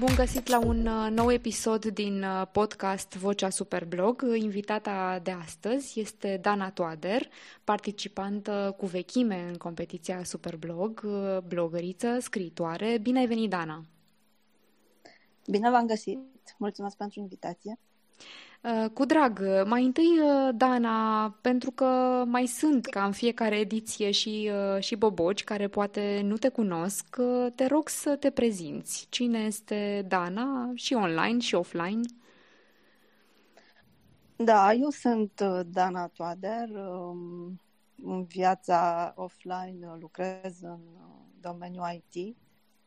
Bun 0.00 0.14
găsit 0.14 0.46
la 0.46 0.58
un 0.58 0.86
uh, 0.86 1.10
nou 1.10 1.32
episod 1.32 1.84
din 1.84 2.22
uh, 2.22 2.46
podcast 2.52 3.14
Vocea 3.14 3.50
Superblog. 3.50 4.24
Invitata 4.34 5.20
de 5.22 5.30
astăzi 5.30 6.00
este 6.00 6.38
Dana 6.42 6.70
Toader, 6.70 7.28
participantă 7.64 8.74
cu 8.78 8.86
vechime 8.86 9.48
în 9.48 9.54
competiția 9.56 10.24
Superblog, 10.24 11.02
uh, 11.04 11.38
blogăriță, 11.48 12.18
scriitoare. 12.20 12.98
Bine 12.98 13.18
ai 13.18 13.26
venit, 13.26 13.50
Dana! 13.50 13.84
Bine 15.46 15.70
v-am 15.70 15.86
găsit! 15.86 16.18
Mulțumesc 16.58 16.96
pentru 16.96 17.20
invitație! 17.20 17.78
Uh, 18.62 18.90
cu 18.92 19.04
drag, 19.04 19.40
mai 19.64 19.84
întâi, 19.84 20.20
uh, 20.20 20.48
Dana, 20.54 21.30
pentru 21.40 21.70
că 21.70 21.84
mai 22.26 22.46
sunt 22.46 22.86
ca 22.86 23.04
în 23.04 23.12
fiecare 23.12 23.58
ediție 23.58 24.10
și, 24.10 24.50
uh, 24.74 24.82
și 24.82 24.96
boboci 24.96 25.44
care 25.44 25.68
poate 25.68 26.20
nu 26.24 26.36
te 26.36 26.48
cunosc, 26.48 27.16
te 27.54 27.66
rog 27.66 27.88
să 27.88 28.16
te 28.16 28.30
prezinți. 28.30 29.06
Cine 29.08 29.38
este 29.38 30.04
Dana 30.08 30.70
și 30.74 30.94
online 30.94 31.38
și 31.38 31.54
offline? 31.54 32.00
Da, 34.36 34.72
eu 34.72 34.90
sunt 34.90 35.40
Dana 35.66 36.06
Toader. 36.06 36.68
Um, 36.68 37.60
în 38.04 38.24
viața 38.24 39.12
offline 39.16 39.96
lucrez 40.00 40.60
în 40.62 40.80
domeniul 41.40 42.02
IT. 42.12 42.36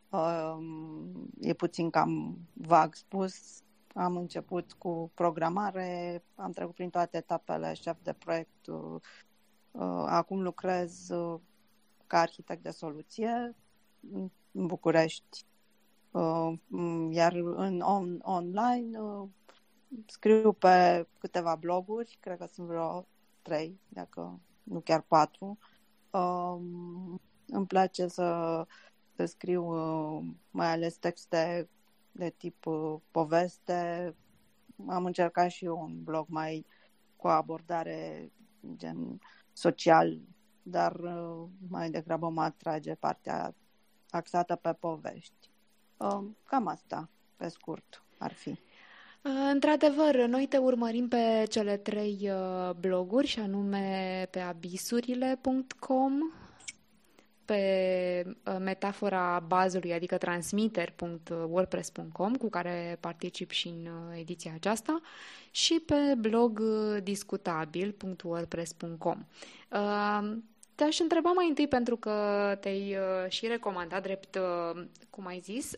Um, 0.10 1.30
e 1.40 1.54
puțin 1.54 1.90
cam 1.90 2.38
vag 2.54 2.96
spus, 2.96 3.62
am 3.94 4.18
început 4.18 4.74
cu 4.74 5.12
programare, 5.14 6.24
am 6.36 6.52
trecut 6.52 6.76
prin 6.76 6.90
toate 6.90 7.18
etapele 7.18 7.74
șef 7.74 7.98
de 8.04 8.14
proiect. 8.14 8.68
Uh, 8.68 9.02
acum 10.06 10.42
lucrez 10.42 11.10
uh, 11.10 11.40
ca 12.08 12.20
arhitect 12.20 12.64
de 12.64 12.70
soluție 12.70 13.56
în 14.52 14.66
București. 14.66 15.46
Uh, 16.12 16.54
iar 17.10 17.34
în 17.34 17.80
on, 17.80 18.20
online 18.22 19.00
scriu 20.06 20.54
pe 20.54 21.08
câteva 21.18 21.56
bloguri, 21.56 22.18
cred 22.20 22.38
că 22.38 22.46
sunt 22.46 22.68
vreo 22.68 23.08
trei, 23.42 23.80
dacă 23.88 24.40
nu 24.64 24.80
chiar 24.80 25.02
patru. 25.02 25.58
Îmi 27.46 27.66
place 27.68 28.08
să, 28.08 28.66
să 29.16 29.26
scriu 29.26 29.64
mai 30.52 30.72
ales 30.72 30.98
texte 30.98 31.70
de 32.14 32.30
tip 32.38 32.66
uh, 32.66 32.96
poveste. 33.12 34.16
Am 34.88 35.06
încercat 35.06 35.50
și 35.50 35.66
eu 35.66 35.80
un 35.80 36.04
blog 36.04 36.26
mai 36.28 36.66
cu 37.16 37.28
o 37.28 37.30
abordare 37.30 38.32
gen 38.76 39.20
social, 39.54 40.20
dar 40.64 40.96
uh, 40.96 41.44
mai 41.70 41.90
degrabă 41.90 42.30
mă 42.30 42.42
atrage 42.42 42.96
partea 42.96 43.56
axată 44.10 44.56
pe 44.56 44.74
povești. 44.74 45.50
Uh, 45.98 46.24
cam 46.46 46.68
asta, 46.68 47.10
pe 47.36 47.48
scurt, 47.48 48.04
ar 48.18 48.34
fi. 48.34 48.60
Într-adevăr, 49.52 50.26
noi 50.26 50.48
te 50.48 50.58
urmărim 50.58 51.08
pe 51.08 51.46
cele 51.50 51.78
trei 51.78 52.30
bloguri, 52.80 53.28
și 53.28 53.40
anume 53.40 54.28
pe 54.32 54.40
abisurile.com, 54.40 56.14
pe 57.46 58.26
uh, 58.46 58.56
metafora 58.60 59.44
bazului, 59.48 59.94
adică 59.94 60.18
transmitter.wordpress.com, 60.18 62.36
cu 62.36 62.50
care 62.50 62.98
particip 63.00 63.52
și 63.52 63.68
în 63.68 63.86
uh, 63.86 63.92
ediția 64.20 64.52
aceasta, 64.56 65.02
și 65.52 65.84
pe 65.86 66.16
blog 66.18 66.60
uh, 66.60 66.98
discutabil.wordpress.com. 67.04 69.26
Te-aș 70.76 71.00
întreba 71.00 71.32
mai 71.32 71.48
întâi, 71.48 71.68
pentru 71.68 71.96
că 71.96 72.58
te-ai 72.60 72.98
și 73.28 73.48
recomandat 73.48 74.02
drept, 74.02 74.38
cum 75.10 75.26
ai 75.26 75.40
zis, 75.40 75.72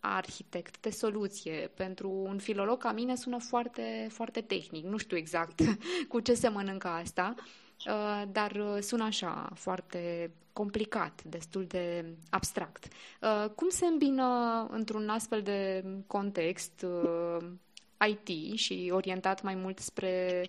arhitect 0.00 0.80
de 0.80 0.90
soluție. 0.90 1.70
Pentru 1.74 2.10
un 2.10 2.38
filolog 2.38 2.78
ca 2.78 2.92
mine 2.92 3.14
sună 3.14 3.38
foarte, 3.38 4.06
foarte 4.10 4.40
tehnic. 4.40 4.84
Nu 4.84 4.96
știu 4.96 5.16
exact 5.16 5.60
cu 6.08 6.20
ce 6.20 6.34
se 6.34 6.48
mănâncă 6.48 6.88
asta. 6.88 7.34
Uh, 7.36 7.42
dar 8.32 8.50
uh, 8.50 8.78
sună 8.80 9.04
așa, 9.04 9.50
foarte 9.54 10.30
complicat, 10.52 11.22
destul 11.24 11.64
de 11.66 12.04
abstract. 12.30 12.86
Uh, 13.20 13.50
cum 13.54 13.68
se 13.68 13.86
îmbină 13.86 14.66
într-un 14.70 15.08
astfel 15.08 15.42
de 15.42 15.84
context 16.06 16.86
IT 18.08 18.58
și 18.58 18.90
orientat 18.92 19.42
mai 19.42 19.54
mult 19.54 19.78
spre, 19.78 20.48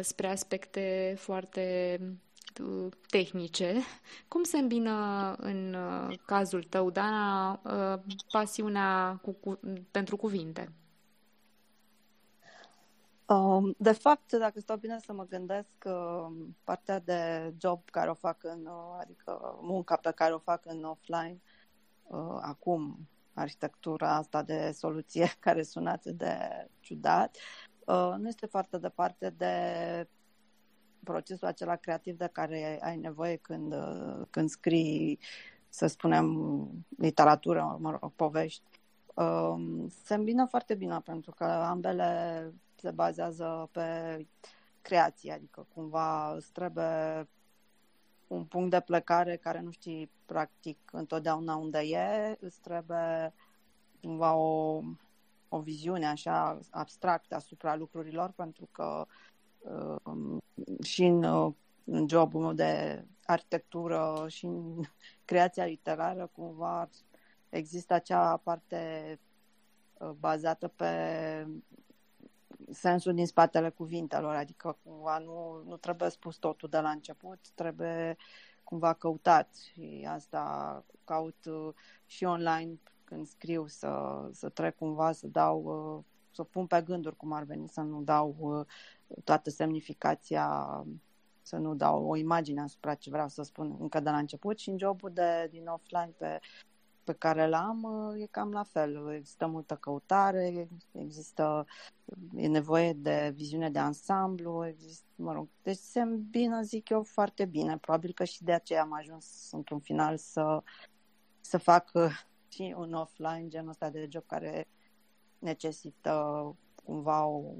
spre 0.00 0.28
aspecte 0.28 1.14
foarte 1.18 1.98
tehnice. 3.10 3.74
Cum 4.28 4.42
se 4.42 4.58
îmbină 4.58 5.34
în 5.38 5.76
cazul 6.26 6.62
tău, 6.62 6.90
Dana, 6.90 7.60
pasiunea 8.30 9.18
cu, 9.22 9.32
cu, 9.32 9.60
pentru 9.90 10.16
cuvinte? 10.16 10.72
Um, 13.28 13.74
de 13.78 13.92
fapt, 13.92 14.32
dacă 14.32 14.60
stau 14.60 14.76
bine 14.76 14.98
să 14.98 15.12
mă 15.12 15.26
gândesc, 15.26 15.84
um, 15.84 16.56
partea 16.64 16.98
de 16.98 17.52
job 17.60 17.90
care 17.90 18.10
o 18.10 18.14
fac 18.14 18.44
în, 18.44 18.66
uh, 18.66 18.96
adică 19.00 19.58
munca 19.60 19.96
pe 19.96 20.10
care 20.10 20.34
o 20.34 20.38
fac 20.38 20.66
în 20.66 20.84
offline, 20.84 21.40
uh, 22.02 22.38
acum, 22.40 23.08
arhitectura 23.34 24.14
asta 24.14 24.42
de 24.42 24.70
soluție 24.70 25.26
care 25.40 25.62
sună 25.62 25.90
atât 25.90 26.16
de 26.16 26.38
ciudat, 26.80 27.36
uh, 27.86 28.14
nu 28.18 28.28
este 28.28 28.46
foarte 28.46 28.78
departe 28.78 29.30
de 29.30 30.08
procesul 31.04 31.46
acela 31.46 31.76
creativ 31.76 32.16
de 32.16 32.28
care 32.32 32.78
ai 32.82 32.96
nevoie 32.96 33.36
când, 33.36 33.74
când 34.30 34.48
scrii, 34.48 35.18
să 35.68 35.86
spunem, 35.86 36.68
literatură, 36.98 37.76
mă 37.80 37.90
rog, 37.90 38.12
povești. 38.12 38.80
Um, 39.14 39.88
se 40.04 40.14
îmbină 40.14 40.46
foarte 40.46 40.74
bine 40.74 41.00
pentru 41.04 41.30
că 41.30 41.44
ambele 41.44 42.52
se 42.76 42.90
bazează 42.90 43.68
pe 43.72 44.26
creație, 44.80 45.32
adică 45.32 45.66
cumva 45.74 46.34
îți 46.34 46.52
trebuie 46.52 47.28
un 48.26 48.44
punct 48.44 48.70
de 48.70 48.80
plecare 48.80 49.36
care 49.36 49.60
nu 49.60 49.70
știi 49.70 50.10
practic 50.26 50.78
întotdeauna 50.92 51.56
unde 51.56 51.78
e, 51.78 52.36
îți 52.40 52.60
trebuie 52.60 53.34
cumva 54.00 54.34
o, 54.34 54.80
o 55.48 55.60
viziune 55.60 56.06
așa 56.06 56.60
abstractă 56.70 57.34
asupra 57.34 57.76
lucrurilor 57.76 58.30
pentru 58.30 58.68
că 58.72 59.06
uh, 59.58 60.38
și 60.82 61.04
în, 61.04 61.22
uh, 61.22 61.54
în 61.84 62.08
jobul 62.08 62.40
meu 62.40 62.52
de 62.52 63.04
arhitectură 63.24 64.24
și 64.28 64.44
în 64.44 64.80
creația 65.24 65.64
literară 65.64 66.30
cumva 66.32 66.88
există 67.48 67.94
acea 67.94 68.36
parte 68.36 69.18
uh, 69.98 70.10
bazată 70.10 70.68
pe 70.68 70.86
sensul 72.70 73.14
din 73.14 73.26
spatele 73.26 73.70
cuvintelor, 73.70 74.34
adică 74.34 74.78
cumva 74.84 75.18
nu, 75.18 75.62
nu 75.66 75.76
trebuie 75.76 76.08
spus 76.08 76.36
totul 76.36 76.68
de 76.68 76.78
la 76.78 76.90
început, 76.90 77.38
trebuie 77.54 78.16
cumva 78.64 78.92
căutat 78.92 79.54
și 79.54 80.06
asta 80.10 80.84
caut 81.04 81.44
uh, 81.44 81.74
și 82.06 82.24
online 82.24 82.78
când 83.04 83.26
scriu 83.26 83.66
să, 83.66 84.22
să 84.32 84.48
trec 84.48 84.76
cumva, 84.76 85.12
să 85.12 85.26
dau, 85.26 85.62
uh, 85.62 86.04
să 86.30 86.42
pun 86.42 86.66
pe 86.66 86.82
gânduri 86.82 87.16
cum 87.16 87.32
ar 87.32 87.42
veni, 87.42 87.68
să 87.68 87.80
nu 87.80 88.02
dau 88.02 88.36
uh, 88.38 88.66
toată 89.24 89.50
semnificația, 89.50 90.84
să 91.42 91.56
nu 91.56 91.74
dau 91.74 92.04
o 92.04 92.16
imagine 92.16 92.60
asupra 92.60 92.94
ce 92.94 93.10
vreau 93.10 93.28
să 93.28 93.42
spun 93.42 93.76
încă 93.80 94.00
de 94.00 94.10
la 94.10 94.18
început 94.18 94.58
și 94.58 94.68
în 94.68 94.78
jobul 94.78 95.10
de, 95.12 95.48
din 95.50 95.66
offline 95.66 96.14
pe 96.16 96.38
pe 97.06 97.12
care 97.12 97.44
îl 97.44 97.54
am 97.54 97.86
e 98.18 98.26
cam 98.26 98.52
la 98.52 98.62
fel. 98.62 99.12
Există 99.14 99.46
multă 99.46 99.76
căutare, 99.76 100.68
există 100.92 101.66
e 102.36 102.46
nevoie 102.46 102.92
de 102.92 103.32
viziune 103.34 103.70
de 103.70 103.78
ansamblu, 103.78 104.66
există, 104.66 105.06
mă 105.14 105.32
rog, 105.32 105.48
deci 105.62 105.76
se 105.76 106.00
îmbină, 106.00 106.62
zic 106.62 106.88
eu, 106.88 107.02
foarte 107.02 107.44
bine. 107.44 107.78
Probabil 107.78 108.12
că 108.12 108.24
și 108.24 108.44
de 108.44 108.52
aceea 108.52 108.82
am 108.82 108.92
ajuns 108.92 109.48
într-un 109.52 109.80
final 109.80 110.16
să, 110.16 110.62
să 111.40 111.58
fac 111.58 111.90
și 112.48 112.74
un 112.76 112.92
offline, 112.92 113.48
genul 113.48 113.68
ăsta 113.68 113.90
de 113.90 114.08
job 114.10 114.26
care 114.26 114.68
necesită 115.38 116.56
cumva 116.84 117.26
o, 117.26 117.54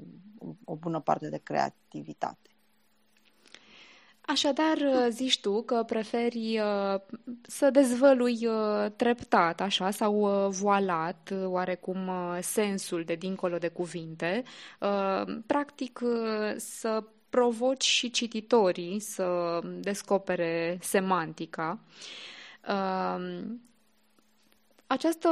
o 0.63 0.75
bună 0.75 0.99
parte 0.99 1.29
de 1.29 1.37
creativitate. 1.37 2.56
Așadar, 4.27 4.77
uh, 4.77 5.07
zici 5.09 5.39
tu 5.39 5.61
că 5.61 5.83
preferi 5.87 6.59
uh, 6.59 6.99
să 7.41 7.69
dezvălui 7.69 8.45
uh, 8.45 8.91
treptat, 8.95 9.61
așa, 9.61 9.91
sau 9.91 10.49
voalat, 10.49 11.33
oarecum, 11.43 12.09
sensul 12.41 13.03
de 13.03 13.15
dincolo 13.15 13.57
de 13.57 13.67
cuvinte, 13.67 14.43
practic 15.45 15.99
să 16.55 17.03
provoci 17.29 17.83
și 17.83 18.09
cititorii 18.09 18.99
să 18.99 19.59
descopere 19.79 20.77
semantica. 20.81 21.79
Această 24.87 25.29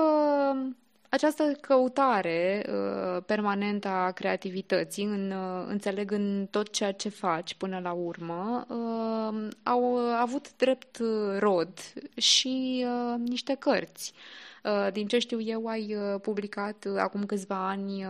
această 1.09 1.51
căutare 1.61 2.65
uh, 2.69 3.23
permanentă 3.25 3.87
a 3.87 4.11
creativității, 4.11 5.03
în, 5.03 5.31
uh, 5.31 5.65
înțeleg 5.67 6.11
în 6.11 6.47
tot 6.51 6.71
ceea 6.71 6.91
ce 6.91 7.09
faci 7.09 7.53
până 7.53 7.79
la 7.79 7.91
urmă, 7.91 8.65
uh, 8.69 9.47
au 9.63 9.95
avut 9.97 10.55
drept 10.55 10.97
rod 11.39 11.69
și 12.15 12.85
uh, 12.87 13.15
niște 13.17 13.55
cărți. 13.59 14.13
Uh, 14.65 14.87
din 14.91 15.07
ce 15.07 15.19
știu 15.19 15.41
eu, 15.41 15.65
ai 15.65 15.95
uh, 15.95 16.19
publicat 16.21 16.85
uh, 16.85 16.97
acum 16.97 17.25
câțiva 17.25 17.67
ani 17.67 18.03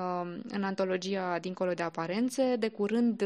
în 0.48 0.64
antologia 0.64 1.40
Dincolo 1.40 1.74
de 1.74 1.84
aparențe. 1.84 2.56
De 2.56 2.68
curând, 2.68 3.24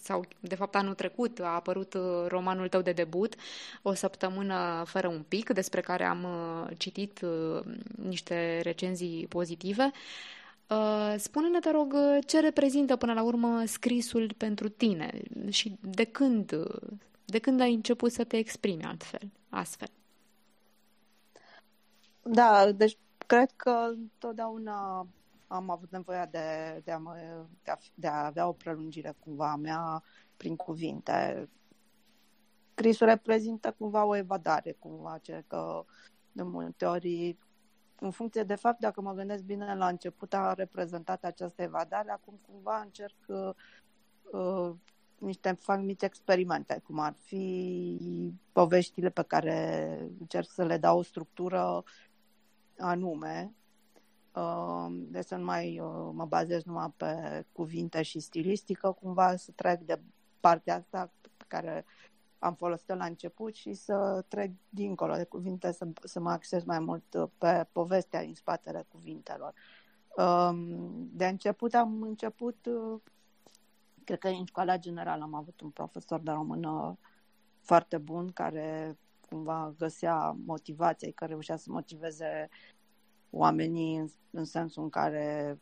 sau 0.00 0.24
de 0.40 0.54
fapt 0.54 0.74
anul 0.74 0.94
trecut, 0.94 1.38
a 1.40 1.54
apărut 1.54 1.96
romanul 2.28 2.68
tău 2.68 2.80
de 2.82 2.92
debut, 2.92 3.34
O 3.82 3.94
săptămână 3.94 4.82
fără 4.86 5.08
un 5.08 5.24
pic, 5.28 5.50
despre 5.50 5.80
care 5.80 6.04
am 6.04 6.26
citit 6.76 7.20
niște 8.02 8.60
recenzii 8.62 9.26
pozitive. 9.28 9.90
Spune-ne, 11.16 11.58
te 11.58 11.70
rog, 11.70 11.94
ce 12.26 12.40
reprezintă 12.40 12.96
până 12.96 13.12
la 13.12 13.22
urmă 13.22 13.62
scrisul 13.66 14.34
pentru 14.36 14.68
tine 14.68 15.22
și 15.48 15.76
de 15.80 16.04
când, 16.04 16.52
de 17.24 17.38
când 17.38 17.60
ai 17.60 17.74
început 17.74 18.12
să 18.12 18.24
te 18.24 18.36
exprimi 18.36 18.82
altfel, 18.82 19.30
astfel? 19.48 19.88
Da, 22.24 22.72
deci 22.72 22.98
cred 23.26 23.50
că 23.56 23.70
întotdeauna 23.70 25.06
am 25.46 25.70
avut 25.70 25.90
nevoie 25.90 26.28
de, 26.30 26.80
de, 26.84 26.90
a, 26.90 26.98
mă, 26.98 27.16
de, 27.62 27.70
a, 27.70 27.78
de 27.94 28.06
a 28.06 28.24
avea 28.24 28.48
o 28.48 28.52
prelungire 28.52 29.14
cumva 29.18 29.50
a 29.50 29.56
mea 29.56 30.02
prin 30.36 30.56
cuvinte. 30.56 31.48
Scrisul 32.72 33.06
reprezintă 33.06 33.74
cumva 33.78 34.04
o 34.04 34.16
evadare, 34.16 34.72
cumva, 34.72 35.18
ce 35.18 35.44
că 35.46 35.84
de 36.32 36.42
multe 36.42 36.84
ori, 36.84 37.36
în 38.00 38.10
funcție 38.10 38.42
de 38.42 38.54
fapt, 38.54 38.80
dacă 38.80 39.00
mă 39.00 39.12
gândesc 39.12 39.42
bine, 39.42 39.76
la 39.76 39.88
început 39.88 40.34
a 40.34 40.52
reprezentat 40.52 41.24
această 41.24 41.62
evadare, 41.62 42.10
acum 42.10 42.40
cumva 42.46 42.80
încerc 42.80 43.16
uh, 43.26 43.54
uh, 44.32 44.74
niște, 45.18 45.52
fac 45.52 45.80
mici 45.80 46.02
experimente, 46.02 46.80
cum 46.84 46.98
ar 46.98 47.14
fi 47.20 47.98
poveștile 48.52 49.10
pe 49.10 49.22
care 49.22 49.98
încerc 50.18 50.50
să 50.50 50.64
le 50.64 50.78
dau 50.78 50.98
o 50.98 51.02
structură 51.02 51.84
anume, 52.78 53.54
uh, 54.34 54.86
de 54.90 55.22
să 55.22 55.36
nu 55.36 55.44
mai 55.44 55.80
uh, 55.80 56.10
mă 56.12 56.24
bazez 56.24 56.64
numai 56.64 56.92
pe 56.96 57.44
cuvinte 57.52 58.02
și 58.02 58.20
stilistică, 58.20 58.96
cumva 59.00 59.36
să 59.36 59.50
trec 59.54 59.80
de 59.80 60.00
partea 60.40 60.74
asta 60.76 61.12
pe 61.36 61.44
care 61.48 61.84
am 62.38 62.54
folosit-o 62.54 62.94
la 62.94 63.04
început 63.04 63.54
și 63.54 63.72
să 63.72 64.24
trec 64.28 64.52
dincolo 64.68 65.14
de 65.14 65.24
cuvinte, 65.24 65.72
să, 65.72 65.86
să 66.02 66.20
mă 66.20 66.30
acces 66.30 66.64
mai 66.64 66.78
mult 66.78 67.14
uh, 67.14 67.28
pe 67.38 67.66
povestea 67.72 68.22
din 68.24 68.34
spatele 68.34 68.86
cuvintelor. 68.88 69.54
Um, 70.16 71.08
de 71.12 71.26
început 71.26 71.74
am 71.74 72.02
început, 72.02 72.68
cred 74.04 74.18
că 74.18 74.28
în 74.28 74.44
școala 74.44 74.78
generală 74.78 75.22
am 75.22 75.34
avut 75.34 75.60
un 75.60 75.70
profesor 75.70 76.20
de 76.20 76.30
română 76.30 76.98
foarte 77.60 77.98
bun 77.98 78.32
care 78.32 78.98
cumva 79.34 79.74
găsea 79.78 80.36
motivație, 80.44 81.10
că 81.10 81.24
reușea 81.24 81.56
să 81.56 81.70
motiveze 81.70 82.48
oamenii 83.30 83.96
în, 83.96 84.08
în 84.30 84.44
sensul 84.44 84.82
în 84.82 84.88
care 84.88 85.58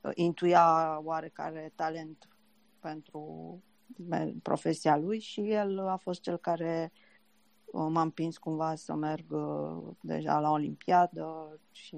uh, 0.00 0.10
intuia 0.14 0.98
oarecare 1.02 1.72
talent 1.74 2.28
pentru 2.80 3.62
profesia 4.42 4.96
lui 4.96 5.18
și 5.20 5.50
el 5.50 5.88
a 5.88 5.96
fost 5.96 6.20
cel 6.20 6.36
care 6.36 6.92
uh, 7.64 7.86
m-a 7.90 8.02
împins 8.02 8.38
cumva 8.38 8.74
să 8.74 8.94
merg 8.94 9.32
uh, 9.32 9.94
deja 10.00 10.40
la 10.40 10.50
Olimpiadă 10.50 11.60
și 11.70 11.96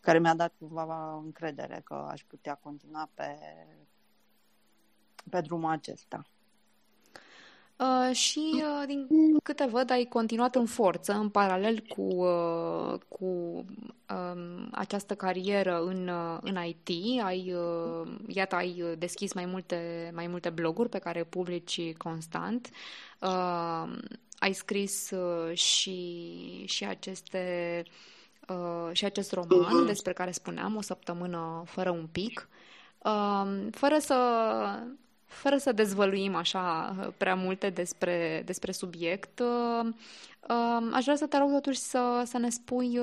care 0.00 0.18
mi-a 0.18 0.34
dat 0.34 0.54
cumva 0.58 1.14
încredere 1.14 1.80
că 1.84 1.94
aș 1.94 2.24
putea 2.24 2.54
continua 2.54 3.10
pe, 3.14 3.38
pe 5.30 5.40
drumul 5.40 5.70
acesta. 5.70 6.24
Uh, 7.80 8.14
și, 8.14 8.52
uh, 8.54 8.86
din 8.86 9.06
câte 9.42 9.66
văd, 9.70 9.90
ai 9.90 10.04
continuat 10.04 10.54
în 10.54 10.66
forță, 10.66 11.12
în 11.12 11.28
paralel 11.28 11.84
cu, 11.88 12.02
uh, 12.02 12.98
cu 13.08 13.24
um, 13.24 14.68
această 14.70 15.14
carieră 15.14 15.82
în, 15.82 16.08
uh, 16.08 16.38
în 16.40 16.58
IT. 16.64 17.20
Ai, 17.22 17.54
uh, 17.54 18.12
iată, 18.26 18.54
ai 18.54 18.84
deschis 18.98 19.32
mai 19.32 19.44
multe, 19.44 20.10
mai 20.14 20.26
multe 20.26 20.50
bloguri 20.50 20.88
pe 20.88 20.98
care 20.98 21.24
publici 21.24 21.92
constant. 21.96 22.70
Uh, 23.20 23.98
ai 24.38 24.52
scris 24.52 25.10
uh, 25.10 25.56
și, 25.56 26.64
și 26.66 26.84
aceste 26.84 27.82
uh, 28.48 28.90
și 28.92 29.04
acest 29.04 29.32
roman 29.32 29.86
despre 29.86 30.12
care 30.12 30.30
spuneam, 30.30 30.76
o 30.76 30.80
săptămână 30.80 31.62
fără 31.66 31.90
un 31.90 32.08
pic. 32.12 32.48
Uh, 32.98 33.66
fără 33.70 33.98
să 33.98 34.16
fără 35.30 35.56
să 35.56 35.72
dezvăluim 35.72 36.34
așa 36.34 36.94
uh, 36.98 37.08
prea 37.16 37.34
multe 37.34 37.70
despre, 37.70 38.42
despre 38.44 38.72
subiect, 38.72 39.38
uh, 39.38 39.86
uh, 40.48 40.88
aș 40.92 41.02
vrea 41.02 41.16
să 41.16 41.26
te 41.26 41.38
rog 41.38 41.50
totuși 41.50 41.78
să, 41.78 42.22
să 42.26 42.38
ne 42.38 42.50
spui 42.50 43.00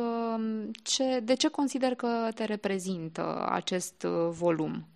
ce, 0.84 1.20
de 1.20 1.34
ce 1.34 1.48
consider 1.48 1.96
că 1.96 2.30
te 2.36 2.44
reprezintă 2.44 3.48
acest 3.50 4.02
volum? 4.30 4.88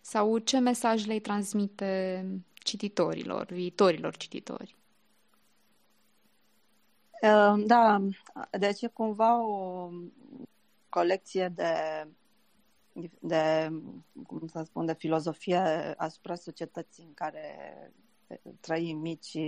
Sau 0.00 0.38
ce 0.38 0.58
mesaj 0.58 1.06
le 1.06 1.18
transmite 1.18 2.26
cititorilor, 2.54 3.46
viitorilor 3.46 4.16
cititori? 4.16 4.76
Da, 7.56 8.02
deci 8.50 8.82
e 8.82 8.86
cumva 8.86 9.42
o 9.44 9.88
colecție 10.88 11.48
de 11.48 11.72
de, 13.20 13.72
cum 14.26 14.46
să 14.46 14.62
spun, 14.62 14.86
de 14.86 14.94
filozofie 14.94 15.94
asupra 15.96 16.34
societății 16.34 17.04
în 17.04 17.14
care 17.14 17.56
trăim 18.60 18.98
mici. 18.98 19.38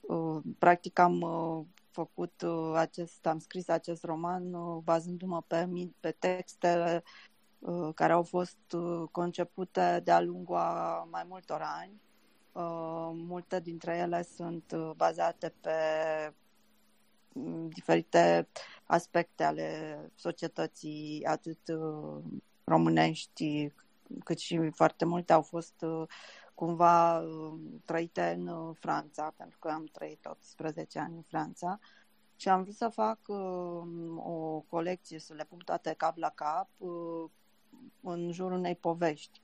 Uh, 0.00 0.42
practic 0.58 0.98
am 0.98 1.20
uh, 1.20 1.64
făcut 1.90 2.42
uh, 2.42 2.72
acest, 2.74 3.26
am 3.26 3.38
scris 3.38 3.68
acest 3.68 4.04
roman 4.04 4.50
bazându-mă 4.82 5.42
pe, 5.46 5.68
pe 6.00 6.10
texte 6.10 7.02
care 7.94 8.12
au 8.12 8.22
fost 8.22 8.58
concepute 9.10 10.00
de-a 10.04 10.20
lungul 10.20 10.56
a 10.56 11.08
mai 11.10 11.24
multor 11.28 11.60
ani. 11.62 12.00
Multe 13.14 13.60
dintre 13.60 13.96
ele 13.96 14.22
sunt 14.22 14.74
bazate 14.96 15.54
pe 15.60 15.70
mm, 17.32 17.68
diferite 17.68 18.48
aspecte 18.84 19.42
ale 19.44 19.98
societății, 20.14 21.24
atât 21.24 21.58
românești, 22.72 23.70
cât 24.24 24.38
și 24.38 24.70
foarte 24.70 25.04
multe 25.04 25.32
au 25.32 25.42
fost 25.42 25.74
uh, 25.82 26.02
cumva 26.54 27.18
uh, 27.18 27.52
trăite 27.84 28.36
în 28.38 28.46
uh, 28.46 28.76
Franța, 28.80 29.34
pentru 29.36 29.58
că 29.58 29.68
am 29.68 29.84
trăit 29.84 30.26
18 30.26 30.98
ani 30.98 31.14
în 31.16 31.22
Franța 31.22 31.78
și 32.36 32.48
am 32.48 32.62
vrut 32.62 32.74
să 32.74 32.88
fac 32.88 33.18
o 34.16 34.60
colecție, 34.68 35.18
să 35.18 35.34
le 35.34 35.44
pun 35.44 35.58
toate 35.64 35.94
cap 35.96 36.16
la 36.16 36.28
cap 36.28 36.68
în 38.00 38.32
jurul 38.32 38.58
unei 38.58 38.76
povești. 38.76 39.40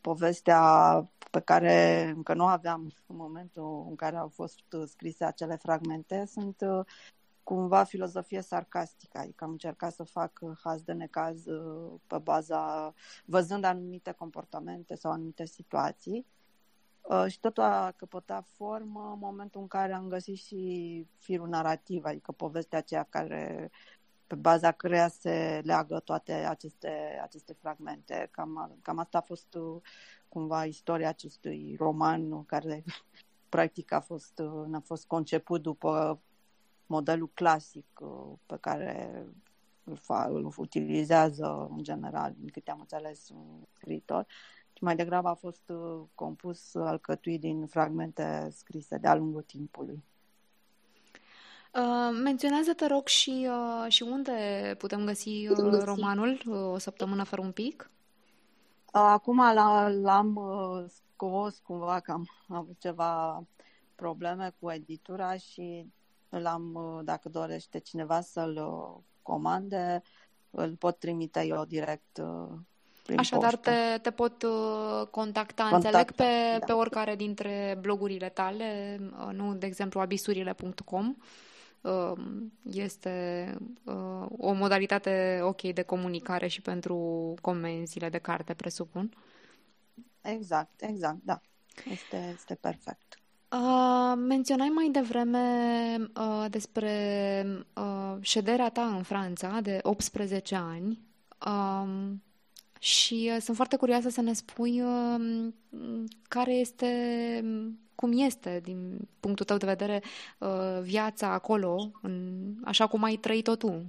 Povestea 0.00 0.62
pe 1.30 1.40
care 1.40 2.02
încă 2.16 2.34
nu 2.34 2.46
aveam 2.46 2.92
în 3.06 3.16
momentul 3.16 3.86
în 3.88 3.94
care 3.94 4.16
au 4.16 4.28
fost 4.28 4.60
scrise 4.86 5.24
acele 5.24 5.56
fragmente 5.56 6.24
sunt 6.26 6.56
cumva 7.44 7.84
filozofie 7.84 8.40
sarcastică, 8.40 9.18
adică 9.18 9.44
am 9.44 9.50
încercat 9.50 9.92
să 9.92 10.02
fac 10.02 10.40
haz 10.62 10.82
de 10.82 10.92
necaz 10.92 11.46
uh, 11.46 11.92
pe 12.06 12.18
baza, 12.18 12.94
văzând 13.24 13.64
anumite 13.64 14.12
comportamente 14.12 14.94
sau 14.94 15.12
anumite 15.12 15.44
situații. 15.44 16.26
Uh, 17.02 17.24
și 17.28 17.40
totul 17.40 17.62
a 17.62 17.92
căpătat 17.96 18.46
formă 18.56 19.10
în 19.12 19.18
momentul 19.18 19.60
în 19.60 19.66
care 19.66 19.92
am 19.92 20.08
găsit 20.08 20.36
și 20.36 21.06
firul 21.18 21.48
narrativ, 21.48 22.04
adică 22.04 22.32
povestea 22.32 22.78
aceea 22.78 23.02
care 23.02 23.70
pe 24.26 24.34
baza 24.34 24.72
căreia 24.72 25.08
se 25.08 25.60
leagă 25.64 25.98
toate 25.98 26.32
aceste, 26.32 27.20
aceste 27.22 27.52
fragmente. 27.52 28.28
Cam, 28.30 28.78
cam 28.82 28.98
asta 28.98 29.18
a 29.18 29.20
fost 29.20 29.54
uh, 29.54 29.82
cumva 30.28 30.64
istoria 30.64 31.08
acestui 31.08 31.76
roman 31.78 32.44
care 32.44 32.84
practic 33.48 33.92
a 33.92 34.00
fost, 34.00 34.40
a 34.72 34.82
fost 34.84 35.06
conceput 35.06 35.62
după 35.62 36.20
modelul 36.86 37.30
clasic 37.34 37.86
uh, 38.00 38.32
pe 38.46 38.56
care 38.60 39.24
îl, 39.84 39.96
fa, 39.96 40.24
îl 40.24 40.52
utilizează 40.56 41.68
în 41.70 41.82
general, 41.82 42.34
din 42.36 42.48
câte 42.48 42.70
am 42.70 42.80
înțeles, 42.80 43.28
un 43.28 43.62
scriitor, 43.74 44.26
ci 44.72 44.80
mai 44.80 44.96
degrabă 44.96 45.28
a 45.28 45.34
fost 45.34 45.68
uh, 45.68 46.02
compus 46.14 46.74
alcătuit 46.74 47.40
din 47.40 47.66
fragmente 47.66 48.48
scrise 48.52 48.98
de-a 48.98 49.14
lungul 49.14 49.42
timpului. 49.42 50.04
Uh, 51.74 52.18
menționează, 52.22 52.72
te 52.72 52.86
rog, 52.86 53.06
și, 53.06 53.48
uh, 53.48 53.92
și 53.92 54.02
unde 54.02 54.74
putem 54.78 55.04
găsi 55.04 55.48
uh, 55.48 55.82
romanul 55.84 56.40
uh, 56.46 56.54
O 56.54 56.78
săptămână 56.78 57.24
fără 57.24 57.42
un 57.42 57.52
pic? 57.52 57.90
Acum 58.92 59.52
l-am 60.02 60.40
scos 60.88 61.58
cumva 61.58 62.00
că 62.00 62.12
am 62.12 62.28
avut 62.48 62.78
ceva 62.78 63.44
probleme 63.94 64.54
cu 64.60 64.70
editura 64.70 65.36
și 65.36 65.92
îl 66.34 66.46
am, 66.46 66.74
uh, 66.74 67.04
dacă 67.04 67.28
dorește 67.28 67.78
cineva 67.78 68.20
să-l 68.20 68.56
uh, 68.56 69.02
comande, 69.22 70.02
îl 70.50 70.76
pot 70.76 70.98
trimite 70.98 71.46
eu 71.46 71.64
direct 71.64 72.20
uh, 72.22 72.58
prin 73.02 73.18
Așadar, 73.18 73.56
te, 73.56 73.98
te 74.02 74.10
pot 74.10 74.42
contacta, 75.10 75.10
contacta 75.10 75.76
înțeleg, 75.76 76.12
pe, 76.12 76.58
da. 76.58 76.64
pe 76.66 76.72
oricare 76.72 77.16
dintre 77.16 77.78
blogurile 77.80 78.28
tale, 78.28 79.00
nu, 79.32 79.54
de 79.54 79.66
exemplu, 79.66 80.00
abisurile.com, 80.00 81.16
este 82.62 83.56
o 84.36 84.52
modalitate 84.52 85.40
ok 85.42 85.62
de 85.62 85.82
comunicare 85.82 86.46
și 86.46 86.60
pentru 86.60 87.34
comenzile 87.40 88.08
de 88.08 88.18
carte, 88.18 88.54
presupun. 88.54 89.16
Exact, 90.20 90.82
exact, 90.82 91.18
da. 91.22 91.40
Este, 91.90 92.32
este 92.34 92.54
perfect. 92.54 93.23
Uh, 93.50 94.12
menționai 94.16 94.68
mai 94.68 94.88
devreme 94.90 95.38
uh, 96.16 96.44
despre 96.50 97.46
uh, 97.74 98.16
șederea 98.20 98.68
ta 98.70 98.86
în 98.86 99.02
Franța 99.02 99.60
de 99.60 99.78
18 99.82 100.54
ani 100.54 100.98
uh, 101.46 102.12
și 102.78 103.30
uh, 103.34 103.40
sunt 103.40 103.56
foarte 103.56 103.76
curioasă 103.76 104.08
să 104.08 104.20
ne 104.20 104.32
spui 104.32 104.80
uh, 104.82 105.48
care 106.28 106.52
este, 106.52 106.90
cum 107.94 108.12
este, 108.14 108.60
din 108.62 109.08
punctul 109.20 109.44
tău 109.44 109.56
de 109.56 109.66
vedere, 109.66 110.02
uh, 110.38 110.80
viața 110.82 111.32
acolo, 111.32 111.90
în, 112.02 112.42
așa 112.64 112.86
cum 112.86 113.02
ai 113.02 113.16
trăit-o 113.16 113.56
tu. 113.56 113.84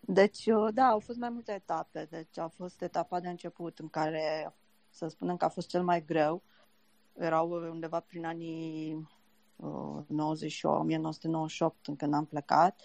Deci, 0.00 0.46
uh, 0.46 0.68
da, 0.74 0.84
au 0.84 0.98
fost 0.98 1.18
mai 1.18 1.30
multe 1.30 1.52
etape. 1.52 2.06
Deci 2.10 2.38
a 2.38 2.48
fost 2.48 2.82
etapa 2.82 3.20
de 3.20 3.28
început 3.28 3.78
în 3.78 3.88
care, 3.88 4.54
să 4.90 5.08
spunem 5.08 5.36
că 5.36 5.44
a 5.44 5.48
fost 5.48 5.68
cel 5.68 5.82
mai 5.82 6.04
greu, 6.04 6.42
erau 7.18 7.50
undeva 7.50 8.00
prin 8.00 8.24
anii 8.24 9.08
uh, 9.56 10.02
98, 10.06 10.78
1998 10.80 11.96
când 11.96 12.14
am 12.14 12.24
plecat. 12.24 12.80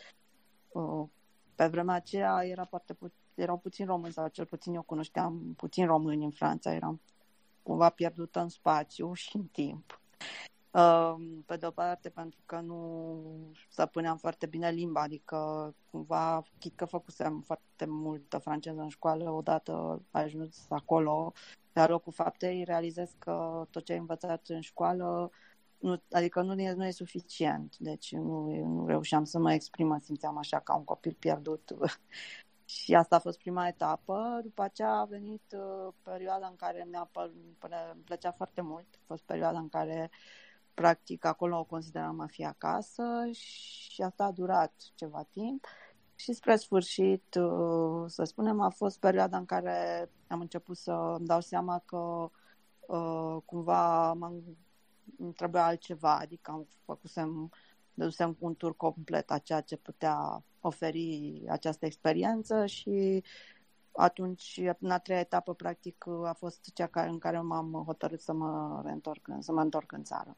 Uh, 0.67 1.07
pe 1.55 1.67
vremea 1.67 1.95
aceea 1.95 2.45
era 2.45 2.65
foarte 2.65 2.93
pu- 2.93 3.13
erau 3.35 3.57
puțin 3.57 3.85
români, 3.85 4.13
sau 4.13 4.27
cel 4.27 4.45
puțin 4.45 4.73
eu 4.73 4.81
cunoșteam 4.81 5.53
puțin 5.57 5.85
români 5.85 6.23
în 6.23 6.31
Franța, 6.31 6.73
eram 6.73 7.01
cumva 7.63 7.89
pierdută 7.89 8.39
în 8.39 8.49
spațiu 8.49 9.13
și 9.13 9.35
în 9.35 9.45
timp. 9.45 10.01
Uh, 10.71 11.15
pe 11.45 11.55
de-o 11.55 11.71
parte 11.71 12.09
pentru 12.09 12.39
că 12.45 12.59
nu 12.59 13.53
stăpâneam 13.69 14.17
foarte 14.17 14.45
bine 14.45 14.69
limba, 14.71 15.01
adică 15.01 15.73
cumva, 15.91 16.43
chit 16.59 16.75
că 16.75 16.85
făcusem 16.85 17.41
foarte 17.45 17.85
multă 17.85 18.37
franceză 18.37 18.81
în 18.81 18.89
școală, 18.89 19.29
odată 19.29 20.01
ajuns 20.11 20.65
acolo, 20.69 21.33
la 21.77 21.87
locul 21.87 22.13
faptei 22.13 22.63
realizez 22.63 23.11
că 23.19 23.67
tot 23.69 23.85
ce 23.85 23.91
ai 23.91 23.97
învățat 23.97 24.47
în 24.47 24.61
școală, 24.61 25.31
nu, 25.77 26.01
adică 26.11 26.41
nu 26.41 26.61
e, 26.61 26.73
nu 26.73 26.85
e 26.85 26.91
suficient. 26.91 27.77
Deci 27.77 28.11
nu, 28.11 28.65
nu 28.65 28.87
reușeam 28.87 29.23
să 29.23 29.39
mă 29.39 29.53
exprim, 29.53 29.87
mă 29.87 29.97
simțeam 30.03 30.37
așa 30.37 30.59
ca 30.59 30.75
un 30.75 30.83
copil 30.83 31.15
pierdut. 31.19 31.71
și 32.65 32.95
asta 32.95 33.15
a 33.15 33.19
fost 33.19 33.37
prima 33.37 33.67
etapă. 33.67 34.39
După 34.43 34.61
aceea 34.61 34.91
a 34.91 35.05
venit 35.05 35.55
uh, 35.55 35.93
perioada 36.01 36.47
în 36.47 36.55
care 36.55 36.87
mi-a 36.89 37.09
îmi 37.93 38.01
plăcea 38.03 38.31
foarte 38.31 38.61
mult. 38.61 38.87
A 38.95 39.03
fost 39.05 39.23
perioada 39.23 39.59
în 39.59 39.69
care 39.69 40.09
practic 40.73 41.25
acolo 41.25 41.59
o 41.59 41.63
consideram 41.63 42.19
a 42.19 42.27
fi 42.27 42.45
acasă 42.45 43.03
și 43.31 44.01
asta 44.01 44.23
a 44.23 44.31
durat 44.31 44.73
ceva 44.95 45.23
timp. 45.29 45.65
Și 46.19 46.33
spre 46.33 46.55
sfârșit, 46.55 47.35
uh, 47.35 48.03
să 48.07 48.23
spunem, 48.23 48.59
a 48.59 48.69
fost 48.69 48.99
perioada 48.99 49.37
în 49.37 49.45
care 49.45 50.09
am 50.27 50.39
început 50.39 50.77
să 50.77 50.91
îmi 50.91 51.27
dau 51.27 51.39
seama 51.39 51.81
că 51.85 52.29
uh, 52.79 53.37
cumva 53.45 54.13
m-am, 54.13 54.43
îmi 55.17 55.33
trebuia 55.33 55.65
altceva, 55.65 56.17
adică 56.17 56.51
am 56.51 56.67
făcusem, 56.85 57.51
dădusem 57.93 58.33
cu 58.33 58.45
un 58.45 58.55
tur 58.55 58.75
complet 58.75 59.31
a 59.31 59.37
ceea 59.37 59.61
ce 59.61 59.75
putea 59.75 60.43
oferi 60.61 61.43
această 61.49 61.85
experiență 61.85 62.65
și 62.65 63.23
atunci, 63.91 64.61
în 64.79 64.91
a 64.91 64.97
treia 64.97 65.19
etapă, 65.19 65.53
practic, 65.53 66.05
a 66.23 66.33
fost 66.33 66.71
cea 66.73 66.87
care, 66.87 67.09
în 67.09 67.17
care 67.17 67.39
m-am 67.39 67.83
hotărât 67.85 68.21
să 68.21 68.33
mă 68.33 68.81
reîntorc, 68.85 69.27
să 69.39 69.51
mă 69.51 69.61
întorc 69.61 69.91
în 69.91 70.03
țară. 70.03 70.35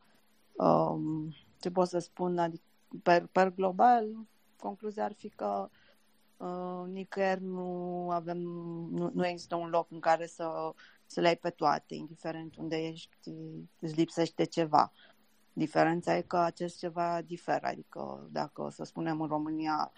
Um, 0.52 1.34
ce 1.60 1.72
pot 1.72 1.88
să 1.88 2.00
spun, 2.00 2.38
adică, 2.38 2.64
per, 3.04 3.26
per 3.26 3.50
global, 3.50 4.06
concluzia 4.60 5.04
ar 5.04 5.14
fi 5.14 5.30
că 5.30 5.70
uh, 6.38 6.88
nicăieri 6.88 7.44
nu 7.44 8.10
avem, 8.12 8.38
nu, 8.92 9.12
nu 9.14 9.28
există 9.28 9.56
un 9.56 9.70
loc 9.70 9.92
în 9.92 10.00
care 10.00 10.26
să, 10.26 10.74
să 11.06 11.22
le 11.22 11.28
ai 11.28 11.38
pe 11.38 11.50
toate, 11.50 11.96
indiferent 11.96 12.56
unde 12.56 12.78
ești, 12.78 13.32
îți 13.80 13.96
lipsește 13.96 14.44
ceva. 14.44 14.92
Diferența 15.54 16.18
e 16.18 16.22
că 16.22 16.38
acest 16.38 16.78
ceva 16.78 17.22
diferă, 17.22 17.68
adică 17.68 18.28
dacă, 18.32 18.70
să 18.72 18.84
spunem, 18.84 19.22
în 19.22 19.28
România 19.28 19.92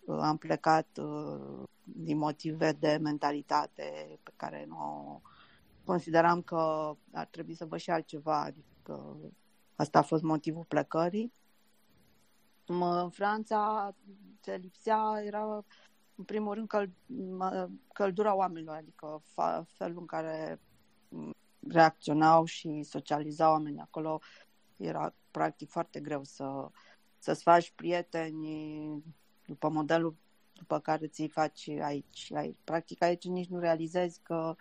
uh, 0.00 0.18
am 0.20 0.36
plecat 0.36 0.86
uh, 1.00 1.62
din 1.82 2.18
motive 2.18 2.72
de 2.72 2.98
mentalitate 3.02 4.18
pe 4.22 4.32
care 4.36 4.64
nu 4.68 5.22
consideram 5.84 6.42
că 6.42 6.94
ar 7.12 7.26
trebui 7.26 7.54
să 7.54 7.66
văd 7.66 7.78
și 7.78 7.90
altceva, 7.90 8.42
adică 8.42 9.16
asta 9.74 9.98
a 9.98 10.02
fost 10.02 10.22
motivul 10.22 10.64
plecării 10.64 11.32
în 12.68 13.10
Franța 13.10 13.94
ce 14.40 14.54
lipsea 14.54 15.22
era 15.24 15.64
în 16.14 16.24
primul 16.24 16.54
rând 16.54 16.68
căl, 16.68 16.90
căldura 17.92 18.34
oamenilor, 18.34 18.74
adică 18.74 19.22
felul 19.66 19.98
în 19.98 20.06
care 20.06 20.60
reacționau 21.68 22.44
și 22.44 22.82
socializau 22.82 23.52
oamenii 23.52 23.80
acolo 23.80 24.20
era 24.76 25.14
practic 25.30 25.70
foarte 25.70 26.00
greu 26.00 26.24
să, 26.24 26.68
să-ți 27.18 27.42
faci 27.42 27.72
prieteni 27.74 29.02
după 29.46 29.68
modelul 29.68 30.16
după 30.52 30.78
care 30.78 31.06
ți-i 31.06 31.28
faci 31.28 31.68
aici. 31.68 32.32
aici. 32.32 32.56
Practic 32.64 33.02
aici 33.02 33.24
nici 33.24 33.48
nu 33.48 33.58
realizezi 33.58 34.20
că 34.22 34.54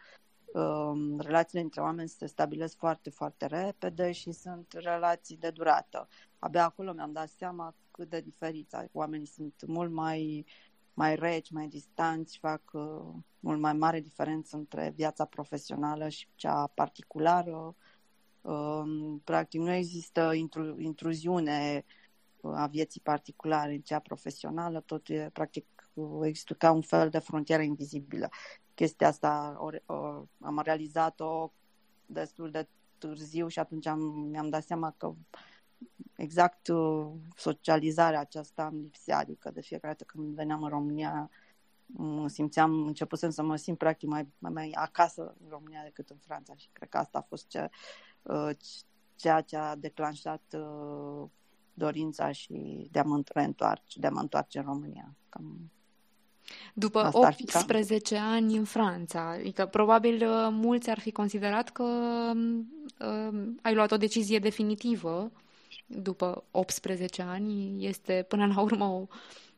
um, 0.53 1.19
relațiile 1.19 1.63
între 1.63 1.81
oameni 1.81 2.09
se 2.09 2.25
stabilesc 2.25 2.77
foarte, 2.77 3.09
foarte 3.09 3.45
repede 3.45 4.11
și 4.11 4.31
sunt 4.31 4.73
relații 4.73 5.37
de 5.37 5.49
durată. 5.49 6.07
Abia 6.39 6.63
acolo 6.63 6.93
mi-am 6.93 7.11
dat 7.11 7.29
seama 7.29 7.75
cât 7.97 8.09
de 8.09 8.21
diferiți. 8.21 8.75
Oamenii 8.91 9.27
sunt 9.27 9.53
mult 9.67 9.91
mai, 9.91 10.45
mai 10.93 11.15
reci, 11.15 11.51
mai 11.51 11.67
distanți, 11.67 12.37
fac 12.37 12.61
uh, 12.73 13.13
mult 13.39 13.59
mai 13.59 13.73
mare 13.73 13.99
diferență 13.99 14.55
între 14.57 14.93
viața 14.95 15.25
profesională 15.25 16.09
și 16.09 16.27
cea 16.35 16.67
particulară. 16.67 17.75
Uh, 18.41 19.15
practic 19.23 19.59
nu 19.59 19.71
există 19.71 20.33
intru, 20.33 20.79
intruziune 20.79 21.85
uh, 22.41 22.53
a 22.55 22.67
vieții 22.67 23.01
particulare 23.01 23.73
în 23.73 23.81
cea 23.81 23.99
profesională, 23.99 24.79
tot 24.79 25.09
e 25.09 25.29
practic 25.33 25.65
există 26.21 26.53
ca 26.53 26.71
un 26.71 26.81
fel 26.81 27.09
de 27.09 27.19
frontieră 27.19 27.61
invizibilă. 27.61 28.29
Chestia 28.73 29.07
asta 29.07 29.57
o, 29.59 29.93
o, 29.93 30.25
am 30.39 30.61
realizat-o 30.63 31.51
destul 32.05 32.51
de 32.51 32.67
târziu 32.97 33.47
și 33.47 33.59
atunci 33.59 33.85
am, 33.85 33.99
mi-am 33.99 34.49
dat 34.49 34.63
seama 34.63 34.93
că 34.97 35.13
exact 36.15 36.67
uh, 36.67 37.07
socializarea 37.35 38.19
aceasta 38.19 38.67
îmi 38.67 38.81
lipsea, 38.81 39.17
adică 39.17 39.51
de 39.51 39.61
fiecare 39.61 39.93
dată 39.97 40.03
când 40.03 40.35
veneam 40.35 40.63
în 40.63 40.69
România 40.69 41.29
mă 41.85 42.27
simțeam, 42.27 42.85
începusem 42.85 43.29
să 43.29 43.43
mă 43.43 43.55
simt 43.55 43.77
practic 43.77 44.09
mai, 44.09 44.27
mai, 44.37 44.51
mai 44.51 44.71
acasă 44.75 45.35
în 45.43 45.49
România 45.49 45.81
decât 45.83 46.09
în 46.09 46.17
Franța 46.19 46.55
și 46.55 46.69
cred 46.71 46.89
că 46.89 46.97
asta 46.97 47.17
a 47.17 47.25
fost 47.27 47.47
ce, 47.47 47.69
uh, 48.21 48.49
ceea 49.15 49.41
ce 49.41 49.57
a 49.57 49.75
declanșat 49.75 50.43
uh, 50.57 51.29
dorința 51.73 52.31
și 52.31 52.87
de 52.91 52.99
a 52.99 53.03
mă 53.03 53.21
reîntoarce, 53.25 53.99
de 53.99 54.07
a 54.07 54.11
mă 54.11 54.19
întoarce 54.19 54.57
în 54.57 54.65
România. 54.65 55.15
Cam 55.29 55.71
după 56.73 56.99
Asta 56.99 57.19
18 57.19 58.15
ani 58.17 58.57
în 58.57 58.63
Franța, 58.63 59.29
adică 59.29 59.65
probabil 59.65 60.27
mulți 60.49 60.89
ar 60.89 60.99
fi 60.99 61.11
considerat 61.11 61.69
că 61.69 61.83
uh, 62.99 63.47
ai 63.61 63.73
luat 63.73 63.91
o 63.91 63.97
decizie 63.97 64.39
definitivă 64.39 65.31
după 65.87 66.43
18 66.51 67.21
ani 67.21 67.85
este 67.85 68.25
până 68.27 68.45
la 68.45 68.61
urmă 68.61 68.85
o, 68.85 69.07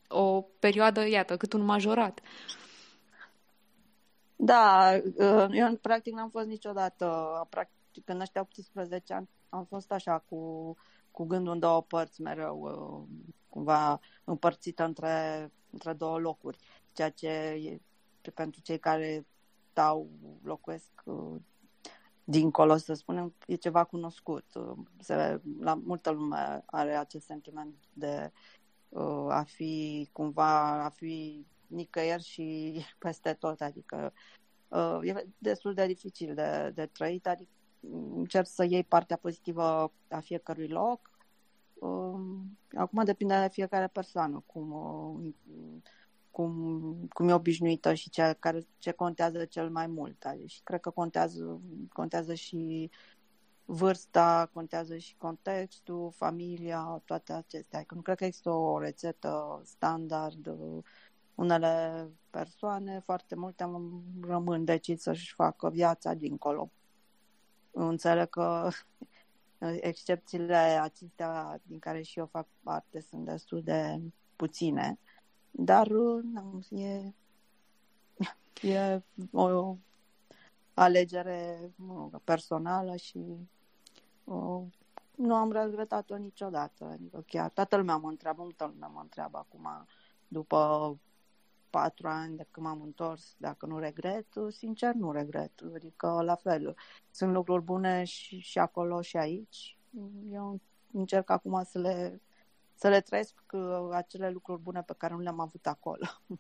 o 0.08 0.42
perioadă, 0.42 1.08
iată, 1.08 1.38
cât 1.38 1.54
un 1.54 1.62
majorat. 1.62 2.20
Da, 4.36 4.92
uh, 5.16 5.48
eu 5.52 5.76
practic 5.82 6.14
n-am 6.14 6.30
fost 6.30 6.48
niciodată, 6.48 7.08
practic 7.50 8.10
în 8.10 8.20
ăștia 8.20 8.42
18 8.42 9.14
ani 9.14 9.30
am 9.50 9.66
fost 9.66 9.92
așa 9.92 10.24
cu, 10.30 10.76
cu 11.12 11.24
gândul 11.26 11.54
în 11.54 11.60
două 11.60 11.82
părți 11.82 12.22
mereu, 12.22 12.60
uh, 12.62 13.18
cumva 13.50 14.00
împărțită 14.24 14.84
între, 14.84 15.52
între 15.70 15.94
două 15.94 16.18
locuri, 16.18 16.58
ceea 16.94 17.10
ce 17.10 17.28
e, 17.28 17.80
pentru 18.34 18.62
cei 18.62 18.80
care 18.80 19.26
stau, 19.72 20.08
locuiesc 20.44 20.92
uh, 21.04 21.36
dincolo, 22.30 22.78
să 22.78 22.94
spunem, 22.94 23.34
e 23.48 23.56
ceva 23.56 23.84
cunoscut. 23.84 24.46
Se, 25.00 25.42
la 25.60 25.74
multă 25.74 26.10
lume 26.10 26.64
are 26.66 26.96
acest 26.96 27.26
sentiment 27.26 27.76
de 27.94 28.32
uh, 28.90 29.28
a 29.30 29.44
fi 29.44 30.08
cumva, 30.12 30.84
a 30.84 30.90
fi 30.90 31.46
nicăieri 31.68 32.24
și 32.24 32.76
peste 33.00 33.34
tot, 33.34 33.62
adică 33.62 34.14
uh, 34.68 35.00
e 35.04 35.28
destul 35.38 35.74
de 35.74 35.86
dificil 35.86 36.34
de, 36.34 36.72
de 36.76 36.86
trăit, 36.86 37.28
adică 37.28 37.50
încerc 38.16 38.48
să 38.48 38.64
iei 38.64 38.84
partea 38.84 39.18
pozitivă 39.18 39.94
a 40.10 40.20
fiecărui 40.20 40.68
loc. 40.68 41.10
Uh, 41.74 42.20
acum 42.78 43.04
depinde 43.04 43.42
de 43.42 43.50
fiecare 43.50 43.88
persoană, 43.88 44.44
cum 44.46 44.72
uh, 44.72 45.34
cum, 46.40 47.08
cum 47.14 47.30
e 47.30 47.34
obișnuită 47.34 47.94
și 47.94 48.10
ce, 48.10 48.36
care, 48.40 48.68
ce 48.78 48.92
contează 48.92 49.46
cel 49.46 49.70
mai 49.70 49.88
mult. 49.88 50.26
Și 50.46 50.62
cred 50.64 50.80
că 50.80 50.90
contează, 50.90 51.62
contează 51.94 52.34
și 52.34 52.90
vârsta, 53.66 54.50
contează 54.54 54.98
și 54.98 55.16
contextul, 55.18 56.12
familia, 56.16 57.02
toate 57.06 57.34
acestea. 57.34 57.84
Că 57.84 57.96
nu 57.96 58.02
cred 58.02 58.18
că 58.18 58.26
există 58.26 58.50
o 58.50 58.80
rețetă 58.80 59.62
standard. 59.66 60.56
Unele 61.36 62.08
persoane, 62.30 63.00
foarte 63.00 63.36
multe, 63.36 63.70
rămân 64.22 64.64
decid 64.66 65.00
să-și 65.00 65.34
facă 65.34 65.70
viața 65.70 66.14
dincolo. 66.14 66.72
Înțeleg 67.72 68.30
că 68.30 68.70
excepțiile 69.92 70.56
acestea 70.82 71.60
din 71.64 71.80
care 71.80 72.02
și 72.02 72.20
eu 72.20 72.26
fac 72.26 72.48
parte 72.64 73.02
sunt 73.02 73.26
destul 73.26 73.62
de 73.62 74.02
puține, 74.36 75.00
dar 75.52 75.88
nu, 75.88 76.62
e, 76.70 77.14
e 78.62 79.02
o 79.32 79.76
alegere 80.74 81.72
personală 82.24 82.96
și 82.96 83.20
o, 84.24 84.64
nu 85.16 85.36
am 85.36 85.52
regretat-o 85.52 86.16
niciodată. 86.18 86.86
Adică 86.86 87.24
chiar 87.28 87.50
toată 87.50 87.76
lumea 87.76 87.98
mă 87.98 88.10
întreabă, 88.10 88.42
multă 88.42 88.70
lumea 88.74 88.88
mă 88.88 89.00
întreabă 89.02 89.38
acum, 89.38 89.68
după 90.28 90.98
patru 91.70 92.08
ani 92.08 92.36
de 92.36 92.48
când 92.52 92.66
m-am 92.66 92.82
întors, 92.82 93.36
dacă 93.38 93.66
nu 93.66 93.80
regret, 93.80 94.28
sincer 94.50 94.94
nu 94.94 95.12
regret. 95.12 95.52
Adică 95.76 96.22
la 96.22 96.36
fel, 96.36 96.76
sunt 97.12 97.34
lucruri 97.34 97.64
bune 97.64 98.04
și, 98.04 98.40
și 98.40 98.60
acolo 98.60 99.02
și 99.02 99.18
aici. 99.18 99.78
Eu 100.32 100.60
încerc 100.92 101.30
acum 101.30 101.64
să 101.64 101.80
le, 101.80 102.22
să 102.80 102.88
le 102.88 103.02
trăiesc 103.02 103.34
uh, 103.52 103.62
acele 103.92 104.30
lucruri 104.30 104.62
bune 104.62 104.82
pe 104.82 104.94
care 104.98 105.14
nu 105.14 105.20
le-am 105.20 105.40
avut 105.40 105.66
acolo. 105.66 106.06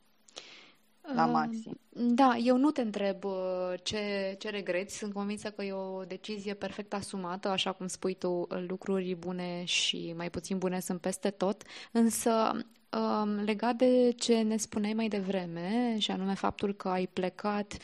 la 1.15 1.25
maxim. 1.25 1.79
Da, 1.89 2.35
eu 2.35 2.57
nu 2.57 2.71
te 2.71 2.81
întreb 2.81 3.23
uh, 3.23 3.73
ce, 3.83 4.35
ce 4.39 4.49
regreți. 4.49 4.97
Sunt 4.97 5.13
convinsă 5.13 5.51
că 5.51 5.63
e 5.63 5.71
o 5.71 6.03
decizie 6.03 6.53
perfect 6.53 6.93
asumată, 6.93 7.47
așa 7.47 7.71
cum 7.71 7.87
spui 7.87 8.13
tu, 8.13 8.47
lucruri 8.67 9.15
bune 9.15 9.63
și 9.63 10.13
mai 10.17 10.29
puțin 10.29 10.57
bune 10.57 10.79
sunt 10.79 11.01
peste 11.01 11.29
tot. 11.29 11.63
Însă, 11.91 12.51
um, 12.91 13.43
legat 13.43 13.75
de 13.75 14.11
ce 14.17 14.41
ne 14.41 14.57
spuneai 14.57 14.93
mai 14.93 15.07
devreme, 15.07 15.95
și 15.97 16.11
anume 16.11 16.33
faptul 16.33 16.73
că 16.73 16.89
ai 16.89 17.07
plecat 17.07 17.77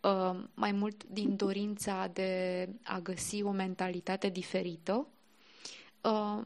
um, 0.00 0.50
mai 0.54 0.72
mult 0.72 1.04
din 1.04 1.36
dorința 1.36 2.10
de 2.12 2.68
a 2.84 2.98
găsi 2.98 3.42
o 3.42 3.50
mentalitate 3.50 4.28
diferită, 4.28 5.06
uh, 6.02 6.42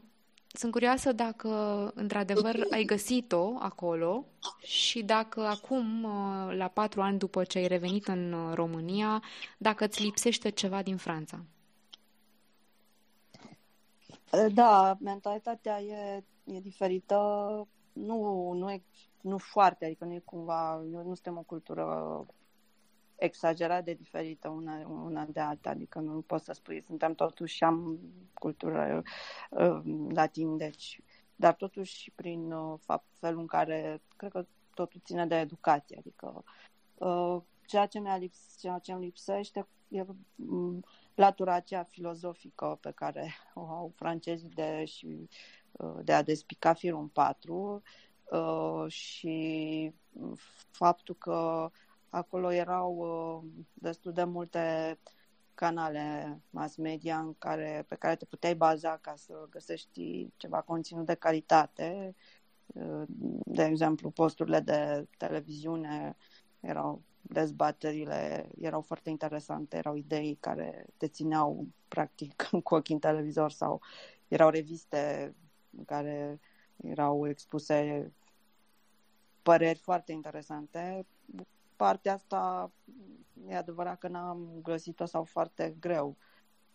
sunt 0.55 0.71
curioasă 0.71 1.11
dacă, 1.11 1.49
într-adevăr, 1.95 2.67
ai 2.71 2.83
găsit-o 2.83 3.53
acolo 3.59 4.25
și 4.61 5.03
dacă 5.03 5.45
acum, 5.45 6.03
uh, 6.03 6.55
la 6.55 6.67
patru 6.67 7.01
ani 7.01 7.17
după 7.17 7.43
ce 7.43 7.57
ai 7.57 7.67
revenit 7.67 8.07
în 8.07 8.33
uh, 8.33 8.53
România, 8.53 9.21
dacă 9.57 9.85
îți 9.85 10.03
lipsește 10.03 10.49
ceva 10.49 10.81
din 10.81 10.97
Franța. 10.97 11.43
Da, 14.53 14.97
mentalitatea 14.99 15.81
e, 15.81 16.23
e 16.43 16.59
diferită. 16.59 17.17
Nu, 17.93 18.51
nu, 18.51 18.71
e, 18.71 18.83
nu 19.21 19.37
foarte, 19.37 19.85
adică 19.85 20.05
nu 20.05 20.13
e 20.13 20.21
cumva, 20.25 20.75
nu, 20.75 20.97
nu 20.97 21.13
suntem 21.13 21.37
o 21.37 21.41
cultură 21.41 22.25
exagerat 23.23 23.83
de 23.83 23.93
diferită 23.93 24.49
una, 24.49 24.87
una 24.87 25.25
de 25.25 25.39
alta, 25.39 25.69
adică 25.69 25.99
nu 25.99 26.21
pot 26.21 26.41
să 26.41 26.53
spui, 26.53 26.81
suntem 26.81 27.13
totuși, 27.13 27.63
am 27.63 27.99
cultură 28.33 29.03
uh, 29.49 29.81
latin, 30.09 30.57
deci, 30.57 30.99
dar 31.35 31.53
totuși 31.53 32.11
prin 32.15 32.51
uh, 32.51 32.79
fapt, 32.81 33.05
felul 33.19 33.39
în 33.39 33.47
care, 33.47 34.01
cred 34.15 34.31
că 34.31 34.45
totul 34.73 35.01
ține 35.05 35.25
de 35.25 35.35
educație, 35.35 35.97
adică 35.97 36.43
uh, 36.97 37.41
ceea 37.65 37.85
ce, 37.85 37.99
mi-a 37.99 38.17
lips, 38.17 38.57
ceea 38.59 38.79
ce 38.79 38.91
îmi 38.91 39.03
lipsește 39.03 39.67
e 39.93 40.05
um, 40.35 40.83
latura 41.15 41.53
aceea 41.53 41.83
filozofică 41.83 42.77
pe 42.81 42.91
care 42.91 43.33
o 43.53 43.61
au 43.61 43.91
francezii 43.95 44.49
de, 44.49 44.85
și, 44.85 45.29
uh, 45.71 45.99
de 46.03 46.13
a 46.13 46.21
despica 46.21 46.73
firul 46.73 47.05
4 47.05 47.81
uh, 48.31 48.91
și 48.91 49.93
faptul 50.71 51.15
că 51.15 51.69
Acolo 52.13 52.51
erau 52.51 52.95
uh, 52.95 53.63
destul 53.73 54.11
de 54.11 54.23
multe 54.23 54.97
canale 55.53 56.39
mass 56.49 56.75
media 56.75 57.19
în 57.19 57.35
care, 57.37 57.85
pe 57.87 57.95
care 57.95 58.15
te 58.15 58.25
puteai 58.25 58.55
baza 58.55 58.97
ca 58.97 59.15
să 59.15 59.47
găsești 59.49 60.29
ceva 60.37 60.61
conținut 60.61 61.05
de 61.05 61.13
calitate. 61.13 62.15
Uh, 62.65 63.03
de 63.45 63.63
exemplu, 63.63 64.09
posturile 64.09 64.59
de 64.59 65.07
televiziune 65.17 66.15
erau 66.59 67.01
dezbaterile 67.21 68.49
erau 68.59 68.81
foarte 68.81 69.09
interesante, 69.09 69.77
erau 69.77 69.95
idei 69.95 70.37
care 70.39 70.85
te 70.97 71.07
țineau 71.07 71.67
practic 71.87 72.49
cu 72.63 72.75
ochii 72.75 72.93
în 72.93 72.99
televizor 72.99 73.51
sau 73.51 73.81
erau 74.27 74.49
reviste 74.49 75.35
în 75.77 75.85
care 75.85 76.39
erau 76.83 77.27
expuse 77.27 78.11
păreri 79.41 79.79
foarte 79.79 80.11
interesante 80.11 81.05
partea 81.75 82.13
asta 82.13 82.71
e 83.47 83.55
adevărat 83.55 83.97
că 83.97 84.07
n-am 84.07 84.47
găsit-o 84.61 85.05
sau 85.05 85.23
foarte 85.23 85.75
greu 85.79 86.15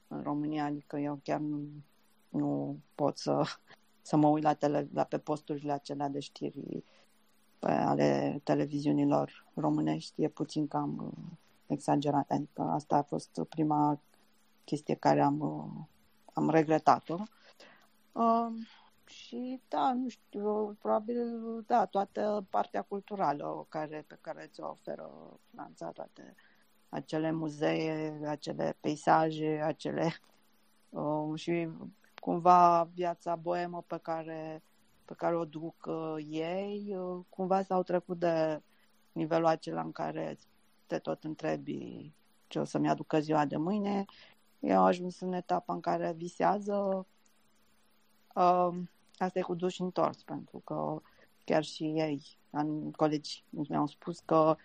în 0.08 0.22
România, 0.22 0.64
adică 0.64 0.96
eu 0.96 1.20
chiar 1.22 1.40
nu, 1.40 1.68
nu 2.28 2.78
pot 2.94 3.18
să, 3.18 3.42
să 4.02 4.16
mă 4.16 4.28
uit 4.28 4.42
la, 4.42 4.54
tele, 4.54 4.88
la 4.92 5.04
pe 5.04 5.18
posturile 5.18 5.72
acelea 5.72 6.08
de 6.08 6.20
știri 6.20 6.84
pe 7.58 7.70
ale 7.70 8.40
televiziunilor 8.44 9.46
românești, 9.54 10.22
e 10.22 10.28
puțin 10.28 10.68
cam 10.68 11.12
exagerat, 11.66 12.30
adică 12.30 12.62
asta 12.62 12.96
a 12.96 13.02
fost 13.02 13.40
prima 13.48 14.00
chestie 14.64 14.94
care 14.94 15.20
am, 15.20 15.40
am 16.32 16.50
regretat-o. 16.50 17.16
Uh, 18.12 18.52
și 19.08 19.60
da, 19.68 19.92
nu 19.92 20.08
știu, 20.08 20.76
probabil, 20.80 21.40
da, 21.66 21.86
toată 21.86 22.46
partea 22.50 22.82
culturală 22.82 23.66
care, 23.68 24.04
pe 24.06 24.18
care 24.20 24.48
ți-o 24.52 24.68
oferă 24.68 25.10
Franța, 25.50 25.90
toate 25.90 26.34
acele 26.88 27.30
muzee, 27.30 28.20
acele 28.26 28.76
peisaje, 28.80 29.60
acele 29.64 30.12
uh, 30.90 31.32
și 31.34 31.68
cumva 32.20 32.88
viața 32.94 33.36
boemă 33.36 33.84
pe 33.86 33.98
care, 34.02 34.62
pe 35.04 35.14
care 35.14 35.36
o 35.36 35.44
duc 35.44 35.74
uh, 35.86 36.26
ei, 36.28 36.96
uh, 36.96 37.24
cumva 37.28 37.62
s-au 37.62 37.82
trecut 37.82 38.18
de 38.18 38.62
nivelul 39.12 39.46
acela 39.46 39.80
în 39.80 39.92
care 39.92 40.38
te 40.86 40.98
tot 40.98 41.24
întrebi 41.24 42.12
ce 42.46 42.58
o 42.58 42.64
să-mi 42.64 42.88
aducă 42.88 43.20
ziua 43.20 43.44
de 43.44 43.56
mâine. 43.56 44.04
Eu 44.60 44.78
au 44.78 44.84
ajuns 44.84 45.20
în 45.20 45.32
etapa 45.32 45.72
în 45.72 45.80
care 45.80 46.12
visează 46.16 47.06
uh, 48.34 48.78
asta 49.24 49.38
e 49.38 49.42
cu 49.42 49.54
duș 49.54 49.78
întors, 49.78 50.22
pentru 50.22 50.58
că 50.64 51.02
chiar 51.44 51.64
și 51.64 51.84
ei, 51.84 52.38
în 52.50 52.92
colegi 52.92 53.44
mi-au 53.50 53.86
spus 53.86 54.18
că 54.18 54.56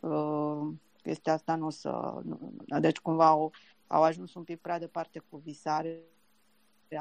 uh, 0.00 0.72
chestia 1.02 1.32
asta 1.32 1.54
nu 1.54 1.66
o 1.66 1.70
să... 1.70 2.20
Nu, 2.24 2.80
deci 2.80 2.98
cumva 2.98 3.26
au, 3.26 3.52
au 3.86 4.02
ajuns 4.02 4.34
un 4.34 4.42
pic 4.42 4.60
prea 4.60 4.78
departe 4.78 5.18
cu 5.18 5.36
visare 5.36 6.02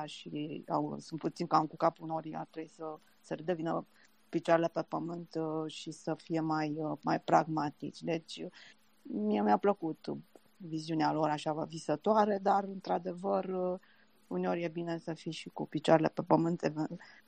și 0.06 0.64
au, 0.68 1.00
sunt 1.00 1.20
puțin 1.20 1.48
cam 1.48 1.68
cu 1.68 1.76
capul 1.76 2.08
nori, 2.08 2.36
ar 2.36 2.48
trebui 2.50 2.70
să, 2.70 3.00
să 3.22 3.34
redevină 3.34 3.86
picioarele 4.30 4.68
pe 4.68 4.82
pământ 4.82 5.36
uh, 5.36 5.72
și 5.72 5.92
să 5.92 6.14
fie 6.14 6.40
mai, 6.40 6.76
uh, 6.78 6.98
mai 7.02 7.20
pragmatici. 7.20 8.02
Deci 8.02 8.46
mie 9.02 9.42
mi-a 9.42 9.58
plăcut 9.58 10.08
viziunea 10.58 11.14
lor 11.14 11.30
așa 11.30 11.54
visătoare, 11.54 12.40
dar 12.42 12.64
într-adevăr 12.64 13.46
uh, 13.46 13.80
uneori 14.34 14.64
e 14.64 14.68
bine 14.68 14.98
să 14.98 15.14
fii 15.14 15.32
și 15.32 15.50
cu 15.50 15.68
picioarele 15.68 16.10
pe 16.10 16.22
pământ 16.22 16.74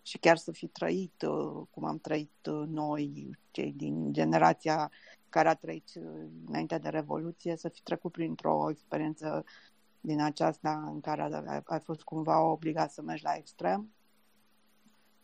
și 0.02 0.18
chiar 0.18 0.38
să 0.38 0.52
fi 0.52 0.68
trăit 0.68 1.22
uh, 1.22 1.62
cum 1.72 1.84
am 1.84 1.98
trăit 1.98 2.46
uh, 2.50 2.68
noi, 2.68 3.38
cei 3.52 3.72
din 3.72 4.14
generația 4.14 4.92
care 5.30 5.48
a 5.48 5.54
trăit 5.54 5.90
uh, 5.96 6.04
înainte 6.46 6.78
de 6.78 6.90
Revoluție, 6.90 7.56
să 7.56 7.70
fi 7.70 7.82
trecut 7.82 8.12
printr-o 8.12 8.70
experiență 8.70 9.46
din 10.02 10.22
aceasta 10.22 10.84
în 10.94 11.02
care 11.02 11.44
ai 11.66 11.80
fost 11.80 12.02
cumva 12.02 12.42
obligat 12.42 12.92
să 12.92 13.02
mergi 13.02 13.24
la 13.24 13.36
extrem 13.36 13.90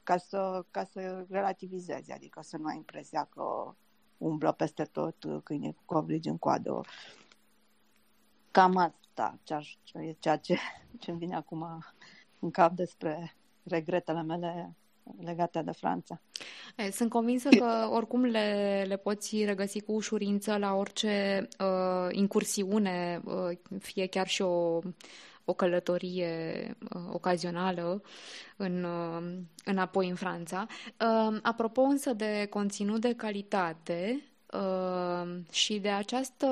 ca 0.03 0.17
să, 0.17 0.65
ca 0.71 0.83
să 0.83 1.25
relativizezi, 1.29 2.11
adică 2.11 2.41
să 2.43 2.57
nu 2.57 2.65
ai 2.65 2.75
impresia 2.75 3.23
că 3.23 3.73
umblă 4.17 4.51
peste 4.51 4.83
tot 4.83 5.15
câine 5.43 5.71
cu 5.71 5.81
covrigi 5.85 6.29
în 6.29 6.37
coadă. 6.37 6.81
Cam 8.51 8.77
asta 8.77 9.39
e 9.93 10.15
ceea 10.19 10.37
ce, 10.37 10.57
ce 10.99 11.11
îmi 11.11 11.19
vine 11.19 11.35
acum 11.35 11.83
în 12.39 12.51
cap 12.51 12.71
despre 12.71 13.35
regretele 13.63 14.21
mele 14.21 14.75
legate 15.19 15.61
de 15.61 15.71
Franța. 15.71 16.21
Sunt 16.91 17.09
convinsă 17.09 17.49
că 17.49 17.89
oricum 17.91 18.23
le, 18.23 18.83
le 18.87 18.97
poți 18.97 19.43
regăsi 19.43 19.81
cu 19.81 19.91
ușurință 19.91 20.57
la 20.57 20.73
orice 20.73 21.47
uh, 21.59 22.07
incursiune, 22.11 23.21
uh, 23.25 23.57
fie 23.79 24.07
chiar 24.07 24.27
și 24.27 24.41
o, 24.41 24.79
o 25.45 25.53
călătorie 25.53 26.77
uh, 26.95 27.01
ocazională 27.11 28.01
în, 28.55 28.83
uh, 28.83 29.37
înapoi 29.65 30.09
în 30.09 30.15
Franța. 30.15 30.65
Uh, 30.69 31.37
apropo 31.41 31.81
însă 31.81 32.13
de 32.13 32.47
conținut 32.49 33.01
de 33.01 33.15
calitate 33.15 34.21
uh, 34.53 35.37
și 35.51 35.79
de 35.79 35.89
această 35.89 36.47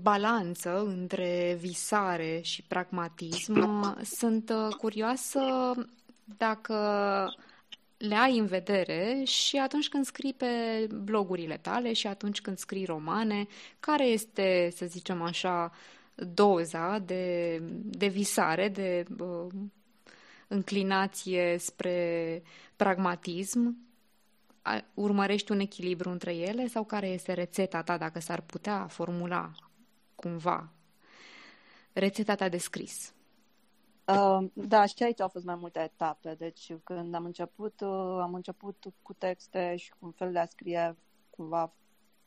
balanță 0.00 0.82
între 0.84 1.56
visare 1.60 2.40
și 2.42 2.62
pragmatism, 2.62 3.96
sunt 4.04 4.50
uh, 4.50 4.74
curioasă 4.74 5.40
dacă 6.24 6.74
le 7.96 8.14
ai 8.14 8.38
în 8.38 8.46
vedere 8.46 9.22
și 9.24 9.56
atunci 9.56 9.88
când 9.88 10.04
scrii 10.04 10.34
pe 10.34 10.46
blogurile 10.94 11.56
tale 11.56 11.92
și 11.92 12.06
atunci 12.06 12.40
când 12.40 12.58
scrii 12.58 12.84
romane, 12.84 13.46
care 13.80 14.04
este, 14.04 14.72
să 14.76 14.86
zicem 14.86 15.22
așa, 15.22 15.72
doza 16.14 16.98
de, 16.98 17.58
de 17.82 18.06
visare, 18.06 18.68
de 18.68 19.04
uh, 19.18 19.46
înclinație 20.48 21.56
spre 21.58 22.42
pragmatism? 22.76 23.76
Urmărești 24.94 25.52
un 25.52 25.60
echilibru 25.60 26.10
între 26.10 26.34
ele 26.34 26.66
sau 26.66 26.84
care 26.84 27.06
este 27.06 27.32
rețeta 27.32 27.82
ta, 27.82 27.96
dacă 27.96 28.20
s-ar 28.20 28.40
putea 28.40 28.86
formula 28.86 29.50
cumva 30.22 30.72
rețeta 31.92 32.34
ta 32.34 32.48
de 32.48 32.58
scris? 32.58 33.14
Uh, 34.06 34.50
da, 34.52 34.86
și 34.86 35.02
aici 35.02 35.20
au 35.20 35.28
fost 35.28 35.44
mai 35.44 35.54
multe 35.54 35.80
etape. 35.80 36.34
Deci 36.34 36.72
când 36.84 37.14
am 37.14 37.24
început, 37.24 37.80
uh, 37.80 38.18
am 38.20 38.34
început 38.34 38.84
cu 39.02 39.12
texte 39.12 39.76
și 39.76 39.90
cu 39.90 39.96
un 40.00 40.10
fel 40.10 40.32
de 40.32 40.38
a 40.38 40.46
scrie 40.46 40.96
cumva, 41.30 41.72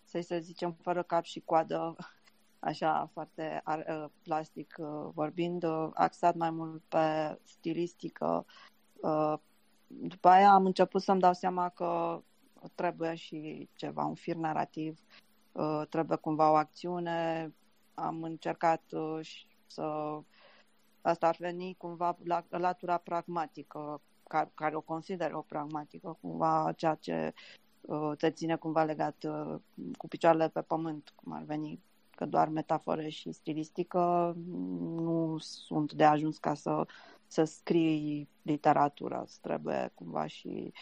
să 0.03 0.19
să 0.21 0.37
zicem, 0.39 0.71
fără 0.71 1.03
cap 1.03 1.23
și 1.23 1.39
coadă, 1.39 1.95
așa 2.59 3.09
foarte 3.13 3.63
uh, 3.65 4.05
plastic 4.23 4.75
uh, 4.77 5.09
vorbind, 5.13 5.63
uh, 5.63 5.89
axat 5.93 6.35
mai 6.35 6.49
mult 6.49 6.83
pe 6.87 7.37
stilistică. 7.43 8.45
Uh, 9.01 9.33
după 9.87 10.27
aia 10.27 10.51
am 10.51 10.65
început 10.65 11.01
să-mi 11.01 11.19
dau 11.19 11.33
seama 11.33 11.69
că 11.69 12.21
trebuie 12.75 13.15
și 13.15 13.69
ceva, 13.75 14.03
un 14.03 14.15
fir 14.15 14.35
narrativ, 14.35 14.99
uh, 15.51 15.81
trebuie 15.89 16.17
cumva 16.17 16.51
o 16.51 16.55
acțiune. 16.55 17.53
Am 17.95 18.23
încercat 18.23 18.81
uh, 18.91 19.19
să 19.65 20.19
Asta 21.05 21.27
ar 21.27 21.35
veni 21.39 21.75
cumva 21.77 22.17
la 22.23 22.45
latura 22.49 22.97
pragmatică, 22.97 24.01
care, 24.27 24.51
care 24.53 24.75
o 24.75 24.81
consider 24.81 25.33
o 25.33 25.41
pragmatică, 25.41 26.17
cumva 26.21 26.73
ceea 26.75 26.95
ce 26.95 27.33
uh, 27.81 28.11
te 28.17 28.31
ține 28.31 28.55
cumva 28.55 28.83
legat 28.83 29.23
uh, 29.23 29.55
cu 29.97 30.07
picioarele 30.07 30.49
pe 30.49 30.61
pământ, 30.61 31.13
cum 31.15 31.31
ar 31.31 31.43
veni, 31.43 31.79
că 32.15 32.25
doar 32.25 32.47
metafore 32.47 33.09
și 33.09 33.31
stilistică 33.31 34.33
nu 34.85 35.37
sunt 35.37 35.93
de 35.93 36.03
ajuns 36.03 36.37
ca 36.37 36.53
să, 36.53 36.85
să 37.27 37.43
scrii 37.43 38.29
literatură. 38.41 39.25
Trebuie 39.41 39.91
cumva 39.93 40.25
și 40.25 40.73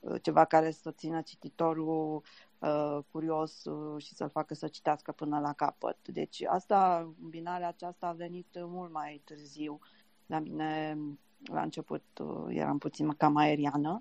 uh, 0.00 0.22
ceva 0.22 0.44
care 0.44 0.70
să 0.70 0.90
țină 0.90 1.20
cititorul 1.20 2.22
uh, 2.58 2.98
curios 3.10 3.64
uh, 3.64 4.02
și 4.02 4.14
să-l 4.14 4.28
facă 4.28 4.54
să 4.54 4.68
citească 4.68 5.12
până 5.12 5.40
la 5.40 5.52
capăt. 5.52 6.08
Deci 6.08 6.44
asta, 6.44 7.10
binarea 7.30 7.68
aceasta 7.68 8.06
a 8.06 8.12
venit 8.12 8.48
mult 8.60 8.92
mai 8.92 9.20
târziu. 9.24 9.78
La 10.26 10.38
mine, 10.38 10.98
la 11.44 11.62
început, 11.62 12.04
uh, 12.20 12.44
eram 12.48 12.78
puțin 12.78 13.08
cam 13.08 13.36
aeriană. 13.36 13.98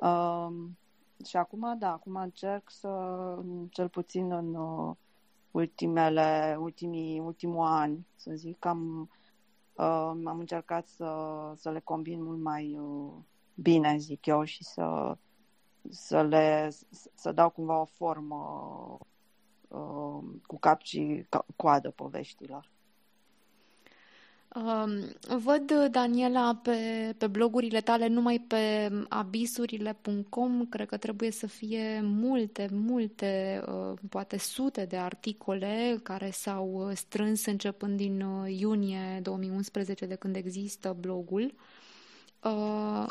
Uh, 0.00 0.48
și 1.26 1.36
acum, 1.36 1.78
da, 1.78 1.92
acum 1.92 2.16
încerc 2.16 2.70
să, 2.70 2.88
cel 3.70 3.88
puțin 3.88 4.32
în 4.32 4.54
uh, 4.54 4.96
ultimele, 5.50 6.56
ultimii, 6.60 7.18
ultimul 7.18 7.66
ani, 7.66 8.06
să 8.14 8.30
zic, 8.34 8.64
am, 8.64 9.10
uh, 9.72 10.12
am 10.24 10.36
încercat 10.38 10.88
să, 10.88 11.52
să 11.56 11.70
le 11.70 11.80
combin 11.80 12.22
mult 12.22 12.40
mai 12.40 12.78
uh, 12.78 13.12
bine, 13.54 13.96
zic 13.96 14.26
eu, 14.26 14.44
și 14.44 14.64
să 14.64 15.16
să 15.88 16.22
le 16.22 16.70
să 17.14 17.32
dau 17.32 17.50
cumva 17.50 17.80
o 17.80 17.84
formă 17.84 18.98
uh, 19.68 20.22
cu 20.46 20.58
cap 20.58 20.82
și 20.82 21.26
coadă 21.56 21.90
poveștilor. 21.90 22.70
Um, 24.54 24.90
văd, 25.38 25.72
Daniela, 25.90 26.60
pe, 26.62 27.14
pe 27.18 27.26
blogurile 27.26 27.80
tale, 27.80 28.06
numai 28.06 28.38
pe 28.38 28.90
abisurile.com, 29.08 30.66
cred 30.66 30.88
că 30.88 30.96
trebuie 30.96 31.30
să 31.30 31.46
fie 31.46 32.00
multe, 32.02 32.68
multe, 32.72 33.62
uh, 33.66 33.98
poate 34.08 34.38
sute 34.38 34.84
de 34.84 34.96
articole 34.96 36.00
care 36.02 36.30
s-au 36.30 36.90
strâns 36.94 37.46
începând 37.46 37.96
din 37.96 38.20
uh, 38.20 38.58
iunie 38.58 39.20
2011, 39.22 40.06
de 40.06 40.14
când 40.14 40.36
există 40.36 40.96
blogul. 41.00 41.54
Uh, 42.42 43.06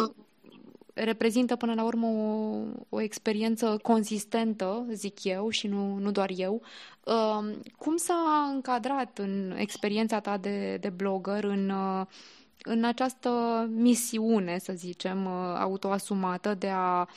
reprezintă 1.03 1.55
până 1.55 1.73
la 1.73 1.83
urmă 1.83 2.07
o, 2.07 2.63
o 2.89 3.01
experiență 3.01 3.79
consistentă, 3.81 4.85
zic 4.91 5.23
eu, 5.23 5.49
și 5.49 5.67
nu, 5.67 5.97
nu 5.97 6.11
doar 6.11 6.31
eu. 6.35 6.61
Uh, 7.05 7.55
cum 7.77 7.97
s-a 7.97 8.49
încadrat 8.53 9.17
în 9.17 9.53
experiența 9.57 10.19
ta 10.19 10.37
de, 10.37 10.77
de 10.77 10.89
blogger 10.89 11.43
în, 11.43 11.69
uh, 11.69 12.05
în 12.63 12.83
această 12.83 13.29
misiune, 13.71 14.57
să 14.57 14.73
zicem, 14.75 15.25
uh, 15.25 15.55
autoasumată 15.59 16.53
de 16.53 16.67
a 16.67 17.01
Uh, 17.01 17.07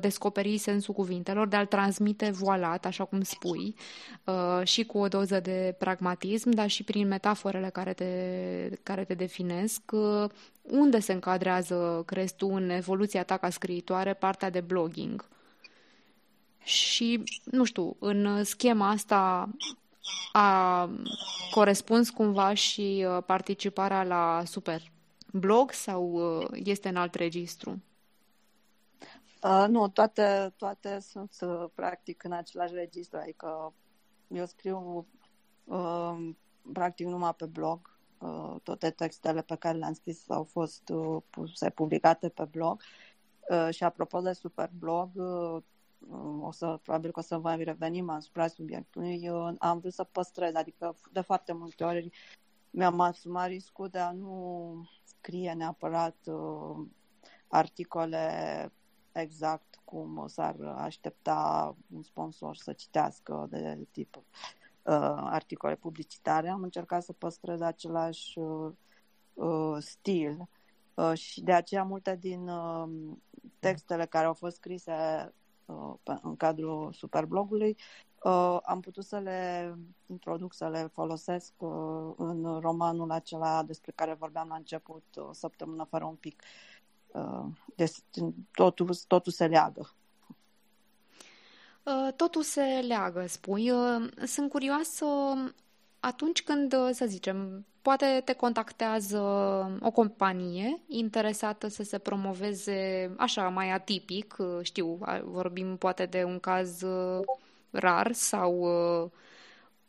descoperi 0.00 0.58
sensul 0.58 0.94
cuvintelor, 0.94 1.48
de 1.48 1.56
a-l 1.56 1.66
transmite 1.66 2.30
voalat, 2.30 2.84
așa 2.84 3.04
cum 3.04 3.22
spui, 3.22 3.74
uh, 4.24 4.66
și 4.66 4.84
cu 4.84 4.98
o 4.98 5.08
doză 5.08 5.40
de 5.40 5.74
pragmatism, 5.78 6.50
dar 6.50 6.68
și 6.68 6.82
prin 6.82 7.08
metaforele 7.08 7.68
care 7.68 7.92
te, 7.92 8.78
care 8.82 9.04
te 9.04 9.14
definesc. 9.14 9.82
Uh, 9.92 10.30
unde 10.62 10.98
se 10.98 11.12
încadrează, 11.12 12.02
crezi 12.06 12.34
tu, 12.34 12.48
în 12.48 12.70
evoluția 12.70 13.22
ta 13.22 13.36
ca 13.36 13.50
scriitoare, 13.50 14.14
partea 14.14 14.50
de 14.50 14.60
blogging? 14.60 15.28
Și, 16.62 17.22
nu 17.44 17.64
știu, 17.64 17.96
în 17.98 18.44
schema 18.44 18.88
asta 18.88 19.48
a 20.32 20.90
corespuns 21.50 22.10
cumva 22.10 22.54
și 22.54 23.06
participarea 23.26 24.02
la 24.02 24.42
Super 24.46 24.82
Blog 25.32 25.72
sau 25.72 26.20
este 26.52 26.88
în 26.88 26.96
alt 26.96 27.14
registru? 27.14 27.82
Uh, 29.42 29.64
nu, 29.68 29.88
toate, 29.88 30.54
toate 30.56 30.98
sunt 30.98 31.36
uh, 31.40 31.64
practic 31.74 32.24
în 32.24 32.32
același 32.32 32.74
registru, 32.74 33.18
adică 33.18 33.74
eu 34.28 34.46
scriu 34.46 35.06
uh, 35.64 36.30
practic 36.72 37.06
numai 37.06 37.34
pe 37.34 37.46
blog. 37.46 37.98
Uh, 38.18 38.56
toate 38.62 38.90
textele 38.90 39.42
pe 39.42 39.56
care 39.56 39.78
le-am 39.78 39.92
scris 39.92 40.30
au 40.30 40.44
fost 40.44 40.88
uh, 40.88 41.22
puse, 41.30 41.70
publicate 41.70 42.28
pe 42.28 42.44
blog. 42.44 42.82
Uh, 43.50 43.68
și 43.74 43.84
apropo 43.84 44.20
de 44.20 44.32
Superblog, 44.32 45.10
uh, 45.14 45.62
o 46.40 46.52
să, 46.52 46.78
probabil 46.82 47.10
că 47.10 47.18
o 47.18 47.22
să 47.22 47.38
vă 47.38 47.54
revenim 47.54 48.08
asupra 48.08 48.46
subiectului, 48.46 49.28
uh, 49.28 49.54
am 49.58 49.78
vrut 49.78 49.92
să 49.92 50.04
păstrez, 50.04 50.54
adică 50.54 50.96
de 51.12 51.20
foarte 51.20 51.52
multe 51.52 51.84
ori 51.84 52.10
mi-am 52.70 53.00
asumat 53.00 53.46
riscul 53.48 53.88
de 53.88 53.98
a 53.98 54.12
nu 54.12 54.88
scrie 55.04 55.52
neapărat 55.52 56.16
uh, 56.24 56.86
articole 57.48 58.72
exact 59.12 59.80
cum 59.84 60.24
s-ar 60.26 60.56
aștepta 60.76 61.76
un 61.94 62.02
sponsor 62.02 62.56
să 62.56 62.72
citească 62.72 63.46
de 63.50 63.86
tip 63.90 64.16
uh, 64.16 64.22
articole 65.16 65.74
publicitare. 65.74 66.48
Am 66.48 66.62
încercat 66.62 67.02
să 67.02 67.12
păstrez 67.12 67.60
același 67.60 68.38
uh, 68.38 68.72
uh, 69.34 69.76
stil 69.78 70.48
uh, 70.94 71.12
și 71.14 71.42
de 71.42 71.52
aceea 71.52 71.82
multe 71.82 72.16
din 72.16 72.48
uh, 72.48 72.88
textele 73.58 74.06
care 74.06 74.26
au 74.26 74.34
fost 74.34 74.56
scrise 74.56 74.92
uh, 75.64 75.94
pe, 76.02 76.18
în 76.22 76.36
cadrul 76.36 76.92
superblogului 76.92 77.76
uh, 78.22 78.58
am 78.62 78.80
putut 78.80 79.04
să 79.04 79.18
le 79.18 79.74
introduc, 80.06 80.54
să 80.54 80.68
le 80.68 80.90
folosesc 80.92 81.52
uh, 81.58 82.12
în 82.16 82.58
romanul 82.60 83.10
acela 83.10 83.62
despre 83.62 83.92
care 83.94 84.14
vorbeam 84.14 84.48
la 84.48 84.54
început, 84.54 85.04
o 85.16 85.32
săptămână 85.32 85.84
fără 85.84 86.04
un 86.04 86.14
pic. 86.14 86.42
Uh, 87.12 87.20
Uh, 87.20 87.44
deci 87.74 87.92
totul, 88.52 88.94
totul 89.06 89.32
se 89.32 89.46
leagă. 89.46 89.94
Uh, 91.82 92.12
totul 92.16 92.42
se 92.42 92.84
leagă, 92.86 93.24
spui. 93.28 93.70
Uh, 93.70 94.08
sunt 94.24 94.50
curioasă 94.50 95.06
atunci 96.00 96.42
când, 96.42 96.74
să 96.92 97.04
zicem, 97.06 97.66
poate 97.82 98.22
te 98.24 98.32
contactează 98.32 99.20
o 99.80 99.90
companie 99.90 100.80
interesată 100.86 101.68
să 101.68 101.82
se 101.82 101.98
promoveze 101.98 103.10
așa 103.16 103.48
mai 103.48 103.70
atipic, 103.70 104.36
știu, 104.62 104.98
vorbim 105.24 105.76
poate 105.76 106.06
de 106.06 106.24
un 106.24 106.38
caz 106.38 106.82
rar 107.70 108.12
sau 108.12 108.68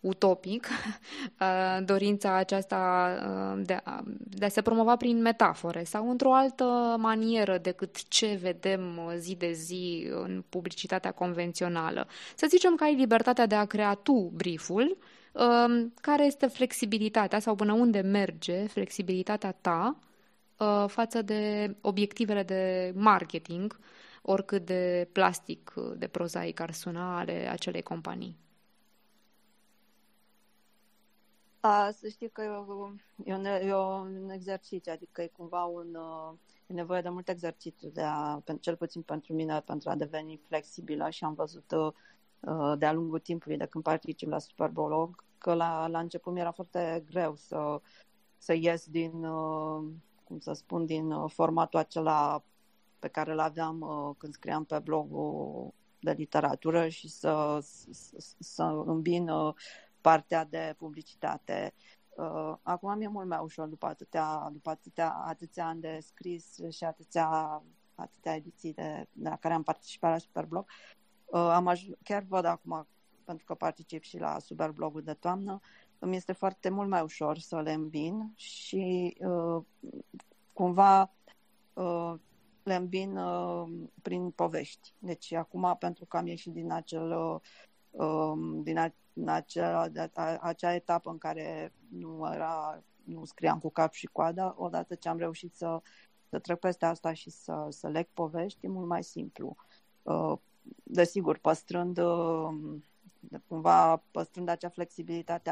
utopic, 0.01 0.67
uh, 1.41 1.85
dorința 1.85 2.35
aceasta 2.35 3.09
uh, 3.55 3.61
de 3.65 3.79
a, 3.83 4.03
de 4.17 4.45
a 4.45 4.49
se 4.49 4.61
promova 4.61 4.95
prin 4.95 5.21
metafore 5.21 5.83
sau 5.83 6.09
într-o 6.09 6.33
altă 6.33 6.95
manieră 6.99 7.57
decât 7.57 8.07
ce 8.07 8.39
vedem 8.41 8.97
uh, 8.97 9.13
zi 9.17 9.35
de 9.35 9.51
zi 9.51 10.07
în 10.11 10.43
publicitatea 10.49 11.11
convențională. 11.11 12.07
Să 12.35 12.45
zicem 12.49 12.75
că 12.75 12.83
ai 12.83 12.95
libertatea 12.95 13.45
de 13.45 13.55
a 13.55 13.65
crea 13.65 13.93
tu 13.93 14.31
brieful, 14.33 14.97
care 16.01 16.25
este 16.25 16.47
flexibilitatea 16.47 17.39
sau 17.39 17.55
până 17.55 17.73
unde 17.73 17.99
merge 17.99 18.67
flexibilitatea 18.67 19.51
ta 19.51 19.97
față 20.87 21.21
de 21.21 21.75
obiectivele 21.81 22.43
de 22.43 22.93
marketing, 22.95 23.79
oricât 24.21 24.65
de 24.65 25.07
plastic, 25.11 25.73
de 25.97 26.07
prozaic 26.07 26.59
ar 26.59 26.71
suna 26.71 27.19
ale 27.19 27.47
acelei 27.51 27.81
companii. 27.81 28.37
A, 31.61 31.91
să 31.91 32.07
știi 32.07 32.29
că 32.29 32.41
e 33.25 33.33
un, 33.33 33.45
e 33.45 33.75
un 33.75 34.29
exercițiu, 34.29 34.91
adică 34.91 35.21
e 35.21 35.27
cumva 35.27 35.63
un... 35.63 35.97
E 36.67 36.73
nevoie 36.73 37.01
de 37.01 37.09
mult 37.09 37.29
exercițiu, 37.29 37.89
de 37.89 38.01
a, 38.01 38.41
cel 38.59 38.75
puțin 38.75 39.01
pentru 39.01 39.33
mine, 39.33 39.61
pentru 39.61 39.89
a 39.89 39.95
deveni 39.95 40.39
flexibilă 40.47 41.09
și 41.09 41.23
am 41.23 41.33
văzut 41.33 41.73
de-a 42.77 42.93
lungul 42.93 43.19
timpului 43.19 43.57
de 43.57 43.65
când 43.65 43.83
particip 43.83 44.29
la 44.29 44.39
Superbolog 44.39 45.23
că 45.37 45.53
la, 45.53 45.87
la 45.87 45.99
început 45.99 46.33
mi-era 46.33 46.51
foarte 46.51 47.03
greu 47.09 47.35
să, 47.35 47.81
să 48.37 48.53
ies 48.53 48.85
din, 48.85 49.21
cum 50.23 50.39
să 50.39 50.53
spun, 50.53 50.85
din 50.85 51.27
formatul 51.27 51.79
acela 51.79 52.43
pe 52.99 53.07
care 53.07 53.31
îl 53.31 53.39
aveam 53.39 53.85
când 54.17 54.33
scriam 54.33 54.63
pe 54.63 54.79
blogul 54.79 55.73
de 55.99 56.11
literatură 56.11 56.87
și 56.87 57.07
să, 57.09 57.59
să, 57.61 58.33
să 58.39 58.63
îmbin 58.85 59.29
partea 60.01 60.45
de 60.45 60.73
publicitate. 60.77 61.73
Uh, 62.09 62.53
acum 62.61 62.97
mi-e 62.97 63.07
mult 63.07 63.27
mai 63.27 63.39
ușor 63.41 63.67
după 63.67 63.85
atâtea, 63.85 64.49
după 64.51 64.69
atâtea, 64.69 65.11
atâția 65.11 65.65
ani 65.65 65.81
de 65.81 65.99
scris 66.01 66.57
și 66.69 66.83
atâția, 66.83 67.61
atâtea 67.95 68.35
ediții 68.35 68.73
de, 68.73 69.07
de 69.11 69.29
la 69.29 69.35
care 69.35 69.53
am 69.53 69.63
participat 69.63 70.11
la 70.11 70.17
Superblog. 70.17 70.65
Uh, 71.25 71.39
am 71.39 71.75
aj- 71.75 71.97
chiar 72.03 72.25
văd 72.27 72.45
acum, 72.45 72.87
pentru 73.23 73.45
că 73.45 73.53
particip 73.53 74.03
și 74.03 74.17
la 74.17 74.39
Superblogul 74.39 75.03
de 75.03 75.13
toamnă, 75.13 75.59
îmi 75.99 76.15
este 76.15 76.31
foarte 76.33 76.69
mult 76.69 76.89
mai 76.89 77.01
ușor 77.01 77.37
să 77.37 77.61
le 77.61 77.73
îmbin 77.73 78.31
și 78.35 79.17
uh, 79.19 79.63
cumva 80.53 81.11
uh, 81.73 82.13
le 82.63 82.75
îmbin 82.75 83.17
uh, 83.17 83.69
prin 84.01 84.31
povești. 84.31 84.93
Deci 84.97 85.33
acum, 85.33 85.75
pentru 85.79 86.05
că 86.05 86.17
am 86.17 86.27
ieșit 86.27 86.53
din 86.53 86.71
acel 86.71 87.11
uh, 87.11 87.39
um, 87.39 87.41
din, 88.63 88.77
a, 88.77 88.93
din 89.13 89.29
acea, 89.29 89.91
a, 90.13 90.37
acea 90.41 90.73
etapă 90.73 91.09
în 91.09 91.17
care 91.17 91.73
nu 91.89 92.29
era 92.33 92.83
nu 93.03 93.25
scriam 93.25 93.59
cu 93.59 93.69
cap 93.69 93.93
și 93.93 94.07
coada, 94.07 94.55
odată 94.57 94.95
ce 94.95 95.09
am 95.09 95.17
reușit 95.17 95.55
să, 95.55 95.81
să 96.29 96.39
trec 96.39 96.59
peste 96.59 96.85
asta 96.85 97.13
și 97.13 97.29
să, 97.29 97.67
să 97.69 97.87
leg 97.87 98.07
povești, 98.13 98.65
e 98.65 98.69
mult 98.69 98.87
mai 98.87 99.03
simplu. 99.03 99.55
Uh, 100.01 100.33
desigur, 100.83 101.37
păstrând 101.37 101.97
uh, 101.97 102.79
cumva 103.47 104.03
păstrând 104.11 104.49
acea 104.49 104.69
flexibilitate 104.69 105.51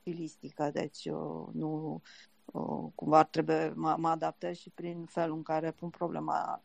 stilistică, 0.00 0.70
deci 0.70 1.04
uh, 1.04 1.46
nu 1.52 2.02
cumva 2.94 3.24
trebuie, 3.24 3.72
mă, 3.76 3.94
mă 3.98 4.08
adaptez 4.08 4.56
și 4.56 4.70
prin 4.70 5.04
felul 5.04 5.36
în 5.36 5.42
care 5.42 5.70
pun 5.70 5.90
problema. 5.90 6.62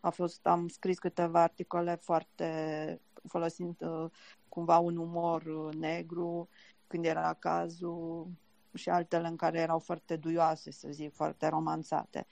A 0.00 0.10
fost, 0.10 0.46
am 0.46 0.68
scris 0.68 0.98
câteva 0.98 1.42
articole 1.42 1.94
foarte 1.94 3.00
folosind 3.28 3.76
uh, 3.80 4.10
cumva 4.48 4.78
un 4.78 4.96
umor 4.96 5.42
uh, 5.42 5.74
negru 5.74 6.48
când 6.86 7.04
era 7.04 7.34
cazul 7.34 8.28
și 8.74 8.88
altele 8.88 9.28
în 9.28 9.36
care 9.36 9.58
erau 9.60 9.78
foarte 9.78 10.16
duioase, 10.16 10.70
să 10.70 10.88
zic, 10.90 11.14
foarte 11.14 11.48
romanțate. 11.48 12.26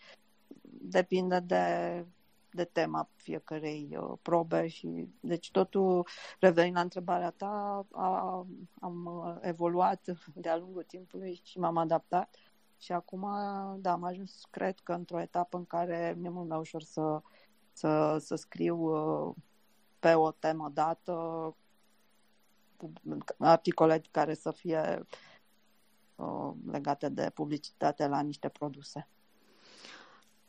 Depinde 0.80 1.40
de, 1.40 2.04
de 2.50 2.64
tema 2.64 3.08
fiecărei 3.16 3.96
uh, 4.00 4.18
probe 4.22 4.66
și 4.66 5.08
deci 5.20 5.50
totul, 5.50 6.06
revenind 6.40 6.74
la 6.74 6.80
întrebarea 6.80 7.30
ta, 7.30 7.86
a, 7.92 8.46
am 8.80 9.04
uh, 9.04 9.36
evoluat 9.40 10.04
de-a 10.34 10.56
lungul 10.56 10.82
timpului 10.82 11.40
și 11.44 11.58
m-am 11.58 11.76
adaptat 11.76 12.34
și 12.78 12.92
acum, 12.92 13.28
da, 13.80 13.92
am 13.92 14.04
ajuns, 14.04 14.42
cred 14.50 14.78
că, 14.78 14.92
într-o 14.92 15.20
etapă 15.20 15.56
în 15.56 15.66
care 15.66 16.14
mi-e 16.18 16.28
mult 16.28 16.48
mai 16.48 16.58
ușor 16.58 16.82
să, 16.82 17.22
să, 17.72 18.16
să 18.18 18.34
scriu 18.34 18.76
uh, 18.76 19.34
pe 19.98 20.14
o 20.14 20.30
temă 20.30 20.70
dată, 20.74 21.54
articole 23.38 24.02
care 24.10 24.34
să 24.34 24.50
fie 24.50 25.06
uh, 26.14 26.50
legate 26.70 27.08
de 27.08 27.30
publicitate 27.34 28.06
la 28.06 28.20
niște 28.20 28.48
produse. 28.48 29.08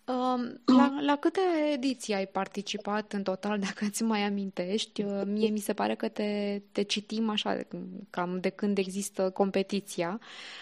Um, 0.09 0.61
la, 0.65 0.97
la 1.01 1.15
câte 1.15 1.39
ediții 1.73 2.13
ai 2.13 2.27
participat 2.27 3.13
în 3.13 3.23
total, 3.23 3.59
dacă 3.67 3.85
îți 3.85 4.03
mai 4.03 4.21
amintești? 4.21 5.03
Uh, 5.03 5.21
mie 5.25 5.49
mi 5.49 5.59
se 5.59 5.73
pare 5.73 5.95
că 5.95 6.07
te, 6.07 6.61
te 6.71 6.81
citim 6.81 7.29
așa, 7.29 7.59
cam 8.09 8.39
de 8.39 8.49
când 8.49 8.77
există 8.77 9.29
competiția, 9.29 10.19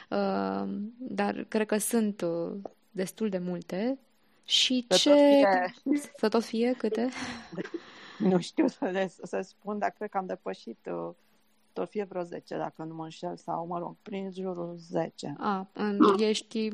uh, 0.10 0.64
dar 0.98 1.46
cred 1.48 1.68
că 1.68 1.78
sunt 1.78 2.22
uh, 2.22 2.52
destul 2.92 3.30
de 3.30 3.38
multe. 3.38 4.00
Și 4.46 4.86
să 4.90 4.98
ce... 4.98 5.10
Tot 5.10 5.18
fie... 5.18 5.74
Să 6.18 6.30
tot 6.30 6.44
fie 6.44 6.74
câte? 6.78 7.10
Nu 8.32 8.40
știu 8.40 8.68
să, 8.68 8.86
le, 8.86 9.12
să 9.24 9.42
spun, 9.42 9.78
dar 9.78 9.90
cred 9.90 10.10
că 10.10 10.18
am 10.18 10.26
depășit 10.26 10.90
uh, 10.92 11.10
tot 11.78 11.90
fie 11.90 12.06
vreo 12.10 12.24
10, 12.24 12.58
dacă 12.58 12.84
nu 12.84 12.96
mă 12.96 13.04
înșel, 13.04 13.36
sau, 13.36 13.68
mă 13.68 13.80
rog, 13.80 13.96
prin 14.02 14.32
jurul 14.32 14.76
10. 14.78 15.36
A, 15.40 15.68
ești, 16.18 16.70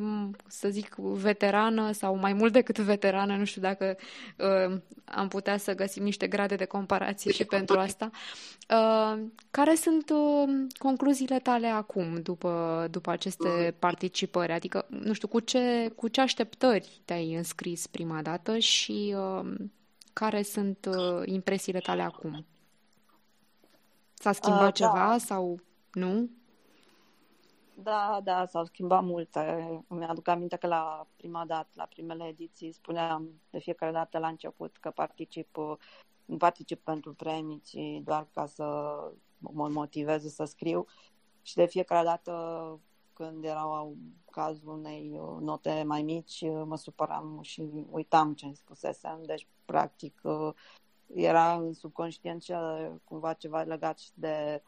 să 0.47 0.69
zic, 0.69 0.95
veterană 0.95 1.91
sau 1.91 2.15
mai 2.15 2.33
mult 2.33 2.53
decât 2.53 2.77
veterană, 2.77 3.35
nu 3.35 3.43
știu 3.43 3.61
dacă 3.61 3.97
uh, 4.37 4.77
am 5.05 5.27
putea 5.27 5.57
să 5.57 5.75
găsim 5.75 6.03
niște 6.03 6.27
grade 6.27 6.55
de 6.55 6.65
comparație 6.65 7.31
și 7.31 7.45
pentru 7.45 7.79
asta. 7.79 8.09
Uh, 8.69 9.21
care 9.51 9.75
sunt 9.75 10.09
uh, 10.09 10.67
concluziile 10.77 11.39
tale 11.39 11.67
acum, 11.67 12.21
după, 12.21 12.87
după 12.91 13.11
aceste 13.11 13.75
participări? 13.79 14.51
Adică, 14.51 14.85
nu 14.89 15.13
știu, 15.13 15.27
cu 15.27 15.39
ce, 15.39 15.91
cu 15.95 16.07
ce 16.07 16.21
așteptări 16.21 17.01
te-ai 17.05 17.33
înscris 17.33 17.87
prima 17.87 18.21
dată 18.21 18.57
și... 18.57 19.15
Uh, 19.17 19.55
care 20.13 20.41
sunt 20.41 20.85
uh, 20.85 21.21
impresiile 21.25 21.79
tale 21.79 22.01
acum? 22.01 22.45
S-a 24.13 24.31
schimbat 24.31 24.67
uh, 24.67 24.73
ceva 24.73 25.07
da. 25.07 25.17
sau 25.17 25.59
nu? 25.91 26.29
Da, 27.75 28.19
da, 28.23 28.45
s-au 28.45 28.65
schimbat 28.65 29.03
multe. 29.03 29.67
Îmi 29.87 30.05
aduc 30.05 30.27
aminte 30.27 30.55
că 30.55 30.67
la 30.67 31.07
prima 31.15 31.45
dată, 31.45 31.69
la 31.73 31.85
primele 31.85 32.27
ediții, 32.27 32.71
spuneam 32.71 33.41
de 33.49 33.59
fiecare 33.59 33.91
dată 33.91 34.17
la 34.17 34.27
început 34.27 34.77
că 34.77 34.91
particip, 34.91 35.57
nu 36.25 36.37
particip 36.37 36.83
pentru 36.83 37.13
premii, 37.13 37.61
ci 37.61 38.03
doar 38.03 38.27
ca 38.33 38.45
să 38.45 38.63
mă 39.37 39.67
motivez 39.67 40.33
să 40.33 40.43
scriu. 40.43 40.85
Și 41.41 41.55
de 41.55 41.65
fiecare 41.65 42.05
dată 42.05 42.31
când 43.13 43.43
era 43.43 43.87
cazul 44.31 44.69
unei 44.69 45.19
uh, 45.19 45.37
note 45.39 45.83
mai 45.85 46.01
mici, 46.01 46.41
uh, 46.41 46.61
mă 46.65 46.77
supăram 46.77 47.39
și 47.41 47.69
uitam 47.89 48.33
ce 48.33 48.45
îmi 48.45 48.55
spusesem. 48.55 49.23
Deci, 49.25 49.47
practic, 49.65 50.19
uh, 50.23 50.53
era 51.13 51.53
în 51.53 51.73
subconștient 51.73 52.41
ce, 52.41 52.55
cumva 53.03 53.33
ceva 53.33 53.61
legat 53.61 53.99
de 54.13 54.63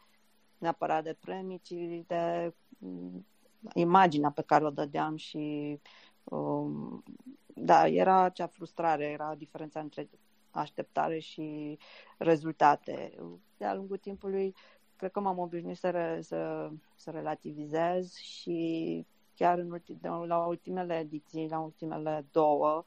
neapărat 0.58 1.02
de 1.04 1.16
premii, 1.20 1.60
ci 1.60 2.06
de 2.06 2.54
mm, 2.78 3.26
imaginea 3.74 4.30
pe 4.30 4.42
care 4.42 4.64
o 4.64 4.70
dădeam 4.70 5.16
și 5.16 5.80
um, 6.24 7.02
da, 7.46 7.88
era 7.88 8.20
acea 8.20 8.46
frustrare, 8.46 9.04
era 9.04 9.34
diferența 9.34 9.80
între 9.80 10.08
așteptare 10.50 11.18
și 11.18 11.78
rezultate. 12.18 13.14
De-a 13.56 13.74
lungul 13.74 13.96
timpului 13.96 14.54
cred 14.96 15.10
că 15.10 15.20
m-am 15.20 15.38
obișnuit 15.38 15.76
să, 15.76 15.90
re, 15.90 16.20
să, 16.22 16.70
să 16.94 17.10
relativizez 17.10 18.14
și 18.14 19.06
chiar 19.34 19.58
în 19.58 19.70
ulti, 19.70 19.96
la 20.26 20.46
ultimele 20.46 20.98
ediții, 20.98 21.48
la 21.48 21.58
ultimele 21.58 22.26
două, 22.30 22.82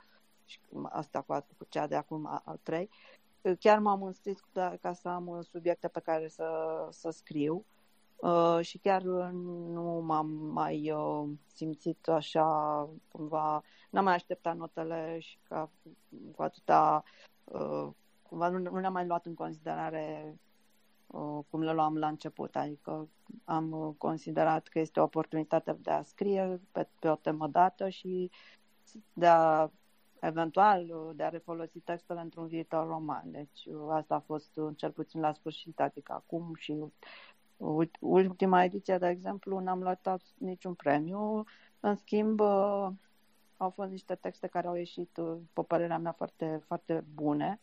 și 0.46 0.60
asta 0.84 1.22
cu, 1.22 1.46
cu 1.58 1.66
cea 1.70 1.88
de 1.88 1.96
acum 1.96 2.26
a 2.26 2.60
trei, 2.64 2.90
chiar 3.60 3.80
m-am 3.80 4.04
înscris 4.04 4.40
da, 4.54 4.76
ca 4.82 4.94
să 4.94 5.10
am 5.10 5.42
subiecte 5.42 5.88
pe 5.88 6.00
care 6.00 6.28
să, 6.28 6.48
să 6.92 7.10
scriu 7.10 7.66
uh, 8.16 8.60
și 8.62 8.78
chiar 8.78 9.02
nu 9.02 10.02
m-am 10.06 10.28
mai 10.30 10.92
uh, 10.92 11.30
simțit 11.54 12.08
așa 12.08 12.90
cumva, 13.12 13.64
n-am 13.90 14.04
mai 14.04 14.14
așteptat 14.14 14.56
notele 14.56 15.20
și 15.20 15.38
ca, 15.44 15.70
cu 16.36 16.42
atâta 16.42 17.04
uh, 17.44 17.88
cumva 18.22 18.48
nu, 18.50 18.58
nu 18.58 18.80
ne-am 18.80 18.94
mai 18.94 19.06
luat 19.06 19.26
în 19.26 19.34
considerare 19.34 20.34
Uh, 20.34 20.49
cum 21.50 21.62
le 21.62 21.74
luam 21.74 21.98
la 21.98 22.08
început, 22.08 22.56
adică 22.56 23.10
am 23.46 23.72
uh, 23.72 23.96
considerat 23.98 24.68
că 24.68 24.80
este 24.80 25.00
o 25.00 25.04
oportunitate 25.04 25.78
de 25.82 25.92
a 25.92 26.02
scrie 26.02 26.62
pe, 26.72 26.88
pe 27.00 27.10
o 27.10 27.16
temă 27.16 27.48
dată 27.48 27.90
și 27.90 28.32
de 29.14 29.28
a 29.28 29.70
eventual 30.20 30.90
uh, 30.90 31.16
de 31.16 31.24
a 31.24 31.30
refolosi 31.30 31.80
textele 31.80 32.20
într-un 32.20 32.48
viitor 32.48 32.88
roman. 32.88 33.32
Deci 33.32 33.68
asta 33.90 34.16
a 34.16 34.20
fost 34.20 34.60
cel 34.76 34.92
puțin 34.92 35.22
la 35.22 35.34
sfârșit, 35.34 35.80
adică 35.80 36.14
acum 36.14 36.54
și 36.56 36.86
ultima 38.00 38.64
ediție, 38.64 38.98
de 38.98 39.08
exemplu, 39.08 39.60
n-am 39.60 39.82
luat 39.82 40.22
niciun 40.38 40.74
premiu. 40.74 41.44
În 41.80 41.96
schimb, 41.96 42.40
au 43.58 43.70
fost 43.70 43.90
niște 43.90 44.16
texte 44.16 44.48
care 44.48 44.68
au 44.68 44.76
ieșit, 44.76 45.20
pe 45.54 45.62
părerea 45.62 45.98
mea, 45.98 46.12
foarte, 46.12 46.62
foarte 46.66 47.04
bune 47.14 47.60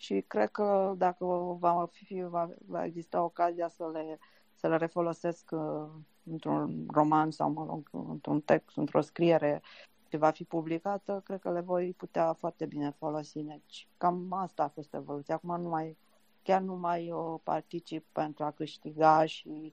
și 0.00 0.20
cred 0.26 0.50
că 0.50 0.94
dacă 0.96 1.24
va, 1.58 1.88
fi, 1.90 2.22
va, 2.22 2.48
va 2.66 2.84
exista 2.84 3.22
ocazia 3.22 3.68
să 3.68 3.90
le, 3.92 4.18
să 4.54 4.68
le 4.68 4.76
refolosesc 4.76 5.50
uh, 5.50 5.88
într-un 6.30 6.86
roman 6.92 7.30
sau, 7.30 7.50
mă 7.50 7.64
rog, 7.68 7.88
într-un 8.08 8.40
text, 8.40 8.76
într-o 8.76 9.00
scriere 9.00 9.62
ce 10.08 10.16
va 10.16 10.30
fi 10.30 10.44
publicată, 10.44 11.20
cred 11.24 11.40
că 11.40 11.52
le 11.52 11.60
voi 11.60 11.92
putea 11.92 12.32
foarte 12.32 12.66
bine 12.66 12.90
folosi. 12.90 13.42
Deci 13.42 13.88
cam 13.96 14.32
asta 14.32 14.62
a 14.62 14.68
fost 14.68 14.94
evoluția. 14.94 15.34
Acum 15.34 15.60
nu 15.60 15.68
mai, 15.68 15.96
chiar 16.42 16.60
nu 16.60 16.74
mai 16.74 17.10
o 17.10 17.36
particip 17.36 18.06
pentru 18.12 18.44
a 18.44 18.50
câștiga 18.50 19.24
și 19.24 19.72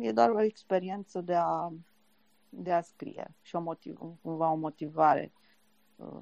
e 0.00 0.12
doar 0.12 0.30
o 0.30 0.42
experiență 0.42 1.20
de 1.20 1.34
a, 1.34 1.72
de 2.48 2.72
a 2.72 2.80
scrie 2.80 3.34
și 3.42 3.56
o 3.56 3.60
motiv, 3.60 3.98
cumva 4.22 4.50
o 4.50 4.56
motivare 4.56 5.32
uh, 5.34 5.43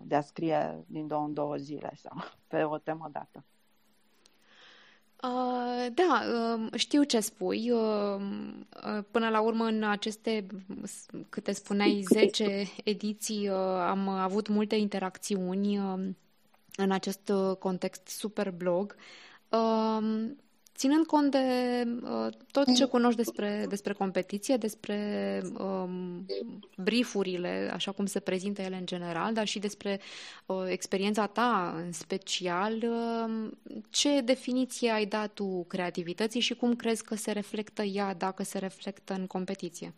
de 0.03 0.15
a 0.15 0.21
scrie 0.21 0.85
din 0.87 1.07
două 1.07 1.25
în 1.25 1.33
două 1.33 1.57
zile 1.57 1.93
sau 1.95 2.17
pe 2.47 2.63
o 2.63 2.79
temă 2.79 3.09
dată. 3.13 3.45
Uh, 5.23 5.87
da, 5.95 6.23
uh, 6.57 6.69
știu 6.75 7.03
ce 7.03 7.21
spui. 7.21 7.71
Uh, 7.71 8.21
uh, 8.87 9.05
până 9.11 9.29
la 9.29 9.41
urmă, 9.41 9.65
în 9.65 9.83
aceste, 9.83 10.47
câte 11.29 11.53
spuneai, 11.53 12.05
10 12.13 12.65
ediții, 12.85 13.49
uh, 13.49 13.57
am 13.87 14.09
avut 14.09 14.49
multe 14.49 14.75
interacțiuni 14.75 15.79
uh, 15.79 16.09
în 16.77 16.91
acest 16.91 17.33
context 17.59 18.07
super 18.07 18.51
blog. 18.51 18.97
Ținând 20.75 21.07
cont 21.07 21.31
de 21.31 21.39
uh, 22.03 22.33
tot 22.51 22.75
ce 22.75 22.85
cunoști 22.85 23.17
despre, 23.17 23.67
despre 23.69 23.93
competiție, 23.93 24.57
despre 24.57 25.41
um, 25.59 26.27
briefurile, 26.77 27.71
așa 27.73 27.93
cum 27.93 28.07
se 28.07 28.21
prezintă 28.21 28.63
ele 28.63 28.77
în 28.77 28.87
general, 28.87 29.33
dar 29.33 29.47
și 29.47 29.59
despre 29.59 30.01
uh, 30.47 30.65
experiența 30.67 31.27
ta 31.27 31.75
în 31.77 31.93
special, 31.93 32.73
uh, 32.73 33.51
ce 33.91 34.21
definiție 34.21 34.91
ai 34.91 35.07
dat 35.07 35.33
tu 35.33 35.65
creativității 35.69 36.41
și 36.41 36.55
cum 36.55 36.77
crezi 36.77 37.05
că 37.05 37.15
se 37.15 37.33
reflectă 37.33 37.83
ea 37.83 38.15
dacă 38.15 38.43
se 38.43 38.59
reflectă 38.59 39.15
în 39.15 39.27
competiție? 39.27 39.95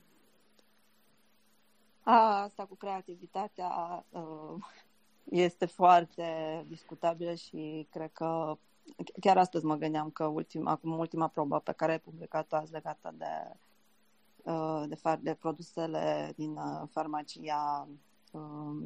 A, 2.02 2.42
asta 2.42 2.64
cu 2.64 2.74
creativitatea 2.74 4.04
uh, 4.10 4.64
este 5.24 5.66
foarte 5.66 6.24
discutabilă 6.68 7.34
și 7.34 7.86
cred 7.90 8.10
că 8.12 8.58
chiar 9.20 9.38
astăzi 9.38 9.64
mă 9.64 9.76
gândeam 9.76 10.10
că 10.10 10.24
ultima, 10.24 10.70
acum 10.70 10.98
ultima 10.98 11.28
probă 11.28 11.58
pe 11.58 11.72
care 11.72 11.92
ai 11.92 12.00
publicat-o 12.00 12.56
azi 12.56 12.72
legată 12.72 13.14
de, 13.18 13.56
uh, 14.50 14.82
de, 14.88 14.94
far, 14.94 15.18
de 15.22 15.34
produsele 15.34 16.32
din 16.36 16.50
uh, 16.50 16.88
farmacia 16.90 17.88
uh, 18.30 18.40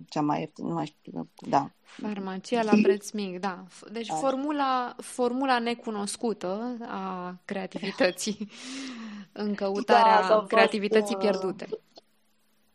cea 0.08 0.20
mai 0.20 0.40
ieftină, 0.40 0.68
nu 0.68 0.74
mai 0.74 0.86
știu, 0.86 1.28
da. 1.48 1.70
Farmacia 1.80 2.62
la 2.62 2.72
preț 2.82 3.10
mic, 3.10 3.40
da. 3.40 3.64
Deci 3.92 4.08
formula, 4.08 4.94
formula 4.96 5.58
necunoscută 5.58 6.76
a 6.88 7.34
creativității 7.44 8.50
în 9.32 9.54
căutarea 9.54 10.28
da, 10.28 10.44
creativității 10.48 11.14
fost, 11.14 11.26
pierdute. 11.26 11.68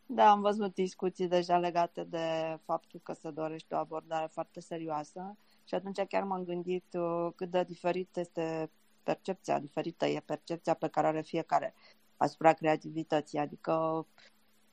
Da, 0.06 0.30
am 0.30 0.40
văzut 0.40 0.74
discuții 0.74 1.28
deja 1.28 1.58
legate 1.58 2.06
de 2.10 2.58
faptul 2.64 3.00
că 3.02 3.12
se 3.12 3.30
dorește 3.30 3.74
o 3.74 3.78
abordare 3.78 4.28
foarte 4.32 4.60
serioasă 4.60 5.36
și 5.64 5.74
atunci 5.74 6.00
chiar 6.00 6.22
m-am 6.22 6.44
gândit 6.44 6.84
uh, 6.92 7.28
cât 7.36 7.50
de 7.50 7.64
diferit 7.64 8.16
este 8.16 8.70
percepția, 9.02 9.58
diferită 9.58 10.06
e 10.06 10.20
percepția 10.20 10.74
pe 10.74 10.88
care 10.88 11.06
are 11.06 11.20
fiecare 11.20 11.74
asupra 12.16 12.52
creativității. 12.52 13.38
Adică 13.38 14.06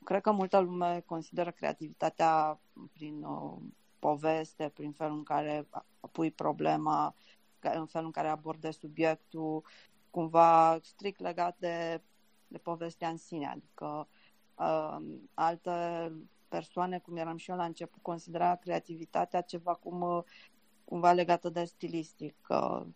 cred 0.04 0.20
că 0.20 0.30
multă 0.30 0.58
lume 0.58 1.02
consideră 1.06 1.50
creativitatea 1.50 2.60
prin 2.92 3.22
uh, 3.22 3.56
poveste, 3.98 4.70
prin 4.74 4.92
felul 4.92 5.16
în 5.16 5.22
care 5.22 5.66
pui 6.12 6.30
problema, 6.30 7.14
în 7.60 7.86
felul 7.86 8.06
în 8.06 8.12
care 8.12 8.28
abordezi 8.28 8.78
subiectul, 8.78 9.64
cumva 10.10 10.78
strict 10.82 11.20
legat 11.20 11.56
de, 11.58 12.00
de 12.48 12.58
povestea 12.58 13.08
în 13.08 13.16
sine. 13.16 13.46
Adică 13.46 14.08
uh, 14.54 14.96
alte 15.34 15.70
persoane, 16.48 16.98
cum 16.98 17.16
eram 17.16 17.36
și 17.36 17.50
eu 17.50 17.56
la 17.56 17.64
început, 17.64 18.02
considera 18.02 18.54
creativitatea 18.54 19.40
ceva 19.40 19.74
cum 19.74 20.00
uh, 20.00 20.22
cumva 20.84 21.12
legată 21.12 21.48
de 21.48 21.64
stilistic, 21.64 22.36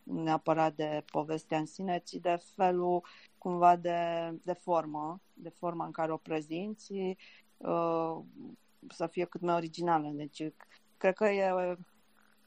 nu 0.03 0.23
neapărat 0.23 0.75
de 0.75 1.05
povestea 1.13 1.59
în 1.59 1.67
sine, 1.67 2.03
ci 2.05 2.13
de 2.13 2.39
felul 2.55 3.05
cumva 3.39 3.77
de, 3.77 3.99
de 4.43 4.53
formă, 4.53 5.21
de 5.33 5.49
forma 5.49 5.85
în 5.85 5.91
care 5.91 6.13
o 6.13 6.17
prezinți, 6.17 6.93
uh, 7.57 8.19
să 8.89 9.07
fie 9.07 9.25
cât 9.25 9.41
mai 9.41 9.55
originală. 9.55 10.09
Deci, 10.09 10.43
cred 10.97 11.15
că 11.15 11.25
e 11.29 11.77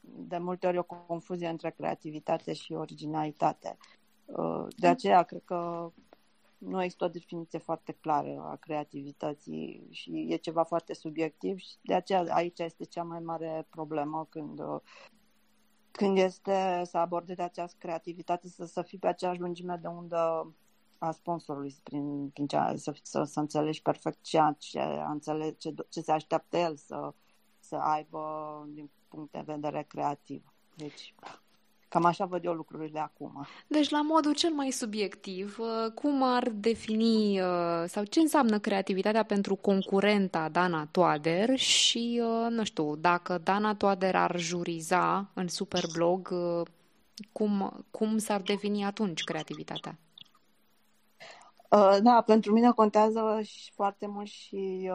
de 0.01 0.37
multe 0.37 0.67
ori 0.67 0.77
o 0.77 0.83
confuzie 0.83 1.47
între 1.47 1.71
creativitate 1.71 2.53
și 2.53 2.73
originalitate. 2.73 3.77
Uh, 4.25 4.65
de 4.77 4.87
aceea, 4.87 5.23
cred 5.23 5.41
că 5.45 5.91
nu 6.57 6.83
există 6.83 7.05
o 7.05 7.07
definiție 7.07 7.59
foarte 7.59 7.91
clară 7.91 8.47
a 8.51 8.55
creativității 8.55 9.87
și 9.91 10.25
e 10.29 10.35
ceva 10.35 10.63
foarte 10.63 10.93
subiectiv 10.93 11.57
și 11.57 11.75
de 11.81 11.93
aceea 11.93 12.25
aici 12.29 12.59
este 12.59 12.83
cea 12.83 13.03
mai 13.03 13.19
mare 13.19 13.67
problemă 13.69 14.27
când 14.29 14.59
când 15.91 16.17
este 16.17 16.81
să 16.85 16.97
abordezi 16.97 17.41
această 17.41 17.77
creativitate, 17.79 18.47
să, 18.47 18.65
să 18.65 18.81
fii 18.81 18.97
pe 18.97 19.07
aceeași 19.07 19.39
lungime 19.39 19.77
de 19.81 19.87
undă 19.87 20.53
a 20.97 21.11
sponsorului, 21.11 21.75
prin, 21.83 22.29
prin 22.29 22.47
cea, 22.47 22.75
să, 22.75 22.93
să, 23.01 23.23
să 23.23 23.39
înțelegi 23.39 23.81
perfect 23.81 24.21
ceea 24.21 24.55
ce, 24.59 24.79
înțelege, 25.07 25.55
ce, 25.57 25.73
ce 25.89 26.01
se 26.01 26.11
așteaptă 26.11 26.57
el 26.57 26.75
să, 26.75 27.13
să 27.59 27.75
aibă 27.75 28.23
din 28.69 28.89
punct 29.07 29.31
de 29.31 29.43
vedere 29.45 29.85
creativ. 29.87 30.53
Deci, 30.75 31.15
Cam 31.89 32.05
așa 32.05 32.25
văd 32.25 32.45
eu 32.45 32.53
lucrurile 32.53 32.99
acum. 32.99 33.45
Deci, 33.67 33.89
la 33.89 34.01
modul 34.01 34.33
cel 34.33 34.53
mai 34.53 34.71
subiectiv, 34.71 35.57
uh, 35.59 35.91
cum 35.93 36.23
ar 36.23 36.49
defini 36.49 37.41
uh, 37.41 37.83
sau 37.87 38.03
ce 38.03 38.19
înseamnă 38.19 38.59
creativitatea 38.59 39.23
pentru 39.23 39.55
concurenta 39.55 40.49
Dana 40.49 40.87
Toader 40.91 41.55
și, 41.55 42.21
uh, 42.23 42.47
nu 42.49 42.63
știu, 42.63 42.95
dacă 42.95 43.37
Dana 43.37 43.75
Toader 43.75 44.15
ar 44.15 44.39
juriza 44.39 45.29
în 45.33 45.47
Superblog, 45.47 46.33
cum, 47.31 47.85
cum 47.91 48.17
s-ar 48.17 48.41
defini 48.41 48.83
atunci 48.83 49.23
creativitatea? 49.23 49.97
Da, 52.01 52.23
pentru 52.25 52.53
mine 52.53 52.71
contează 52.71 53.39
și 53.43 53.71
foarte 53.71 54.07
mult 54.07 54.27
și 54.27 54.91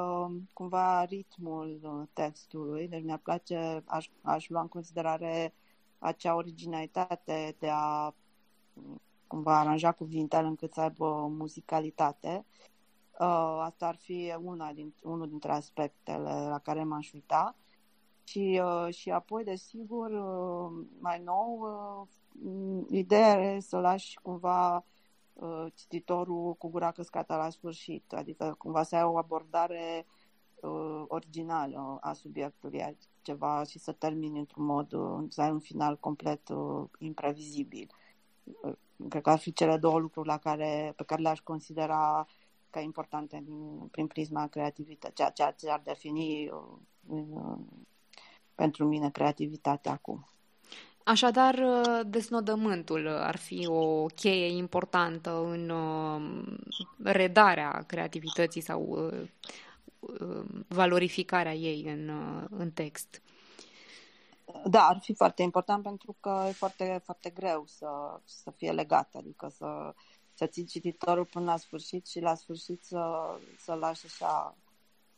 cumva 0.53 1.05
ritmul 1.05 2.09
textului, 2.13 2.89
deci 2.89 3.03
mi-ar 3.03 3.21
place, 3.23 3.83
aș, 3.85 4.09
aș 4.23 4.49
lua 4.49 4.61
în 4.61 4.69
considerare 4.69 5.55
acea 6.05 6.35
originalitate 6.35 7.57
de 7.59 7.69
a 7.71 8.15
cumva 9.27 9.59
aranja 9.59 9.93
cuvintele 9.93 10.47
încât 10.47 10.73
să 10.73 10.81
aibă 10.81 11.27
muzicalitate. 11.31 12.45
Uh, 13.21 13.59
asta 13.61 13.87
ar 13.87 13.97
fi 13.97 14.35
una 14.43 14.73
din, 14.73 14.95
unul 15.03 15.29
dintre 15.29 15.53
aspectele 15.53 16.47
la 16.49 16.59
care 16.59 16.85
m-aș 16.85 17.13
uita. 17.13 17.57
Și, 18.25 18.61
uh, 18.65 18.95
și 18.95 19.11
apoi, 19.11 19.45
desigur, 19.45 20.11
uh, 20.11 20.87
mai 20.99 21.23
nou, 21.25 21.69
ideea 22.91 23.55
e 23.55 23.61
să 23.61 23.79
lași 23.79 24.19
cumva 24.23 24.85
cititorul 25.75 26.55
cu 26.55 26.69
gura 26.69 26.91
căscată 26.91 27.37
la 27.37 27.51
sfârșit, 27.51 28.13
adică 28.13 28.55
cumva 28.59 28.83
să 28.83 28.97
ai 28.97 29.03
o 29.03 29.19
abordare 29.19 30.07
originală 31.09 31.99
a 32.01 32.13
subiectului 32.13 32.83
ceva 33.25 33.63
și 33.69 33.79
să 33.79 33.93
termini 33.93 34.39
într-un 34.39 34.65
mod, 34.65 34.93
uh, 34.93 35.25
să 35.29 35.41
ai 35.41 35.51
un 35.51 35.61
final 35.61 35.97
complet 35.99 36.49
uh, 36.49 36.85
imprevizibil. 36.99 37.91
Uh, 38.45 38.73
cred 39.09 39.23
că 39.23 39.31
ar 39.31 39.39
fi 39.39 39.53
cele 39.53 39.77
două 39.77 39.99
lucruri 39.99 40.29
la 40.29 40.39
care, 40.39 40.93
pe 40.97 41.05
care 41.05 41.23
le-aș 41.23 41.41
considera 41.41 42.27
ca 42.71 42.81
importante 42.81 43.43
din, 43.45 43.89
prin 43.91 44.07
prisma 44.07 44.47
creativității, 44.47 45.15
ceea, 45.15 45.31
ceea 45.31 45.51
ce 45.51 45.71
ar 45.71 45.81
defini 45.85 46.49
uh, 46.49 47.59
pentru 48.55 48.85
mine 48.85 49.11
creativitatea 49.11 49.93
acum. 49.93 50.29
Așadar, 51.05 51.61
desnodământul 52.07 53.09
ar 53.09 53.37
fi 53.37 53.67
o 53.67 54.07
cheie 54.07 54.57
importantă 54.57 55.45
în 55.45 55.73
redarea 57.03 57.85
creativității 57.87 58.61
sau 58.61 59.11
Um, 59.11 59.31
valorificarea 60.69 61.55
ei 61.55 61.83
în, 61.83 62.09
uh, 62.09 62.45
în 62.51 62.71
text. 62.71 63.23
Da, 64.65 64.87
ar 64.87 64.99
fi 65.03 65.15
foarte 65.15 65.43
important 65.43 65.83
pentru 65.83 66.17
că 66.21 66.45
e 66.49 66.53
foarte, 66.53 67.01
foarte 67.05 67.31
greu 67.31 67.65
să, 67.67 68.21
să 68.25 68.51
fie 68.51 68.73
legat, 68.73 69.15
adică 69.15 69.49
să, 69.49 69.95
să 70.35 70.47
ții 70.47 70.65
cititorul 70.65 71.25
până 71.25 71.45
la 71.45 71.57
sfârșit 71.57 72.07
și 72.07 72.21
la 72.21 72.35
sfârșit 72.35 72.85
să, 72.85 73.25
să 73.59 73.75
lași 73.75 74.07
așa 74.07 74.57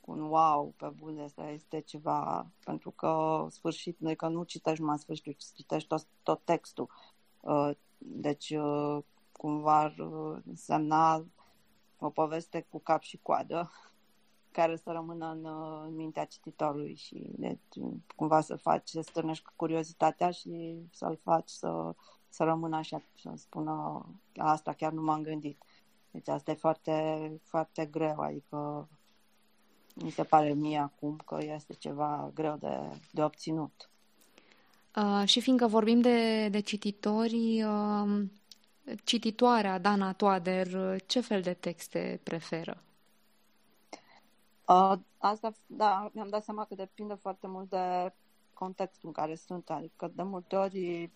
un 0.01 0.21
wow 0.21 0.75
pe 0.77 0.87
bune, 0.97 1.23
asta 1.23 1.49
este 1.49 1.81
ceva, 1.81 2.47
pentru 2.65 2.91
că 2.91 3.47
sfârșit, 3.51 3.99
noi 3.99 4.17
că 4.17 4.29
nu 4.29 4.43
citești 4.43 4.81
numai 4.81 4.99
sfârșitul, 4.99 5.37
citești 5.55 5.89
tot, 5.89 6.07
tot 6.23 6.41
textul. 6.45 6.91
Uh, 7.41 7.71
deci, 7.99 8.51
uh, 8.51 8.99
cumva 9.33 9.79
ar 9.79 9.95
însemna 10.47 11.27
o 11.99 12.11
poveste 12.11 12.67
cu 12.71 12.79
cap 12.79 13.03
și 13.03 13.19
coadă 13.23 13.71
care 14.57 14.77
să 14.77 14.91
rămână 14.91 15.31
în, 15.31 15.47
în 15.87 15.95
mintea 15.95 16.25
cititorului 16.25 16.95
și 16.95 17.31
deci, 17.37 17.59
cumva 18.17 18.41
să 18.41 18.57
faci, 18.57 18.89
să 18.89 19.01
stârnești 19.01 19.45
curiozitatea 19.57 20.31
și 20.31 20.75
să-l 20.91 21.19
faci 21.23 21.49
să, 21.49 21.95
să 22.29 22.45
rămână 22.45 22.77
așa, 22.77 23.03
să 23.21 23.33
spună 23.35 24.07
asta 24.37 24.73
chiar 24.73 24.93
nu 24.93 25.03
m-am 25.03 25.23
gândit. 25.23 25.63
Deci 26.11 26.29
asta 26.29 26.51
e 26.51 26.55
foarte, 26.55 26.93
foarte 27.43 27.87
greu, 27.87 28.21
adică 28.21 28.89
mi 29.95 30.11
se 30.11 30.23
pare 30.23 30.53
mie 30.53 30.79
acum 30.79 31.21
că 31.27 31.39
este 31.41 31.73
ceva 31.73 32.31
greu 32.35 32.57
de, 32.57 32.79
de 33.11 33.23
obținut. 33.23 33.91
Uh, 34.97 35.29
și 35.29 35.41
fiindcă 35.41 35.67
vorbim 35.67 36.01
de, 36.01 36.49
de 36.49 36.61
cititori, 36.61 37.63
uh, 37.63 38.23
cititoarea 39.05 39.79
Dana 39.79 40.13
Toader, 40.13 41.01
ce 41.07 41.21
fel 41.21 41.43
de 41.43 41.53
texte 41.53 42.21
preferă? 42.23 42.81
Uh, 44.69 44.93
asta, 45.19 45.53
da, 45.67 46.11
mi-am 46.13 46.29
dat 46.29 46.45
seama 46.45 46.65
că 46.65 46.75
depinde 46.75 47.15
foarte 47.15 47.47
mult 47.47 47.71
de 47.71 48.13
contextul 48.53 49.09
în 49.09 49.13
care 49.13 49.35
sunt. 49.35 49.71
Adică 49.71 50.13
de 50.15 50.23
multe 50.23 50.57
ori 50.57 51.11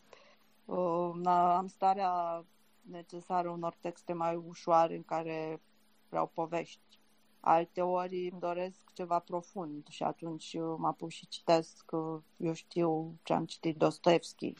uh, 0.64 1.26
am 1.26 1.66
starea 1.66 2.44
necesară 2.80 3.50
unor 3.50 3.76
texte 3.80 4.12
mai 4.12 4.34
ușoare 4.36 4.96
în 4.96 5.02
care 5.02 5.60
vreau 6.08 6.26
povești. 6.26 6.98
Alte 7.40 7.82
ori 7.82 8.28
îmi 8.30 8.40
doresc 8.40 8.92
ceva 8.92 9.18
profund 9.18 9.86
și 9.88 10.02
atunci 10.02 10.54
mă 10.76 10.86
apuc 10.86 11.10
și 11.10 11.28
citesc, 11.28 11.90
uh, 11.92 12.20
eu 12.36 12.52
știu 12.52 13.14
ce 13.22 13.32
am 13.32 13.44
citit 13.44 13.76
Dostoevski 13.76 14.54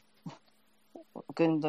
când, 1.34 1.66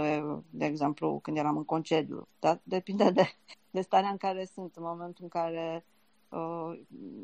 de 0.50 0.66
exemplu, 0.66 1.20
când 1.20 1.38
eram 1.38 1.58
în 1.58 1.66
concediu. 1.66 2.28
Dar 2.40 2.62
depinde 2.64 3.10
de, 3.10 3.24
de 3.72 3.82
starea 3.82 4.10
în 4.10 4.18
care 4.18 4.46
sunt, 4.46 4.76
în 4.76 4.84
momentul 4.84 5.24
în 5.24 5.30
care 5.30 5.86
uh, 5.86 6.00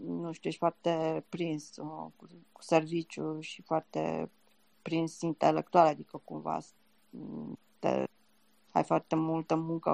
nu 0.06 0.32
știu, 0.32 0.50
ești 0.50 0.60
foarte 0.60 1.26
prins 1.30 1.78
uh, 1.78 2.12
cu, 2.16 2.28
cu 2.52 2.62
serviciu 2.62 3.40
și 3.40 3.62
foarte 3.62 4.30
prins 4.82 5.22
intelectual, 5.22 5.88
adică 5.88 6.22
cumva 6.24 6.60
te, 7.80 8.04
ai 8.72 8.84
foarte 8.84 9.16
multă 9.16 9.56
muncă 9.56 9.92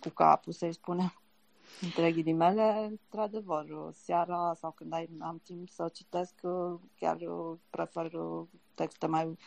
cu 0.00 0.08
capul, 0.14 0.52
să-i 0.52 0.72
spunem, 0.72 1.22
între 1.80 2.12
ghilimele, 2.12 2.86
într-adevăr, 2.90 3.66
seara 3.92 4.54
sau 4.54 4.70
când 4.70 4.92
ai, 4.92 5.08
am 5.18 5.40
timp 5.44 5.68
să 5.68 5.88
citesc, 5.92 6.34
chiar 6.94 7.18
prefer 7.70 8.12
texte 8.74 9.06
mai, 9.06 9.38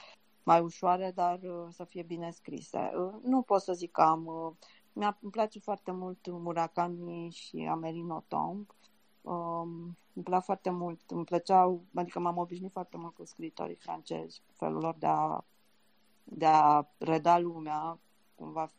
mai 0.43 0.61
ușoare, 0.61 1.11
dar 1.15 1.39
să 1.69 1.83
fie 1.83 2.03
bine 2.03 2.31
scrise. 2.31 2.91
Nu 3.23 3.41
pot 3.41 3.61
să 3.61 3.73
zic 3.73 3.91
că 3.91 4.01
am 4.01 4.57
mi-a, 4.97 5.17
îmi 5.21 5.31
place 5.31 5.59
foarte 5.59 5.91
mult 5.91 6.27
Murakami 6.29 7.29
și 7.29 7.67
Amerino 7.69 8.23
Tomb. 8.27 8.69
Um, 9.21 9.97
îmi 10.13 10.23
plac 10.23 10.43
foarte 10.43 10.69
mult, 10.69 11.01
îmi 11.09 11.25
plăceau, 11.25 11.83
adică 11.95 12.19
m-am 12.19 12.37
obișnuit 12.37 12.71
foarte 12.71 12.97
mult 12.97 13.15
cu 13.15 13.25
scritorii 13.25 13.75
francezi, 13.75 14.41
felul 14.53 14.81
lor 14.81 14.95
de 14.99 15.05
a, 15.05 15.43
de 16.23 16.45
a 16.45 16.87
reda 16.97 17.39
lumea, 17.39 17.99
cumva 18.35 18.71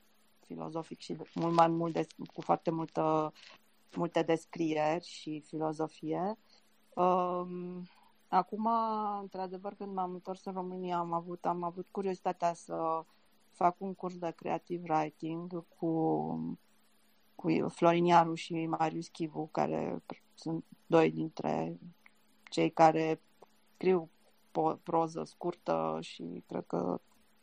filozofic 0.46 0.98
și 0.98 1.16
mult 1.34 1.54
mai 1.54 1.68
mult, 1.68 1.92
de, 1.92 2.06
cu 2.34 2.40
foarte 2.40 2.70
multă, 2.70 3.32
multe 3.96 4.22
descrieri 4.22 5.04
și 5.04 5.40
filozofie. 5.40 6.38
Um, 6.94 7.82
acum, 8.28 8.68
într-adevăr, 9.20 9.74
când 9.74 9.94
m-am 9.94 10.12
întors 10.12 10.44
în 10.44 10.52
România, 10.52 10.98
am 10.98 11.12
avut, 11.12 11.46
am 11.46 11.62
avut 11.62 11.86
curiozitatea 11.90 12.54
să 12.54 13.04
fac 13.59 13.74
un 13.78 13.94
curs 13.94 14.18
de 14.18 14.30
creative 14.36 14.92
writing 14.92 15.64
cu, 15.78 16.59
cu 17.34 17.68
Florin 17.68 18.04
Iaru 18.04 18.34
și 18.34 18.66
Marius 18.66 19.09
Chivu, 19.09 19.48
care 19.52 20.02
sunt 20.34 20.64
doi 20.86 21.11
dintre 21.11 21.78
cei 22.50 22.70
care 22.70 23.20
scriu 23.74 24.11
proză 24.82 25.24
scurtă 25.24 25.98
și 26.00 26.42
cred 26.46 26.64
că 26.66 27.00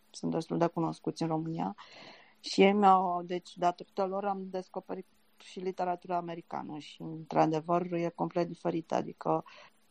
sunt 0.09 0.31
destul 0.31 0.57
de 0.57 0.67
cunoscuți 0.67 1.21
în 1.21 1.27
România. 1.27 1.75
Și 2.39 2.61
ei 2.61 2.73
mi-au, 2.73 3.23
deci 3.23 3.57
datorită 3.57 4.05
lor 4.05 4.25
am 4.25 4.49
descoperit 4.49 5.05
și 5.37 5.59
literatura 5.59 6.15
americană 6.17 6.77
și 6.77 7.01
într-adevăr 7.01 7.91
e 7.91 8.09
complet 8.15 8.47
diferită, 8.47 8.95
adică 8.95 9.43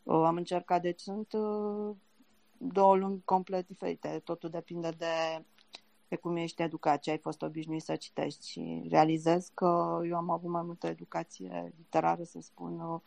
uh, 0.03 0.22
am 0.25 0.37
încercat, 0.37 0.83
deci 0.83 1.01
sunt 1.01 1.33
uh, 1.33 1.97
două 2.59 2.97
lumi 2.97 3.22
complet 3.25 3.66
diferite, 3.66 4.20
totul 4.25 4.51
depinde 4.51 4.91
de 4.91 5.45
pe 6.09 6.17
cum 6.17 6.37
ești 6.37 6.63
educat, 6.63 7.01
ce 7.01 7.11
ai 7.11 7.19
fost 7.19 7.43
obișnuit 7.43 7.83
să 7.83 7.97
citești 7.97 8.51
și 8.51 8.87
realizez 8.89 9.51
că 9.55 10.01
eu 10.05 10.17
am 10.17 10.31
avut 10.31 10.51
mai 10.51 10.63
multă 10.63 10.87
educație 10.87 11.73
literară, 11.77 12.23
să 12.25 12.41
spun, 12.41 12.81
uh, 12.81 13.01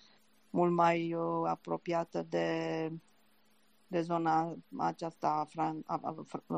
mult 0.50 0.72
mai 0.72 1.14
uh, 1.14 1.44
apropiată 1.46 2.26
de, 2.30 2.92
de 3.88 4.02
zona 4.02 4.56
aceasta 4.78 5.46
fran, 5.50 5.84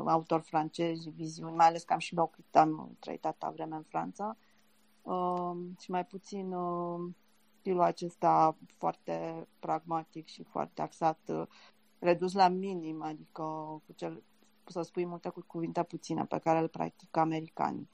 autor 0.06 0.40
francezi, 0.40 1.10
viziuni, 1.10 1.56
mai 1.56 1.66
ales 1.66 1.82
că 1.82 1.92
am 1.92 1.98
și 1.98 2.14
locuit, 2.14 2.56
am 2.56 2.96
trăit 2.98 3.24
atâta 3.24 3.50
vreme 3.50 3.76
în 3.76 3.82
Franța. 3.82 4.36
Uh, 5.02 5.56
și 5.80 5.90
mai 5.90 6.06
puțin 6.06 6.52
uh, 6.52 7.10
stilul 7.58 7.80
acesta 7.80 8.56
foarte 8.76 9.46
pragmatic 9.58 10.26
și 10.26 10.42
foarte 10.42 10.82
axat, 10.82 11.18
uh, 11.28 11.42
redus 11.98 12.32
la 12.32 12.48
minim, 12.48 13.02
adică 13.02 13.42
cu 13.86 13.92
cel, 13.94 14.22
să 14.70 14.82
spui 14.82 15.04
multe 15.04 15.28
cu 15.28 15.44
cuvinte 15.46 15.82
puține 15.82 16.24
pe 16.24 16.38
care 16.38 16.60
le 16.60 16.66
practică 16.66 17.20
americanii. 17.20 17.88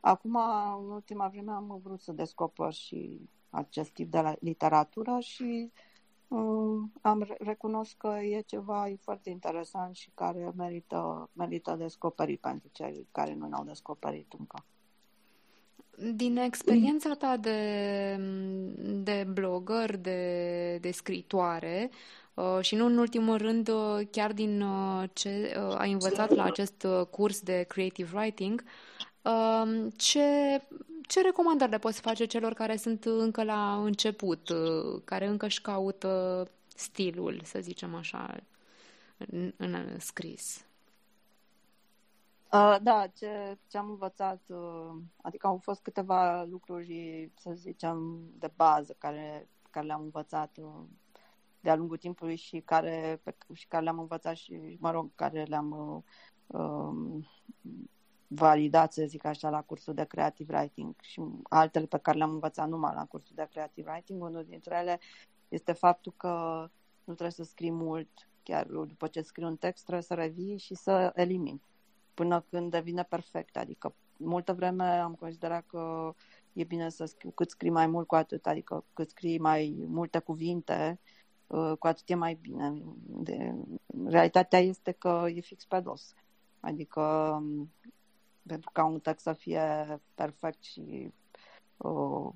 Acum, 0.00 0.36
în 0.78 0.90
ultima 0.90 1.28
vreme, 1.28 1.52
am 1.52 1.80
vrut 1.82 2.00
să 2.00 2.12
descoper 2.12 2.72
și 2.72 3.20
acest 3.50 3.90
tip 3.90 4.10
de 4.10 4.36
literatură 4.40 5.18
și 5.20 5.70
um, 6.28 6.92
am 7.00 7.26
recunosc 7.38 7.96
că 7.96 8.18
e 8.22 8.40
ceva 8.40 8.88
foarte 9.00 9.30
interesant 9.30 9.94
și 9.94 10.10
care 10.14 10.52
merită, 10.56 11.30
merită 11.32 11.74
descoperit 11.78 12.40
pentru 12.40 12.68
cei 12.72 13.06
care 13.12 13.34
nu 13.34 13.48
l-au 13.48 13.64
descoperit 13.64 14.34
încă. 14.38 14.64
Din 16.14 16.36
experiența 16.36 17.14
ta 17.14 17.36
de, 17.36 18.16
de 19.02 19.26
blogger, 19.32 19.96
de, 19.96 20.78
de 20.80 20.90
scritoare, 20.90 21.90
Uh, 21.90 21.96
și 22.60 22.74
nu 22.74 22.86
în 22.86 22.98
ultimul 22.98 23.36
rând, 23.36 23.68
uh, 23.68 24.06
chiar 24.10 24.32
din 24.32 24.62
uh, 24.62 25.08
ce 25.12 25.54
ai 25.78 25.92
învățat 25.92 26.34
la 26.34 26.44
acest 26.44 26.86
curs 27.10 27.40
de 27.40 27.64
creative 27.68 28.16
writing, 28.16 28.64
ce, 29.96 30.60
ce 31.06 31.20
recomandări 31.22 31.70
le 31.70 31.78
poți 31.78 32.00
face 32.00 32.24
celor 32.24 32.52
care 32.52 32.76
sunt 32.76 33.04
încă 33.04 33.42
la 33.42 33.82
început, 33.84 34.52
care 35.04 35.26
încă 35.26 35.46
își 35.46 35.60
caută 35.60 36.48
stilul, 36.76 37.40
să 37.44 37.58
zicem 37.60 37.94
așa, 37.94 38.36
în, 39.16 39.52
în 39.56 39.98
scris? 39.98 40.64
Uh, 42.52 42.76
da, 42.82 43.06
ce, 43.14 43.58
ce 43.68 43.78
am 43.78 43.88
învățat, 43.88 44.40
uh, 44.48 44.92
adică 45.22 45.46
au 45.46 45.56
fost 45.56 45.82
câteva 45.82 46.42
lucruri, 46.42 47.30
să 47.34 47.50
zicem, 47.54 48.20
de 48.38 48.50
bază 48.56 48.94
care, 48.98 49.48
care 49.70 49.86
le-am 49.86 50.00
învățat 50.00 50.56
uh, 50.60 50.70
de-a 51.60 51.76
lungul 51.76 51.96
timpului 51.96 52.36
și 52.36 52.60
care, 52.60 53.20
pe, 53.22 53.36
și 53.52 53.66
care 53.66 53.82
le-am 53.82 53.98
învățat 53.98 54.36
și, 54.36 54.76
mă 54.78 54.90
rog, 54.90 55.10
care 55.14 55.42
le-am 55.42 55.70
uh, 55.70 56.60
um, 56.60 57.26
validat, 58.26 58.92
să 58.92 59.04
zic 59.06 59.24
așa, 59.24 59.50
la 59.50 59.62
cursul 59.62 59.94
de 59.94 60.04
creative 60.04 60.56
writing 60.56 60.94
și 61.00 61.22
altele 61.42 61.86
pe 61.86 61.98
care 61.98 62.16
le-am 62.16 62.30
învățat 62.30 62.68
numai 62.68 62.94
la 62.94 63.04
cursul 63.04 63.32
de 63.34 63.48
creative 63.50 63.90
writing. 63.90 64.22
Unul 64.22 64.44
dintre 64.48 64.78
ele 64.80 65.00
este 65.48 65.72
faptul 65.72 66.12
că 66.16 66.28
nu 67.04 67.14
trebuie 67.14 67.30
să 67.30 67.42
scrii 67.42 67.70
mult, 67.70 68.28
chiar 68.42 68.66
după 68.66 69.06
ce 69.06 69.20
scrii 69.20 69.46
un 69.46 69.56
text 69.56 69.82
trebuie 69.82 70.04
să 70.04 70.14
revii 70.14 70.58
și 70.58 70.74
să 70.74 71.12
elimini 71.14 71.62
până 72.14 72.44
când 72.50 72.70
devine 72.70 73.02
perfect. 73.02 73.56
Adică 73.56 73.94
multă 74.16 74.52
vreme 74.52 74.84
am 74.84 75.14
considerat 75.14 75.66
că 75.66 76.14
e 76.52 76.64
bine 76.64 76.88
să 76.88 77.04
scriu 77.04 77.30
cât 77.30 77.50
scrii 77.50 77.70
mai 77.70 77.86
mult 77.86 78.06
cu 78.06 78.14
atât, 78.14 78.46
adică 78.46 78.84
cât 78.92 79.10
scrii 79.10 79.38
mai 79.38 79.84
multe 79.86 80.18
cuvinte, 80.18 81.00
Uh, 81.02 81.19
cu 81.78 81.86
atât 81.86 82.08
e 82.08 82.14
mai 82.14 82.34
bine. 82.34 82.82
De, 83.06 83.54
realitatea 84.06 84.58
este 84.58 84.92
că 84.92 85.26
e 85.34 85.40
fix 85.40 85.64
pe 85.64 85.80
dos. 85.80 86.14
Adică 86.60 87.00
um, 87.40 87.72
pentru 88.46 88.70
ca 88.72 88.84
un 88.84 89.00
text 89.00 89.22
să 89.22 89.32
fie 89.32 90.00
perfect 90.14 90.62
și 90.62 91.12
uh, 91.76 92.28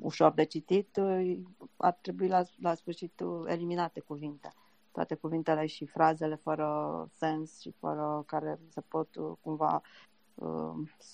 ușor 0.00 0.32
de 0.32 0.44
citit, 0.44 0.96
uh, 0.96 1.38
ar 1.76 1.92
trebui 1.92 2.28
la, 2.28 2.42
la 2.60 2.74
sfârșit 2.74 3.22
eliminate 3.46 4.00
cuvinte. 4.00 4.52
Toate 4.92 5.14
cuvintele 5.14 5.66
și 5.66 5.86
frazele 5.86 6.34
fără 6.34 7.08
sens 7.12 7.60
și 7.60 7.70
fără 7.70 8.22
care 8.26 8.60
se 8.68 8.80
pot 8.80 9.08
cumva 9.40 9.74
uh, 9.74 10.15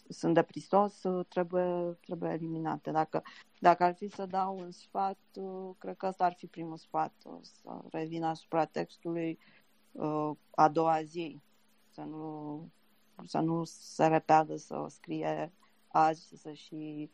sunt 0.09 0.35
de 0.35 0.43
pristos, 0.43 1.03
uh, 1.03 1.27
trebuie, 1.29 1.99
trebuie 2.01 2.31
eliminate. 2.31 2.91
Dacă, 2.91 3.23
dacă 3.59 3.85
ar 3.85 3.95
fi 3.95 4.09
să 4.09 4.27
dau 4.27 4.59
un 4.59 4.70
sfat, 4.70 5.18
uh, 5.35 5.70
cred 5.79 5.97
că 5.97 6.07
ăsta 6.07 6.25
ar 6.25 6.33
fi 6.33 6.47
primul 6.47 6.77
sfat, 6.77 7.12
uh, 7.25 7.39
să 7.43 7.81
revin 7.91 8.23
asupra 8.25 8.64
textului 8.64 9.39
uh, 9.93 10.31
a 10.51 10.68
doua 10.68 11.03
zi, 11.03 11.41
să 11.91 12.01
nu, 12.01 12.68
să 13.27 13.39
nu 13.39 13.64
se 13.64 14.07
repeadă 14.07 14.57
să 14.57 14.87
scrie 14.89 15.53
azi, 15.89 16.33
să 16.37 16.53
și 16.53 17.11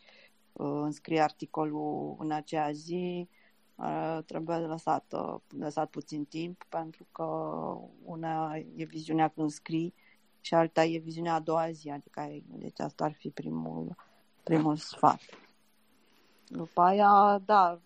uh, 0.53 0.81
înscrie 0.83 1.21
articolul 1.21 2.17
în 2.19 2.31
aceea 2.31 2.71
zi, 2.73 3.29
uh, 3.75 4.19
trebuie 4.27 4.57
lăsat, 4.57 5.13
uh, 5.13 5.41
lăsat 5.59 5.91
puțin 5.91 6.25
timp, 6.25 6.65
pentru 6.69 7.07
că 7.13 7.25
una 8.05 8.57
e 8.77 8.85
viziunea 8.85 9.29
când 9.29 9.51
scrii, 9.51 9.95
și 10.49 10.55
alta 10.55 10.84
e 10.84 10.99
viziunea 10.99 11.34
a 11.34 11.40
doua 11.40 11.70
zi, 11.70 11.90
adică 11.90 12.28
deci 12.46 12.80
asta 12.80 13.05
ar 13.05 13.12
fi 13.12 13.30
primul, 13.30 13.96
primul 14.42 14.76
sfat. 14.76 15.20
După 16.46 16.80
aia, 16.80 17.42
da, 17.44 17.80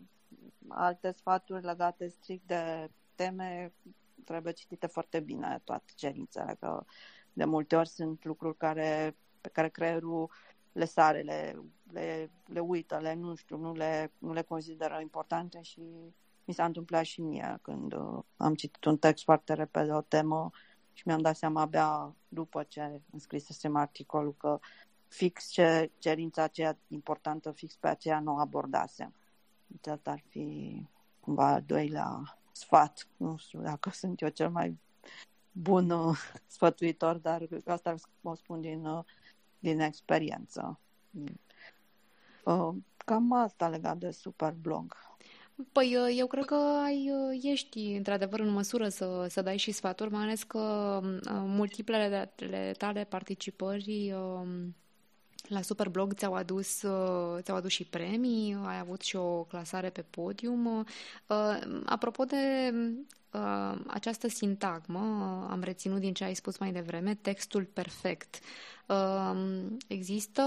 alte 0.68 1.10
sfaturi 1.10 1.64
legate 1.64 2.08
strict 2.08 2.46
de 2.46 2.90
teme 3.14 3.72
trebuie 4.24 4.52
citite 4.52 4.86
foarte 4.86 5.20
bine 5.20 5.60
toate 5.64 5.92
cerințele, 5.94 6.56
că 6.60 6.84
de 7.32 7.44
multe 7.44 7.76
ori 7.76 7.88
sunt 7.88 8.24
lucruri 8.24 8.56
care 8.56 9.16
pe 9.40 9.48
care 9.48 9.68
creierul 9.68 10.30
le 10.72 10.84
sare, 10.84 11.20
le, 11.20 11.62
le, 11.92 12.30
le 12.46 12.60
uită, 12.60 12.98
le 12.98 13.14
nu 13.14 13.34
știu, 13.34 13.56
nu 13.56 13.72
le, 13.72 14.12
nu 14.18 14.32
le 14.32 14.42
consideră 14.42 14.98
importante 15.00 15.62
și 15.62 15.80
mi 16.44 16.54
s-a 16.54 16.64
întâmplat 16.64 17.04
și 17.04 17.20
mie 17.20 17.58
când 17.62 17.92
uh, 17.92 18.22
am 18.36 18.54
citit 18.54 18.84
un 18.84 18.96
text 18.96 19.24
foarte 19.24 19.52
repede, 19.52 19.92
o 19.92 20.00
temă 20.00 20.50
și 20.92 21.02
mi-am 21.06 21.20
dat 21.20 21.36
seama 21.36 21.60
abia 21.60 22.14
după 22.28 22.62
ce 22.62 23.00
înscrisesem 23.10 23.76
articolul 23.76 24.34
că 24.36 24.58
fix 25.08 25.48
ce 25.48 25.90
cerința 25.98 26.42
aceea 26.42 26.78
importantă, 26.88 27.50
fix 27.50 27.76
pe 27.76 27.88
aceea 27.88 28.20
nu 28.20 28.32
o 28.32 28.38
abordasem. 28.38 29.14
Deci 29.66 29.86
asta 29.86 30.10
ar 30.10 30.22
fi 30.28 30.86
cumva 31.20 31.46
al 31.46 31.62
doilea 31.62 32.38
sfat. 32.52 33.08
Nu 33.16 33.36
știu 33.36 33.60
dacă 33.60 33.90
sunt 33.90 34.20
eu 34.20 34.28
cel 34.28 34.50
mai 34.50 34.78
bun 35.52 35.90
uh, 35.90 36.18
sfătuitor, 36.46 37.16
dar 37.16 37.48
asta 37.66 37.94
o 38.22 38.34
spun 38.34 38.60
din, 38.60 38.84
uh, 38.84 39.04
din 39.58 39.80
experiență. 39.80 40.78
Uh, 42.44 42.74
cam 42.96 43.32
asta 43.32 43.68
legat 43.68 43.98
de 43.98 44.10
Superblog. 44.10 44.96
Păi 45.72 45.96
uh, 45.96 46.14
eu 46.18 46.26
cred 46.26 46.44
că 46.44 46.54
ai, 46.84 47.10
uh, 47.10 47.38
ești 47.42 47.78
într-adevăr 47.78 48.40
în 48.40 48.48
măsură 48.48 48.88
să, 48.88 49.26
să 49.28 49.42
dai 49.42 49.56
și 49.56 49.70
sfaturi, 49.70 50.10
mai 50.10 50.22
ales 50.22 50.42
că 50.42 50.58
uh, 51.02 51.20
multiplele 51.26 52.34
tale 52.78 53.04
participări 53.04 54.12
um, 54.12 54.74
la 55.48 55.60
Superblog 55.60 56.14
ți-au 56.14 56.34
adus, 56.34 56.78
ți-au 57.40 57.56
adus 57.56 57.70
și 57.70 57.84
premii, 57.84 58.58
ai 58.64 58.78
avut 58.78 59.00
și 59.00 59.16
o 59.16 59.42
clasare 59.44 59.90
pe 59.90 60.02
podium. 60.10 60.86
Apropo 61.84 62.24
de 62.24 62.74
această 63.86 64.28
sintagmă, 64.28 64.98
am 65.50 65.60
reținut 65.62 66.00
din 66.00 66.14
ce 66.14 66.24
ai 66.24 66.34
spus 66.34 66.58
mai 66.58 66.72
devreme, 66.72 67.14
textul 67.14 67.64
perfect. 67.64 68.38
Există 69.86 70.42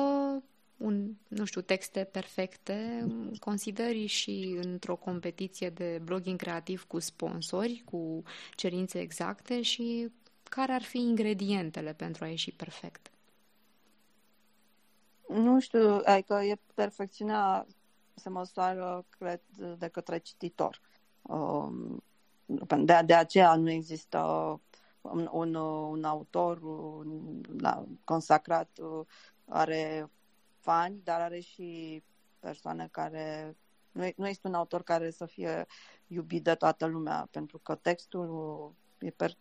un, 0.78 1.14
nu 1.28 1.46
știu, 1.46 1.62
texte 1.62 2.04
perfecte, 2.04 3.08
consideri 3.40 4.06
și 4.06 4.58
într-o 4.62 4.96
competiție 4.96 5.70
de 5.70 6.02
blogging 6.04 6.40
creativ 6.40 6.84
cu 6.88 7.00
sponsori, 7.00 7.84
cu 7.86 8.24
cerințe 8.56 9.00
exacte 9.00 9.62
și 9.62 10.12
care 10.44 10.72
ar 10.72 10.84
fi 10.84 10.98
ingredientele 10.98 11.94
pentru 11.94 12.24
a 12.24 12.28
ieși 12.28 12.52
perfect? 12.52 13.10
Nu 15.28 15.60
știu, 15.60 16.02
adică 16.04 16.34
e 16.34 16.60
perfecțiunea 16.74 17.66
se 18.14 18.30
măsoară, 18.30 19.06
cred, 19.10 19.42
de 19.78 19.88
către 19.88 20.18
cititor. 20.18 20.82
Um, 21.22 22.04
de, 22.46 23.02
de 23.06 23.14
aceea 23.14 23.56
nu 23.56 23.70
există 23.70 24.20
un, 25.02 25.30
un, 25.32 25.56
un 25.56 26.04
autor 26.04 26.62
un, 26.62 27.42
la, 27.58 27.86
consacrat 28.04 28.70
are 29.46 30.10
fani, 30.66 31.02
dar 31.04 31.22
are 31.22 31.40
și 31.40 32.04
persoane 32.40 32.88
care... 32.92 33.56
Nu, 33.92 34.10
nu 34.16 34.28
este 34.28 34.48
un 34.48 34.54
autor 34.54 34.84
care 34.84 35.10
să 35.10 35.26
fie 35.26 35.66
iubit 36.08 36.44
de 36.44 36.56
toată 36.56 36.86
lumea, 36.86 37.28
pentru 37.32 37.58
că 37.58 37.76
textul 37.76 38.74
e 39.00 39.10
per, 39.10 39.38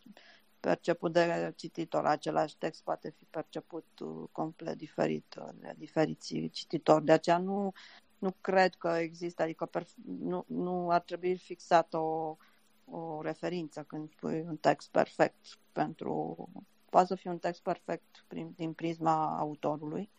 perceput 0.60 1.12
de 1.12 1.52
cititor. 1.56 2.06
Același 2.06 2.56
text 2.56 2.82
poate 2.82 3.10
fi 3.10 3.24
perceput 3.24 3.86
uh, 4.00 4.28
complet 4.32 4.76
diferit 4.76 5.34
uh, 5.38 5.48
de 5.54 5.74
diferiți 5.76 6.48
cititori. 6.52 7.04
De 7.04 7.12
aceea 7.12 7.38
nu, 7.38 7.72
nu 8.18 8.34
cred 8.40 8.74
că 8.74 8.88
există, 8.88 9.42
adică 9.42 9.66
per, 9.66 9.86
nu, 10.04 10.44
nu 10.48 10.90
ar 10.90 11.00
trebui 11.00 11.36
fixat 11.36 11.94
o, 11.94 12.36
o 12.84 13.22
referință 13.22 13.82
când 13.82 14.08
pui 14.14 14.40
un 14.40 14.56
text 14.56 14.90
perfect 14.90 15.58
pentru... 15.72 16.48
Poate 16.90 17.06
să 17.06 17.14
fie 17.14 17.30
un 17.30 17.38
text 17.38 17.62
perfect 17.62 18.24
prin, 18.26 18.52
din 18.56 18.72
prisma 18.72 19.38
autorului, 19.38 20.10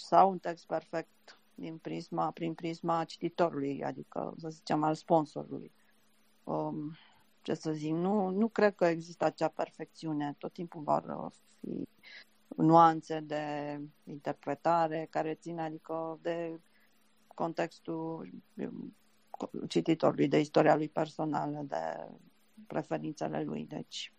sau 0.00 0.30
un 0.30 0.38
text 0.38 0.66
perfect 0.66 1.38
din 1.54 1.78
prisma, 1.78 2.30
prin 2.30 2.54
prisma 2.54 3.04
cititorului, 3.04 3.84
adică, 3.84 4.34
să 4.38 4.48
zicem, 4.48 4.82
al 4.82 4.94
sponsorului. 4.94 5.72
Um, 6.44 6.96
ce 7.42 7.54
să 7.54 7.72
zic, 7.72 7.92
nu, 7.92 8.28
nu 8.28 8.48
cred 8.48 8.74
că 8.74 8.84
există 8.84 9.24
acea 9.24 9.48
perfecțiune. 9.48 10.34
Tot 10.38 10.52
timpul 10.52 10.82
vor 10.82 11.32
fi 11.60 11.88
nuanțe 12.56 13.20
de 13.20 13.80
interpretare 14.04 15.06
care 15.10 15.34
țin, 15.34 15.58
adică, 15.58 16.18
de 16.22 16.60
contextul 17.34 18.30
cititorului, 19.68 20.28
de 20.28 20.38
istoria 20.38 20.76
lui 20.76 20.88
personală, 20.88 21.64
de 21.68 22.08
preferințele 22.66 23.42
lui. 23.42 23.64
Deci, 23.64 24.12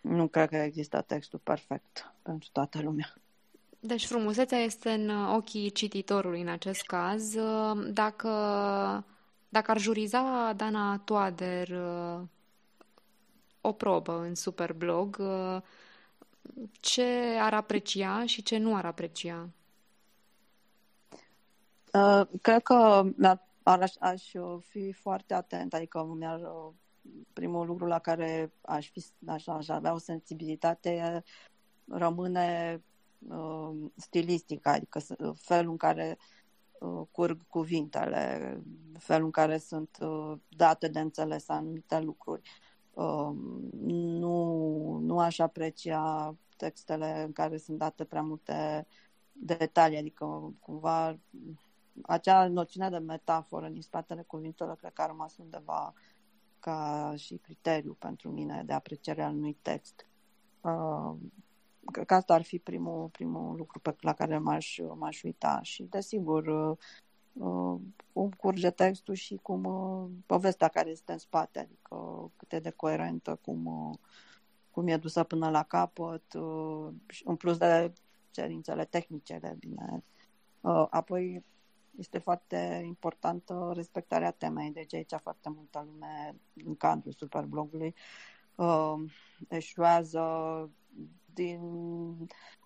nu 0.00 0.28
cred 0.28 0.48
că 0.48 0.56
există 0.56 1.00
textul 1.00 1.38
perfect 1.38 2.14
pentru 2.22 2.48
toată 2.52 2.82
lumea. 2.82 3.14
Deci 3.86 4.06
frumusețea 4.06 4.58
este 4.58 4.90
în 4.90 5.10
ochii 5.10 5.70
cititorului 5.70 6.40
în 6.40 6.48
acest 6.48 6.82
caz. 6.82 7.34
Dacă, 7.92 8.28
dacă 9.48 9.70
ar 9.70 9.78
juriza 9.78 10.52
Dana 10.56 10.98
Toader 10.98 11.68
o 13.60 13.72
probă 13.72 14.18
în 14.18 14.34
Superblog, 14.34 15.22
ce 16.80 17.36
ar 17.40 17.54
aprecia 17.54 18.26
și 18.26 18.42
ce 18.42 18.58
nu 18.58 18.76
ar 18.76 18.84
aprecia? 18.84 19.48
Uh, 21.92 22.22
cred 22.42 22.62
că 22.62 23.04
ar, 23.62 23.90
aș 24.00 24.32
fi 24.60 24.92
foarte 24.92 25.34
atent, 25.34 25.74
adică 25.74 26.04
mi-ar, 26.18 26.40
primul 27.32 27.66
lucru 27.66 27.86
la 27.86 27.98
care 27.98 28.52
aș, 28.60 28.90
fi, 28.90 29.04
aș, 29.26 29.46
aș 29.46 29.68
avea 29.68 29.92
o 29.92 29.98
sensibilitate 29.98 31.24
rămâne 31.84 32.82
uh, 33.28 33.90
stilistică, 33.96 34.68
adică 34.68 35.00
felul 35.34 35.70
în 35.70 35.76
care 35.76 36.18
uh, 36.80 37.02
curg 37.10 37.46
cuvintele, 37.48 38.62
felul 38.98 39.24
în 39.24 39.30
care 39.30 39.58
sunt 39.58 39.98
uh, 40.00 40.32
date 40.48 40.88
de 40.88 41.00
înțeles 41.00 41.48
anumite 41.48 42.00
lucruri. 42.00 42.50
Uh, 42.92 43.30
nu, 43.82 44.98
nu 45.02 45.18
aș 45.18 45.38
aprecia 45.38 46.36
textele 46.56 47.22
în 47.22 47.32
care 47.32 47.56
sunt 47.56 47.78
date 47.78 48.04
prea 48.04 48.22
multe 48.22 48.86
detalii, 49.32 49.98
adică 49.98 50.54
cumva 50.60 51.18
acea 52.02 52.48
noțiune 52.48 52.90
de 52.90 52.98
metaforă 52.98 53.68
din 53.68 53.82
spatele 53.82 54.22
cuvintelor 54.22 54.76
cred 54.76 54.92
că 54.92 55.02
a 55.02 55.06
rămas 55.06 55.36
undeva 55.36 55.92
ca 56.58 57.12
și 57.16 57.36
criteriu 57.36 57.96
pentru 57.98 58.30
mine 58.30 58.62
de 58.66 58.72
apreciere 58.72 59.22
al 59.22 59.34
unui 59.34 59.56
text. 59.62 60.06
Uh, 60.60 61.14
Cred 61.92 62.06
că 62.06 62.14
asta 62.14 62.34
ar 62.34 62.42
fi 62.42 62.58
primul, 62.58 63.08
primul 63.08 63.56
lucru 63.56 63.78
pe, 63.78 63.96
la 64.00 64.12
care 64.12 64.38
m-aș, 64.38 64.78
m-aș 64.98 65.22
uita 65.22 65.60
și, 65.62 65.82
desigur, 65.82 66.46
uh, 66.46 66.76
uh, 67.32 67.80
cum 68.12 68.30
curge 68.30 68.70
textul 68.70 69.14
și 69.14 69.38
cum 69.42 69.64
uh, 69.64 70.10
povestea 70.26 70.68
care 70.68 70.90
este 70.90 71.12
în 71.12 71.18
spate, 71.18 71.58
adică 71.58 72.30
cât 72.36 72.52
e 72.52 72.58
de 72.58 72.70
coerentă, 72.70 73.38
cum, 73.42 73.66
uh, 73.66 73.98
cum 74.70 74.86
e 74.86 74.96
dusă 74.96 75.22
până 75.24 75.50
la 75.50 75.62
capăt, 75.62 76.32
uh, 76.34 76.88
în 77.24 77.36
plus 77.36 77.56
de 77.56 77.92
cerințele 78.30 78.84
tehnice, 78.84 79.38
de 79.38 79.56
bine. 79.58 80.04
Uh, 80.60 80.86
apoi 80.90 81.44
este 81.98 82.18
foarte 82.18 82.82
importantă 82.86 83.72
respectarea 83.74 84.30
temei, 84.30 84.70
deci 84.70 84.94
aici 84.94 85.14
foarte 85.22 85.48
multă 85.48 85.86
lume 85.86 86.36
în 86.64 86.76
cadrul 86.76 87.12
superblogului 87.12 87.94
uh, 88.54 88.94
eșuează 89.48 90.20
din 91.34 91.60